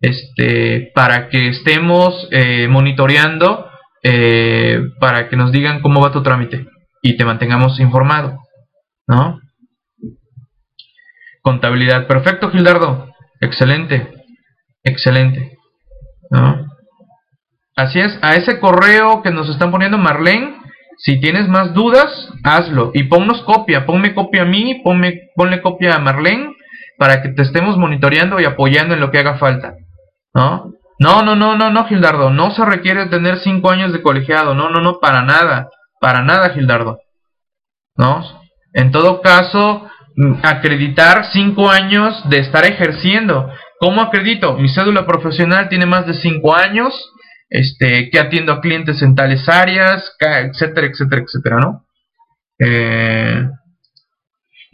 este, 0.00 0.92
para 0.94 1.28
que 1.28 1.48
estemos 1.48 2.28
eh, 2.30 2.68
monitoreando, 2.68 3.68
eh, 4.02 4.80
para 5.00 5.28
que 5.28 5.36
nos 5.36 5.52
digan 5.52 5.80
cómo 5.80 6.00
va 6.00 6.12
tu 6.12 6.22
trámite 6.22 6.66
y 7.02 7.16
te 7.16 7.24
mantengamos 7.24 7.80
informado, 7.80 8.38
¿no? 9.06 9.40
Contabilidad, 11.42 12.06
perfecto 12.06 12.50
Gildardo, 12.50 13.12
excelente, 13.40 14.12
excelente, 14.82 15.56
¿no? 16.30 16.66
Así 17.76 18.00
es, 18.00 18.18
a 18.22 18.36
ese 18.36 18.58
correo 18.58 19.22
que 19.22 19.30
nos 19.30 19.48
están 19.48 19.70
poniendo 19.70 19.98
Marlene, 19.98 20.56
si 20.98 21.20
tienes 21.20 21.46
más 21.48 21.74
dudas, 21.74 22.30
hazlo 22.42 22.90
y 22.94 23.04
ponnos 23.04 23.42
copia, 23.42 23.84
ponme 23.84 24.14
copia 24.14 24.42
a 24.42 24.46
mí, 24.46 24.80
ponme, 24.82 25.28
ponle 25.34 25.60
copia 25.60 25.94
a 25.94 25.98
Marlene 25.98 26.54
para 26.98 27.22
que 27.22 27.28
te 27.28 27.42
estemos 27.42 27.76
monitoreando 27.76 28.40
y 28.40 28.44
apoyando 28.44 28.94
en 28.94 29.00
lo 29.00 29.10
que 29.10 29.18
haga 29.18 29.36
falta. 29.36 29.74
¿No? 30.36 30.74
No, 30.98 31.22
no, 31.22 31.34
no, 31.34 31.56
no, 31.56 31.70
no, 31.70 31.86
Gildardo, 31.86 32.30
no 32.30 32.50
se 32.50 32.64
requiere 32.64 33.06
tener 33.06 33.38
cinco 33.38 33.70
años 33.70 33.92
de 33.92 34.02
colegiado, 34.02 34.54
no, 34.54 34.70
no, 34.70 34.80
no, 34.80 34.98
para 35.00 35.22
nada, 35.22 35.70
para 36.00 36.22
nada, 36.22 36.50
Gildardo, 36.50 37.00
¿no? 37.96 38.22
En 38.74 38.92
todo 38.92 39.22
caso, 39.22 39.88
mm, 40.16 40.34
acreditar 40.42 41.30
cinco 41.32 41.70
años 41.70 42.22
de 42.28 42.38
estar 42.38 42.66
ejerciendo. 42.66 43.50
¿Cómo 43.78 44.02
acredito? 44.02 44.56
Mi 44.58 44.68
cédula 44.68 45.06
profesional 45.06 45.68
tiene 45.68 45.86
más 45.86 46.06
de 46.06 46.14
cinco 46.14 46.54
años, 46.54 46.94
este, 47.48 48.10
que 48.10 48.18
atiendo 48.18 48.52
a 48.52 48.60
clientes 48.60 49.00
en 49.02 49.14
tales 49.14 49.48
áreas, 49.48 50.16
etcétera, 50.18 50.86
etcétera, 50.86 51.22
etcétera, 51.22 51.56
¿no? 51.56 51.86
Eh, 52.58 53.48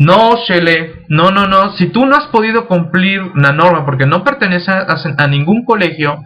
no, 0.03 0.36
Shele, 0.44 1.05
no, 1.09 1.30
no, 1.30 1.46
no. 1.46 1.76
Si 1.76 1.86
tú 1.88 2.07
no 2.07 2.16
has 2.16 2.26
podido 2.28 2.66
cumplir 2.66 3.20
la 3.36 3.53
norma 3.53 3.84
porque 3.84 4.07
no 4.07 4.24
perteneces 4.24 4.68
a, 4.68 5.26
ningún 5.28 5.64
colegio, 5.64 6.22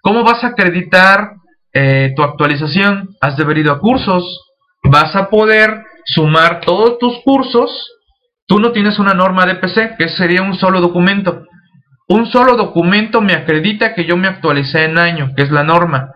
¿cómo 0.00 0.24
vas 0.24 0.42
a 0.44 0.48
acreditar 0.48 1.32
eh, 1.72 2.12
tu 2.16 2.22
actualización? 2.22 3.10
Has 3.20 3.36
de 3.36 3.44
haber 3.44 3.68
a 3.68 3.78
cursos. 3.78 4.24
Vas 4.82 5.14
a 5.14 5.28
poder 5.28 5.84
sumar 6.06 6.60
todos 6.60 6.98
tus 6.98 7.18
cursos. 7.22 7.70
Tú 8.46 8.60
no 8.60 8.72
tienes 8.72 8.98
una 8.98 9.12
norma 9.12 9.44
de 9.44 9.56
PC, 9.56 9.96
que 9.98 10.08
sería 10.08 10.42
un 10.42 10.54
solo 10.54 10.80
documento. 10.80 11.44
Un 12.08 12.26
solo 12.26 12.56
documento 12.56 13.20
me 13.20 13.34
acredita 13.34 13.94
que 13.94 14.06
yo 14.06 14.16
me 14.16 14.28
actualicé 14.28 14.84
en 14.84 14.98
año, 14.98 15.32
que 15.36 15.42
es 15.42 15.50
la 15.50 15.64
norma. 15.64 16.12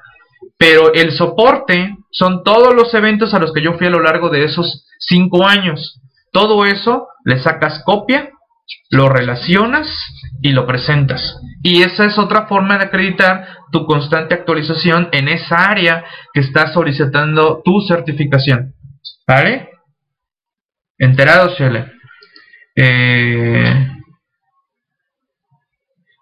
Pero 0.57 0.95
el 0.95 1.13
soporte 1.13 1.95
son 2.11 2.43
todos 2.43 2.75
los 2.75 2.95
eventos 2.95 3.35
a 3.35 3.39
los 3.39 3.53
que 3.53 3.63
yo 3.63 3.75
fui 3.75 3.89
a 3.89 3.91
lo 3.91 4.01
largo 4.01 4.31
de 4.31 4.45
esos 4.45 4.87
cinco 4.99 5.47
años. 5.47 6.01
Todo 6.33 6.65
eso 6.65 7.09
le 7.25 7.39
sacas 7.43 7.83
copia, 7.85 8.31
lo 8.91 9.09
relacionas 9.09 9.87
y 10.41 10.53
lo 10.53 10.67
presentas. 10.67 11.39
Y 11.63 11.83
esa 11.83 12.07
es 12.07 12.19
otra 12.19 12.47
forma 12.47 12.79
de 12.79 12.85
acreditar 12.85 13.47
tu 13.71 13.87
constante 13.87 14.35
actualización 14.35 15.09
en 15.13 15.29
esa 15.29 15.71
área 15.71 16.05
que 16.33 16.41
estás 16.41 16.73
solicitando 16.73 17.63
tu 17.65 17.81
certificación. 17.83 18.75
¿Vale? 19.27 19.69
Enterado, 20.99 21.55
Shele. 21.55 21.93
Eh... 22.75 23.89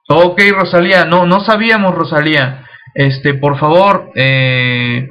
Ok, 0.09 0.41
Rosalía. 0.53 1.05
No, 1.05 1.25
no 1.25 1.41
sabíamos, 1.41 1.95
Rosalía. 1.95 2.67
este, 2.95 3.35
por 3.35 3.59
favor, 3.61 4.11
eh, 4.17 5.09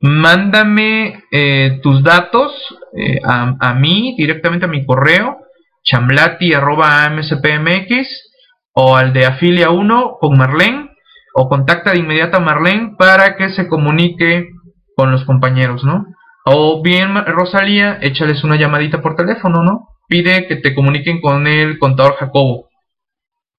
mándame 0.00 1.24
eh, 1.30 1.78
tus 1.82 2.02
datos 2.02 2.52
eh, 2.96 3.20
a, 3.24 3.56
a, 3.60 3.74
mí, 3.74 4.14
directamente 4.16 4.66
a 4.66 4.68
mi 4.68 4.84
correo, 4.84 5.38
chamlati.amspmx 5.84 8.30
o 8.72 8.96
al 8.96 9.12
de 9.12 9.26
afilia 9.26 9.70
1 9.70 10.16
con 10.20 10.38
Marlene, 10.38 10.90
o 11.34 11.48
contacta 11.48 11.92
de 11.92 11.98
inmediato 11.98 12.38
a 12.38 12.40
Marlene 12.40 12.94
para 12.98 13.36
que 13.36 13.50
se 13.50 13.68
comunique 13.68 14.48
con 14.96 15.12
los 15.12 15.24
compañeros, 15.24 15.84
¿no? 15.84 16.06
O 16.44 16.82
bien, 16.82 17.14
Rosalía, 17.26 17.98
échales 18.00 18.44
una 18.44 18.56
llamadita 18.56 19.00
por 19.00 19.16
teléfono, 19.16 19.62
¿no? 19.62 19.88
Pide 20.08 20.46
que 20.46 20.56
te 20.56 20.74
comuniquen 20.74 21.20
con 21.20 21.46
el 21.46 21.78
contador 21.78 22.16
Jacobo, 22.16 22.68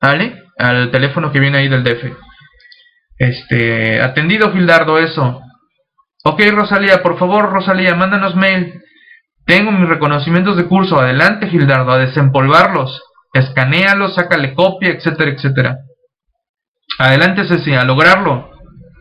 ¿vale? 0.01 0.35
Al 0.57 0.91
teléfono 0.91 1.31
que 1.31 1.39
viene 1.39 1.59
ahí 1.59 1.69
del 1.69 1.83
DF. 1.83 2.11
Este, 3.17 4.01
atendido 4.01 4.51
Gildardo, 4.51 4.99
eso. 4.99 5.41
Ok, 6.23 6.41
Rosalía, 6.51 7.01
por 7.01 7.17
favor, 7.17 7.51
Rosalía, 7.51 7.95
mándanos 7.95 8.35
mail. 8.35 8.81
Tengo 9.51 9.73
mis 9.73 9.89
reconocimientos 9.89 10.55
de 10.55 10.65
curso. 10.65 10.97
Adelante, 10.97 11.49
Gildardo, 11.49 11.91
a 11.91 11.97
desempolvarlos. 11.97 13.03
Escanéalos, 13.33 14.15
sácale 14.15 14.53
copia, 14.53 14.91
etcétera, 14.91 15.31
etcétera. 15.31 15.77
Adelante, 16.97 17.45
Ceci, 17.45 17.73
a 17.73 17.83
lograrlo. 17.83 18.49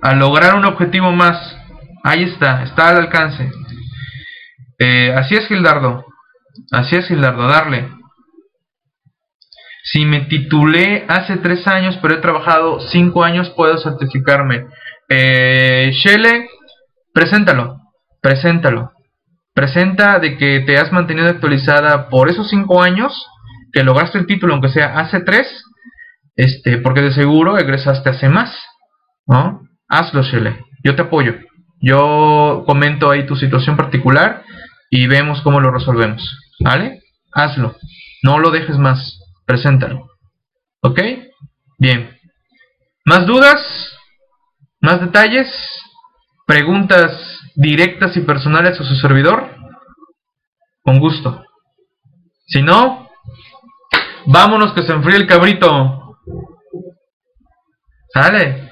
A 0.03 0.13
lograr 0.17 0.57
un 0.57 0.65
objetivo 0.65 1.13
más. 1.13 1.57
Ahí 2.03 2.25
está, 2.25 2.65
está 2.65 2.89
al 2.89 2.97
alcance. 2.97 3.49
Eh, 4.81 5.15
así 5.15 5.37
es, 5.37 5.47
Gildardo. 5.47 6.05
Así 6.73 6.97
es, 6.97 7.07
Gildardo, 7.07 7.47
darle. 7.47 7.89
Si 9.85 10.05
me 10.05 10.23
titulé 10.23 11.05
hace 11.07 11.37
tres 11.37 11.65
años, 11.69 11.97
pero 12.03 12.15
he 12.15 12.21
trabajado 12.21 12.81
cinco 12.89 13.23
años, 13.23 13.51
puedo 13.51 13.79
certificarme. 13.79 14.67
Eh, 15.09 15.93
preséntalo, 17.15 17.77
preséntalo. 18.21 18.91
Presenta 19.55 20.19
de 20.19 20.37
que 20.39 20.61
te 20.61 20.79
has 20.79 20.93
mantenido 20.93 21.29
actualizada 21.29 22.09
por 22.09 22.29
esos 22.29 22.49
cinco 22.49 22.83
años, 22.83 23.27
que 23.73 23.85
lograste 23.85 24.19
el 24.19 24.27
título, 24.27 24.55
aunque 24.55 24.69
sea 24.69 24.99
hace 24.99 25.21
tres, 25.21 25.47
este, 26.37 26.79
porque 26.79 27.03
de 27.03 27.13
seguro 27.13 27.59
egresaste 27.59 28.11
hace 28.11 28.29
más, 28.29 28.57
¿no? 29.27 29.63
Hazlo, 29.89 30.23
Shele, 30.23 30.65
yo 30.85 30.95
te 30.95 31.03
apoyo. 31.03 31.35
Yo 31.81 32.65
comento 32.67 33.11
ahí 33.11 33.27
tu 33.27 33.37
situación 33.37 33.77
particular 33.77 34.45
y 34.91 35.07
vemos 35.07 35.41
cómo 35.41 35.61
lo 35.61 35.71
resolvemos, 35.71 36.39
¿vale? 36.61 37.01
Hazlo, 37.33 37.77
no 38.23 38.39
lo 38.39 38.51
dejes 38.51 38.77
más 38.77 39.21
preséntalo. 39.51 40.09
¿Ok? 40.81 41.01
Bien. 41.79 42.17
¿Más 43.05 43.27
dudas? 43.27 43.99
¿Más 44.81 45.01
detalles? 45.01 45.49
¿Preguntas 46.47 47.40
directas 47.55 48.17
y 48.17 48.21
personales 48.21 48.81
a 48.81 48.85
su 48.85 48.95
servidor? 48.97 49.57
Con 50.83 50.99
gusto. 50.99 51.45
Si 52.47 52.63
no, 52.63 53.09
vámonos 54.27 54.73
que 54.73 54.83
se 54.83 54.93
enfríe 54.93 55.17
el 55.17 55.27
cabrito. 55.27 56.17
¿Sale? 58.13 58.71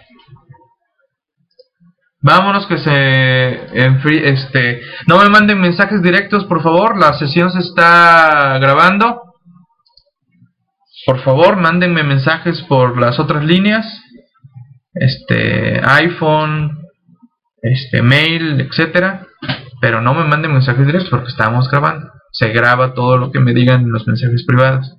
Vámonos 2.21 2.67
que 2.67 2.79
se 2.79 3.79
enfríe, 3.79 4.29
este, 4.31 4.83
no 5.07 5.19
me 5.19 5.29
manden 5.29 5.61
mensajes 5.61 6.03
directos, 6.03 6.45
por 6.47 6.63
favor, 6.63 6.99
la 6.99 7.17
sesión 7.17 7.53
se 7.53 7.61
está 7.61 8.59
grabando. 8.59 9.23
Por 11.07 11.23
favor, 11.23 11.57
mándenme 11.57 12.03
mensajes 12.03 12.61
por 12.63 13.01
las 13.01 13.21
otras 13.21 13.45
líneas. 13.45 13.87
Este, 14.93 15.81
iPhone, 15.83 16.78
este, 17.63 18.03
mail, 18.03 18.61
etcétera. 18.61 19.27
Pero 19.81 20.01
no 20.01 20.15
me 20.15 20.25
manden 20.25 20.53
mensajes 20.53 20.87
directos 20.87 21.11
porque 21.11 21.31
estamos 21.31 21.71
grabando. 21.71 22.11
Se 22.33 22.49
graba 22.49 22.95
todo 22.95 23.17
lo 23.17 23.31
que 23.31 23.41
me 23.41 23.55
digan 23.55 23.83
en 23.83 23.93
los 23.93 24.07
mensajes 24.07 24.45
privados. 24.45 24.97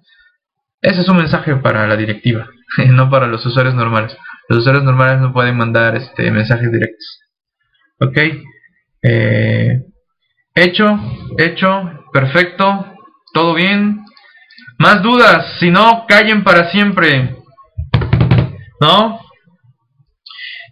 Ese 0.82 1.02
es 1.02 1.10
un 1.10 1.18
mensaje 1.18 1.56
para 1.58 1.88
la 1.88 1.98
directiva, 1.98 2.50
no 2.88 3.10
para 3.10 3.28
los 3.28 3.46
usuarios 3.46 3.76
normales. 3.76 4.16
Los 4.48 4.60
usuarios 4.60 4.84
normales 4.84 5.20
no 5.20 5.34
pueden 5.34 5.58
mandar 5.58 5.96
este, 5.96 6.32
mensajes 6.32 6.72
directos. 6.72 7.20
Ok. 8.00 8.18
Eh, 9.02 9.84
hecho, 10.56 11.00
hecho, 11.38 12.06
perfecto, 12.14 12.94
todo 13.34 13.54
bien. 13.54 14.06
Más 14.78 15.02
dudas, 15.04 15.58
si 15.60 15.70
no, 15.70 16.06
callen 16.08 16.44
para 16.44 16.72
siempre. 16.72 17.36
¿No? 18.80 19.20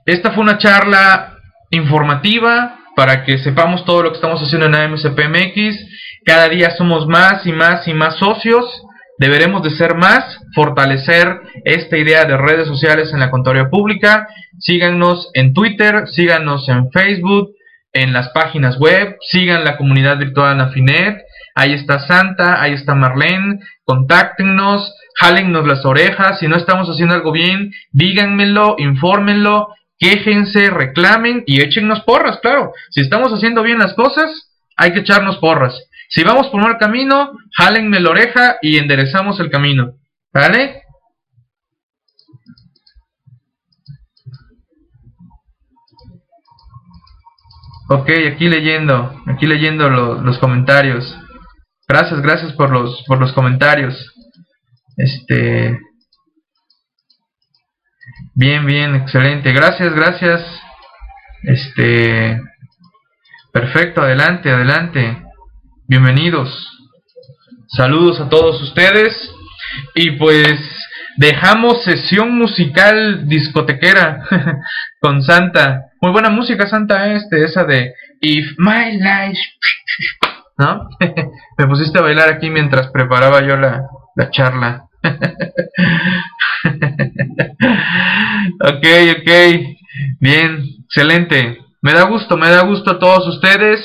Esta 0.06 0.32
fue 0.32 0.44
una 0.44 0.58
charla 0.58 1.37
informativa 1.70 2.80
para 2.96 3.24
que 3.24 3.38
sepamos 3.38 3.86
todo 3.86 4.04
lo 4.04 4.10
que 4.10 4.16
estamos 4.16 4.42
haciendo 4.42 4.68
en 4.68 4.76
AMCPMX. 4.76 5.78
Cada 6.26 6.50
día 6.50 6.72
somos 6.78 7.08
más 7.08 7.46
y 7.46 7.52
más 7.52 7.88
y 7.88 7.94
más 7.94 8.18
socios. 8.18 8.84
Deberemos 9.20 9.64
de 9.64 9.72
ser 9.72 9.96
más, 9.96 10.40
fortalecer 10.54 11.42
esta 11.66 11.98
idea 11.98 12.26
de 12.26 12.38
redes 12.38 12.68
sociales 12.68 13.12
en 13.14 13.20
la 13.20 13.32
contaduría 13.32 13.70
pública. 13.70 14.28
Síganos 14.60 15.30
en 15.34 15.54
Twitter, 15.54 16.08
síganos 16.08 16.70
en 16.70 16.92
Facebook, 16.92 17.52
en 17.94 18.14
las 18.14 18.30
páginas 18.30 18.78
web, 18.78 19.18
sigan 19.22 19.64
la 19.64 19.78
comunidad 19.78 20.18
virtual 20.18 20.62
Afinet 20.62 21.18
ahí 21.58 21.74
está 21.74 22.00
Santa, 22.00 22.62
ahí 22.62 22.74
está 22.74 22.94
Marlene, 22.94 23.60
contáctenos, 23.84 24.94
jálennos 25.16 25.68
las 25.68 25.86
orejas, 25.86 26.40
si 26.40 26.48
no 26.48 26.56
estamos 26.56 26.88
haciendo 26.88 27.16
algo 27.16 27.32
bien, 27.32 27.72
díganmelo, 27.92 28.76
infórmenlo, 28.78 29.70
quéjense, 30.00 30.70
reclamen 30.70 31.44
y 31.46 31.62
échennos 31.62 32.02
porras, 32.02 32.40
claro. 32.42 32.74
Si 32.90 33.02
estamos 33.02 33.32
haciendo 33.32 33.64
bien 33.64 33.80
las 33.80 33.94
cosas, 33.94 34.52
hay 34.76 34.94
que 34.94 35.00
echarnos 35.00 35.38
porras. 35.38 35.76
Si 36.10 36.24
vamos 36.24 36.48
por 36.48 36.62
mal 36.62 36.78
camino, 36.78 37.34
jálenme 37.56 38.00
la 38.00 38.12
oreja 38.12 38.58
y 38.62 38.78
enderezamos 38.78 39.40
el 39.40 39.50
camino. 39.50 39.94
¿Vale? 40.34 40.84
Ok, 47.90 48.10
aquí 48.34 48.50
leyendo, 48.50 49.24
aquí 49.28 49.48
leyendo 49.48 49.90
los 49.90 50.38
comentarios. 50.40 51.18
Gracias, 51.88 52.22
gracias 52.22 52.52
por 52.54 52.70
los, 52.70 53.04
por 53.08 53.18
los 53.20 53.32
comentarios. 53.32 54.14
Este. 54.98 55.80
Bien, 58.40 58.68
bien, 58.68 58.94
excelente. 58.94 59.52
Gracias, 59.52 59.96
gracias. 59.96 60.46
Este. 61.42 62.40
Perfecto, 63.52 64.04
adelante, 64.04 64.52
adelante. 64.52 65.24
Bienvenidos. 65.88 66.48
Saludos 67.68 68.22
a 68.22 68.30
todos 68.30 68.62
ustedes. 68.62 69.18
Y 69.96 70.12
pues 70.12 70.60
dejamos 71.16 71.84
sesión 71.84 72.38
musical 72.38 73.28
discotequera 73.28 74.24
con 75.02 75.24
Santa. 75.24 75.86
Muy 76.00 76.12
buena 76.12 76.30
música, 76.30 76.68
Santa, 76.68 77.14
este, 77.14 77.44
esa 77.44 77.64
de 77.64 77.96
If 78.22 78.54
My 78.60 79.00
Life 79.00 79.42
¿no? 80.60 80.90
Me 81.58 81.66
pusiste 81.66 81.98
a 81.98 82.04
bailar 82.04 82.30
aquí 82.30 82.52
mientras 82.52 82.92
preparaba 82.92 83.42
yo 83.42 83.58
la, 83.58 83.88
la 84.16 84.30
charla. 84.30 84.84
ok, 88.62 88.86
ok. 89.20 89.30
Bien, 90.20 90.64
excelente. 90.86 91.60
Me 91.82 91.94
da 91.94 92.04
gusto, 92.04 92.38
me 92.38 92.50
da 92.50 92.62
gusto 92.64 92.92
a 92.92 93.00
todos 93.00 93.28
ustedes. 93.28 93.82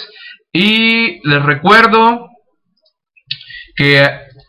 Y 0.53 1.27
les 1.29 1.43
recuerdo 1.43 2.29
que 3.77 4.07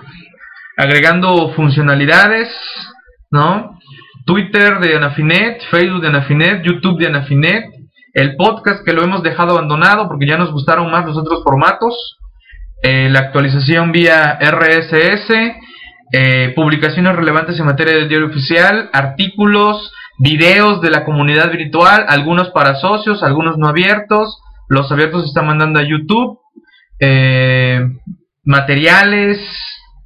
agregando 0.76 1.52
funcionalidades, 1.54 2.48
¿no? 3.32 3.80
Twitter 4.24 4.78
de 4.78 4.96
Anafinet, 4.96 5.60
Facebook 5.70 6.02
de 6.02 6.08
Anafinet, 6.08 6.62
YouTube 6.62 7.00
de 7.00 7.08
Anafinet, 7.08 7.64
el 8.14 8.36
podcast 8.36 8.84
que 8.84 8.92
lo 8.92 9.02
hemos 9.02 9.24
dejado 9.24 9.52
abandonado 9.52 10.06
porque 10.06 10.26
ya 10.26 10.38
nos 10.38 10.52
gustaron 10.52 10.88
más 10.90 11.04
los 11.04 11.16
otros 11.16 11.42
formatos, 11.42 12.18
eh, 12.82 13.08
la 13.10 13.20
actualización 13.20 13.90
vía 13.90 14.38
RSS, 14.40 15.56
eh, 16.12 16.52
publicaciones 16.54 17.16
relevantes 17.16 17.58
en 17.58 17.66
materia 17.66 17.96
del 17.96 18.08
diario 18.08 18.28
oficial, 18.28 18.88
artículos, 18.92 19.92
videos 20.18 20.80
de 20.80 20.90
la 20.90 21.04
comunidad 21.04 21.50
virtual, 21.50 22.06
algunos 22.08 22.50
para 22.50 22.76
socios, 22.76 23.24
algunos 23.24 23.58
no 23.58 23.66
abiertos, 23.66 24.38
los 24.68 24.90
abiertos 24.92 25.22
se 25.22 25.28
están 25.28 25.46
mandando 25.46 25.80
a 25.80 25.82
YouTube, 25.82 26.38
eh, 27.00 27.80
materiales, 28.44 29.38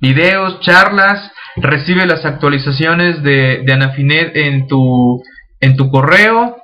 videos, 0.01 0.61
charlas, 0.61 1.31
recibe 1.57 2.07
las 2.07 2.25
actualizaciones 2.25 3.23
de, 3.23 3.63
de 3.65 3.73
Anafinet 3.73 4.37
en 4.37 4.67
tu, 4.67 5.23
en 5.61 5.77
tu 5.77 5.91
correo. 5.91 6.57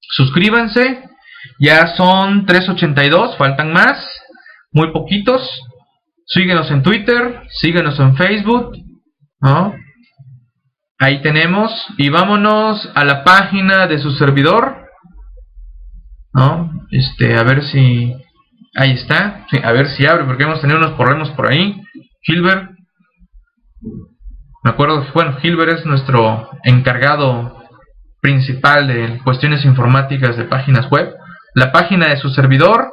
Suscríbanse, 0.00 1.02
ya 1.60 1.94
son 1.96 2.46
382, 2.46 3.36
faltan 3.36 3.72
más, 3.72 3.98
muy 4.72 4.92
poquitos. 4.92 5.62
Síguenos 6.26 6.70
en 6.70 6.82
Twitter, 6.82 7.42
síguenos 7.48 7.98
en 8.00 8.16
Facebook, 8.16 8.72
Ahí 11.00 11.22
tenemos, 11.22 11.70
y 11.96 12.08
vámonos 12.08 12.90
a 12.94 13.04
la 13.04 13.22
página 13.22 13.86
de 13.86 13.98
su 13.98 14.10
servidor, 14.12 14.88
¿no? 16.34 16.72
Este, 16.90 17.36
a 17.36 17.44
ver 17.44 17.62
si, 17.62 18.16
ahí 18.78 18.92
está, 18.92 19.44
a 19.62 19.72
ver 19.72 19.88
si 19.88 20.06
abre, 20.06 20.24
porque 20.24 20.44
hemos 20.44 20.60
tenido 20.60 20.78
unos 20.78 20.92
problemas 20.92 21.30
por 21.30 21.50
ahí. 21.50 21.82
Hilbert, 22.22 22.70
me 24.62 24.70
acuerdo, 24.70 25.04
bueno, 25.12 25.36
Hilbert 25.42 25.78
es 25.78 25.86
nuestro 25.86 26.48
encargado 26.62 27.64
principal 28.20 28.86
de 28.86 29.18
cuestiones 29.24 29.64
informáticas 29.64 30.36
de 30.36 30.44
páginas 30.44 30.88
web. 30.90 31.12
La 31.54 31.72
página 31.72 32.08
de 32.08 32.18
su 32.18 32.28
servidor, 32.30 32.92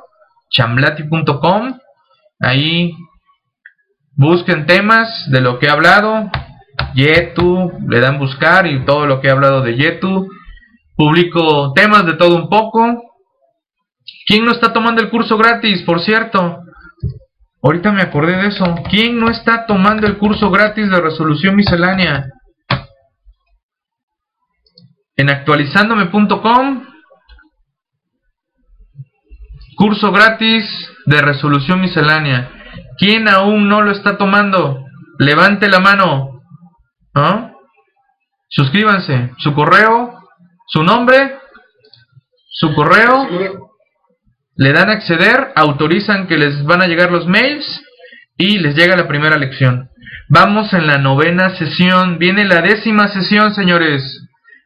chamblati.com, 0.50 1.78
ahí 2.40 2.94
busquen 4.16 4.66
temas 4.66 5.30
de 5.30 5.42
lo 5.42 5.60
que 5.60 5.68
he 5.68 5.70
hablado, 5.70 6.32
Yetu, 6.96 7.72
le 7.88 8.00
dan 8.00 8.18
buscar 8.18 8.66
y 8.66 8.84
todo 8.86 9.06
lo 9.06 9.22
que 9.22 9.28
he 9.28 9.32
hablado 9.32 9.62
de 9.62 9.76
Yetu. 9.76 10.30
Publico 10.96 11.74
temas 11.74 12.06
de 12.06 12.14
todo 12.14 12.36
un 12.38 12.50
poco. 12.50 13.04
¿Quién 14.26 14.44
no 14.44 14.52
está 14.52 14.74
tomando 14.74 15.02
el 15.02 15.10
curso 15.10 15.38
gratis, 15.38 15.84
por 15.84 16.02
cierto? 16.02 16.64
Ahorita 17.62 17.92
me 17.92 18.02
acordé 18.02 18.36
de 18.38 18.48
eso. 18.48 18.66
¿Quién 18.90 19.20
no 19.20 19.30
está 19.30 19.66
tomando 19.66 20.08
el 20.08 20.18
curso 20.18 20.50
gratis 20.50 20.90
de 20.90 21.02
resolución 21.02 21.56
miscelánea? 21.56 22.32
En 25.16 25.30
actualizandome.com 25.30 26.86
Curso 29.76 30.12
gratis 30.12 30.64
de 31.06 31.22
resolución 31.22 31.82
miscelánea. 31.82 32.50
¿Quién 32.98 33.28
aún 33.28 33.68
no 33.68 33.82
lo 33.82 33.92
está 33.92 34.18
tomando? 34.18 34.86
Levante 35.20 35.68
la 35.68 35.80
mano. 35.80 36.42
¿Ah? 37.14 37.52
Suscríbanse. 38.48 39.34
Su 39.38 39.54
correo, 39.54 40.18
su 40.68 40.84
nombre, 40.84 41.40
su 42.48 42.74
correo. 42.74 43.28
Le 44.58 44.72
dan 44.72 44.90
a 44.90 44.94
acceder, 44.94 45.52
autorizan 45.56 46.28
que 46.28 46.38
les 46.38 46.64
van 46.64 46.82
a 46.82 46.88
llegar 46.88 47.12
los 47.12 47.28
mails 47.28 47.84
y 48.38 48.60
les 48.60 48.76
llega 48.76 48.96
la 48.96 49.08
primera 49.08 49.38
lección. 49.38 49.90
Vamos 50.30 50.74
en 50.74 50.88
la 50.88 50.98
novena 50.98 51.56
sesión. 51.58 52.18
Viene 52.18 52.46
la 52.46 52.62
décima 52.62 53.08
sesión, 53.10 53.54
señores. 53.54 54.02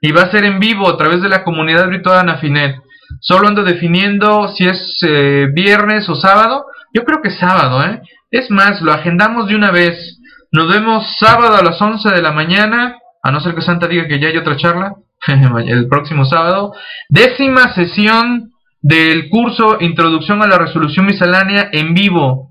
Y 0.01 0.11
va 0.11 0.23
a 0.23 0.31
ser 0.31 0.45
en 0.45 0.59
vivo 0.59 0.87
a 0.87 0.97
través 0.97 1.21
de 1.21 1.29
la 1.29 1.43
comunidad 1.43 1.89
virtual 1.89 2.19
Anafinet. 2.19 2.77
Solo 3.19 3.47
ando 3.47 3.63
definiendo 3.63 4.47
si 4.49 4.67
es 4.67 4.97
eh, 5.01 5.47
viernes 5.53 6.07
o 6.07 6.15
sábado. 6.15 6.65
Yo 6.93 7.03
creo 7.03 7.21
que 7.21 7.31
sábado, 7.31 7.83
¿eh? 7.83 8.01
Es 8.31 8.49
más, 8.49 8.81
lo 8.81 8.93
agendamos 8.93 9.47
de 9.47 9.55
una 9.55 9.71
vez. 9.71 10.19
Nos 10.51 10.69
vemos 10.69 11.15
sábado 11.17 11.55
a 11.55 11.63
las 11.63 11.81
11 11.81 12.09
de 12.09 12.21
la 12.21 12.31
mañana, 12.31 12.97
a 13.21 13.31
no 13.31 13.39
ser 13.39 13.53
que 13.53 13.61
Santa 13.61 13.87
diga 13.87 14.07
que 14.07 14.19
ya 14.19 14.29
hay 14.29 14.37
otra 14.37 14.55
charla, 14.55 14.93
el 15.27 15.87
próximo 15.87 16.25
sábado. 16.25 16.73
Décima 17.09 17.73
sesión 17.73 18.51
del 18.81 19.29
curso 19.29 19.77
Introducción 19.79 20.41
a 20.41 20.47
la 20.47 20.57
Resolución 20.57 21.05
Miscelánea 21.05 21.69
en 21.71 21.93
vivo. 21.93 22.49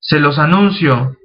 Se 0.00 0.20
los 0.20 0.38
anuncio. 0.38 1.16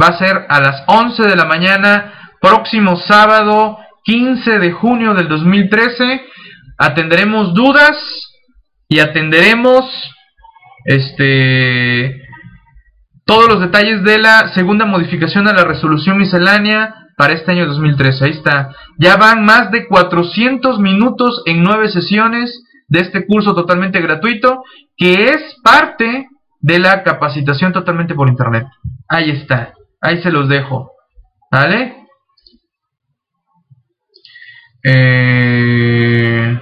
Va 0.00 0.06
a 0.08 0.18
ser 0.18 0.46
a 0.48 0.60
las 0.60 0.84
11 0.86 1.24
de 1.24 1.36
la 1.36 1.44
mañana, 1.44 2.32
próximo 2.40 2.96
sábado 2.96 3.78
15 4.04 4.58
de 4.58 4.72
junio 4.72 5.14
del 5.14 5.28
2013. 5.28 6.22
Atenderemos 6.78 7.54
dudas 7.54 8.28
y 8.88 9.00
atenderemos 9.00 9.84
este 10.84 12.20
todos 13.24 13.48
los 13.48 13.60
detalles 13.60 14.02
de 14.02 14.18
la 14.18 14.52
segunda 14.52 14.84
modificación 14.84 15.46
a 15.46 15.52
la 15.52 15.64
resolución 15.64 16.18
miscelánea 16.18 16.94
para 17.16 17.34
este 17.34 17.52
año 17.52 17.66
2013. 17.66 18.24
Ahí 18.24 18.30
está. 18.32 18.70
Ya 18.98 19.16
van 19.16 19.44
más 19.44 19.70
de 19.70 19.86
400 19.86 20.80
minutos 20.80 21.42
en 21.46 21.62
nueve 21.62 21.88
sesiones 21.88 22.64
de 22.92 23.00
este 23.00 23.26
curso 23.26 23.54
totalmente 23.54 24.02
gratuito, 24.02 24.62
que 24.98 25.30
es 25.30 25.56
parte 25.64 26.28
de 26.60 26.78
la 26.78 27.02
capacitación 27.02 27.72
totalmente 27.72 28.14
por 28.14 28.28
internet. 28.28 28.66
Ahí 29.08 29.30
está. 29.30 29.72
Ahí 29.98 30.22
se 30.22 30.30
los 30.30 30.46
dejo. 30.46 30.92
¿Vale? 31.50 32.04
Eh... 34.84 36.60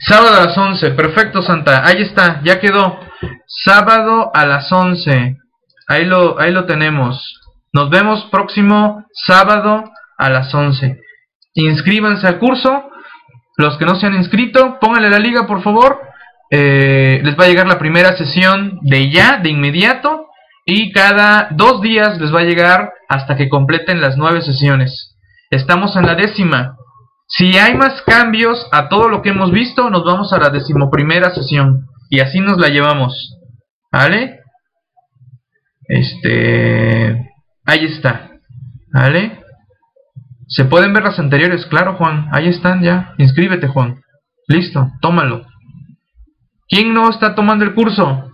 Sábado 0.00 0.36
a 0.36 0.44
las 0.44 0.58
11. 0.58 0.90
Perfecto, 0.90 1.40
Santa. 1.40 1.86
Ahí 1.86 2.02
está. 2.02 2.42
Ya 2.44 2.60
quedó. 2.60 3.00
Sábado 3.46 4.30
a 4.34 4.44
las 4.44 4.70
11. 4.70 5.38
Ahí 5.88 6.04
lo, 6.04 6.38
ahí 6.38 6.52
lo 6.52 6.66
tenemos. 6.66 7.40
Nos 7.72 7.88
vemos 7.88 8.28
próximo 8.30 9.06
sábado 9.26 9.82
a 10.18 10.28
las 10.28 10.54
11. 10.54 11.00
Inscríbanse 11.54 12.26
al 12.26 12.38
curso. 12.38 12.90
Los 13.56 13.78
que 13.78 13.86
no 13.86 13.94
se 13.94 14.06
han 14.06 14.14
inscrito, 14.14 14.78
pónganle 14.80 15.10
la 15.10 15.18
liga 15.18 15.46
por 15.46 15.62
favor. 15.62 16.00
Eh, 16.50 17.20
les 17.24 17.36
va 17.38 17.44
a 17.44 17.48
llegar 17.48 17.66
la 17.66 17.78
primera 17.78 18.16
sesión 18.16 18.78
de 18.82 19.10
ya, 19.10 19.38
de 19.38 19.50
inmediato. 19.50 20.26
Y 20.64 20.92
cada 20.92 21.48
dos 21.52 21.80
días 21.80 22.20
les 22.20 22.34
va 22.34 22.40
a 22.40 22.44
llegar 22.44 22.92
hasta 23.08 23.36
que 23.36 23.48
completen 23.48 24.00
las 24.00 24.16
nueve 24.16 24.42
sesiones. 24.42 25.16
Estamos 25.50 25.96
en 25.96 26.06
la 26.06 26.16
décima. 26.16 26.76
Si 27.28 27.56
hay 27.56 27.74
más 27.74 28.02
cambios 28.02 28.68
a 28.72 28.88
todo 28.88 29.08
lo 29.08 29.22
que 29.22 29.30
hemos 29.30 29.52
visto, 29.52 29.90
nos 29.90 30.04
vamos 30.04 30.32
a 30.32 30.38
la 30.38 30.50
decimoprimera 30.50 31.34
sesión. 31.34 31.86
Y 32.10 32.20
así 32.20 32.40
nos 32.40 32.58
la 32.58 32.68
llevamos. 32.68 33.36
¿Vale? 33.92 34.40
Este... 35.88 37.30
Ahí 37.64 37.84
está. 37.84 38.30
¿Vale? 38.92 39.40
¿Se 40.48 40.64
pueden 40.64 40.92
ver 40.92 41.02
las 41.02 41.18
anteriores? 41.18 41.66
Claro, 41.66 41.94
Juan. 41.96 42.28
Ahí 42.32 42.48
están 42.48 42.82
ya. 42.82 43.14
Inscríbete, 43.18 43.66
Juan. 43.66 44.02
Listo, 44.46 44.92
tómalo. 45.00 45.44
¿Quién 46.68 46.94
no 46.94 47.10
está 47.10 47.34
tomando 47.34 47.64
el 47.64 47.74
curso? 47.74 48.30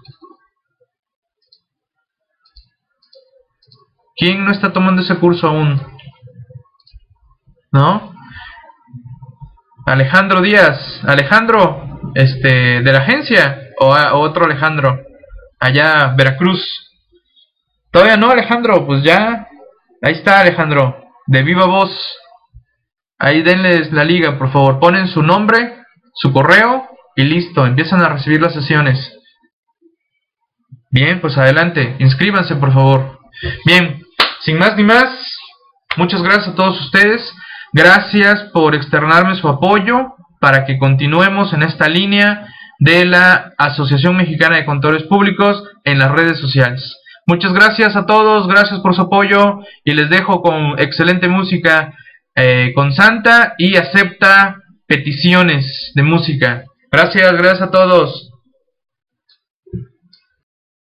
¿Quién 4.16 4.44
no 4.44 4.52
está 4.52 4.72
tomando 4.72 5.02
ese 5.02 5.18
curso 5.18 5.48
aún? 5.48 5.80
¿No? 7.72 8.14
Alejandro 9.86 10.42
Díaz. 10.42 11.02
Alejandro, 11.04 12.00
este, 12.14 12.82
de 12.82 12.92
la 12.92 12.98
agencia. 12.98 13.70
O, 13.78 13.88
o 13.88 14.18
otro 14.20 14.44
Alejandro. 14.44 15.02
Allá, 15.58 16.14
Veracruz. 16.14 16.62
Todavía 17.90 18.16
no, 18.16 18.30
Alejandro, 18.30 18.86
pues 18.86 19.02
ya. 19.02 19.48
Ahí 20.02 20.12
está, 20.12 20.40
Alejandro. 20.40 21.01
De 21.26 21.42
viva 21.42 21.66
voz. 21.66 21.90
Ahí 23.18 23.42
denles 23.42 23.92
la 23.92 24.04
liga, 24.04 24.38
por 24.38 24.52
favor. 24.52 24.80
Ponen 24.80 25.08
su 25.08 25.22
nombre, 25.22 25.76
su 26.14 26.32
correo 26.32 26.88
y 27.16 27.22
listo. 27.22 27.66
Empiezan 27.66 28.02
a 28.02 28.08
recibir 28.08 28.40
las 28.40 28.54
sesiones. 28.54 29.16
Bien, 30.90 31.20
pues 31.20 31.38
adelante. 31.38 31.96
Inscríbanse, 32.00 32.56
por 32.56 32.72
favor. 32.72 33.18
Bien, 33.64 34.02
sin 34.44 34.58
más 34.58 34.76
ni 34.76 34.84
más. 34.84 35.08
Muchas 35.96 36.22
gracias 36.22 36.48
a 36.48 36.54
todos 36.54 36.80
ustedes. 36.80 37.32
Gracias 37.72 38.50
por 38.52 38.74
externarme 38.74 39.34
su 39.36 39.48
apoyo 39.48 40.14
para 40.40 40.64
que 40.64 40.78
continuemos 40.78 41.52
en 41.52 41.62
esta 41.62 41.88
línea 41.88 42.46
de 42.78 43.04
la 43.04 43.52
Asociación 43.56 44.16
Mexicana 44.16 44.56
de 44.56 44.64
Contadores 44.64 45.04
Públicos 45.04 45.62
en 45.84 45.98
las 45.98 46.10
redes 46.10 46.38
sociales. 46.38 46.96
Muchas 47.26 47.52
gracias 47.52 47.94
a 47.94 48.04
todos, 48.04 48.48
gracias 48.48 48.80
por 48.80 48.94
su 48.94 49.02
apoyo 49.02 49.60
y 49.84 49.94
les 49.94 50.10
dejo 50.10 50.42
con 50.42 50.78
excelente 50.78 51.28
música 51.28 51.94
eh, 52.34 52.72
con 52.74 52.92
Santa 52.92 53.54
y 53.58 53.76
acepta 53.76 54.56
peticiones 54.86 55.92
de 55.94 56.02
música. 56.02 56.64
Gracias, 56.90 57.32
gracias 57.32 57.62
a 57.62 57.70
todos. 57.70 58.31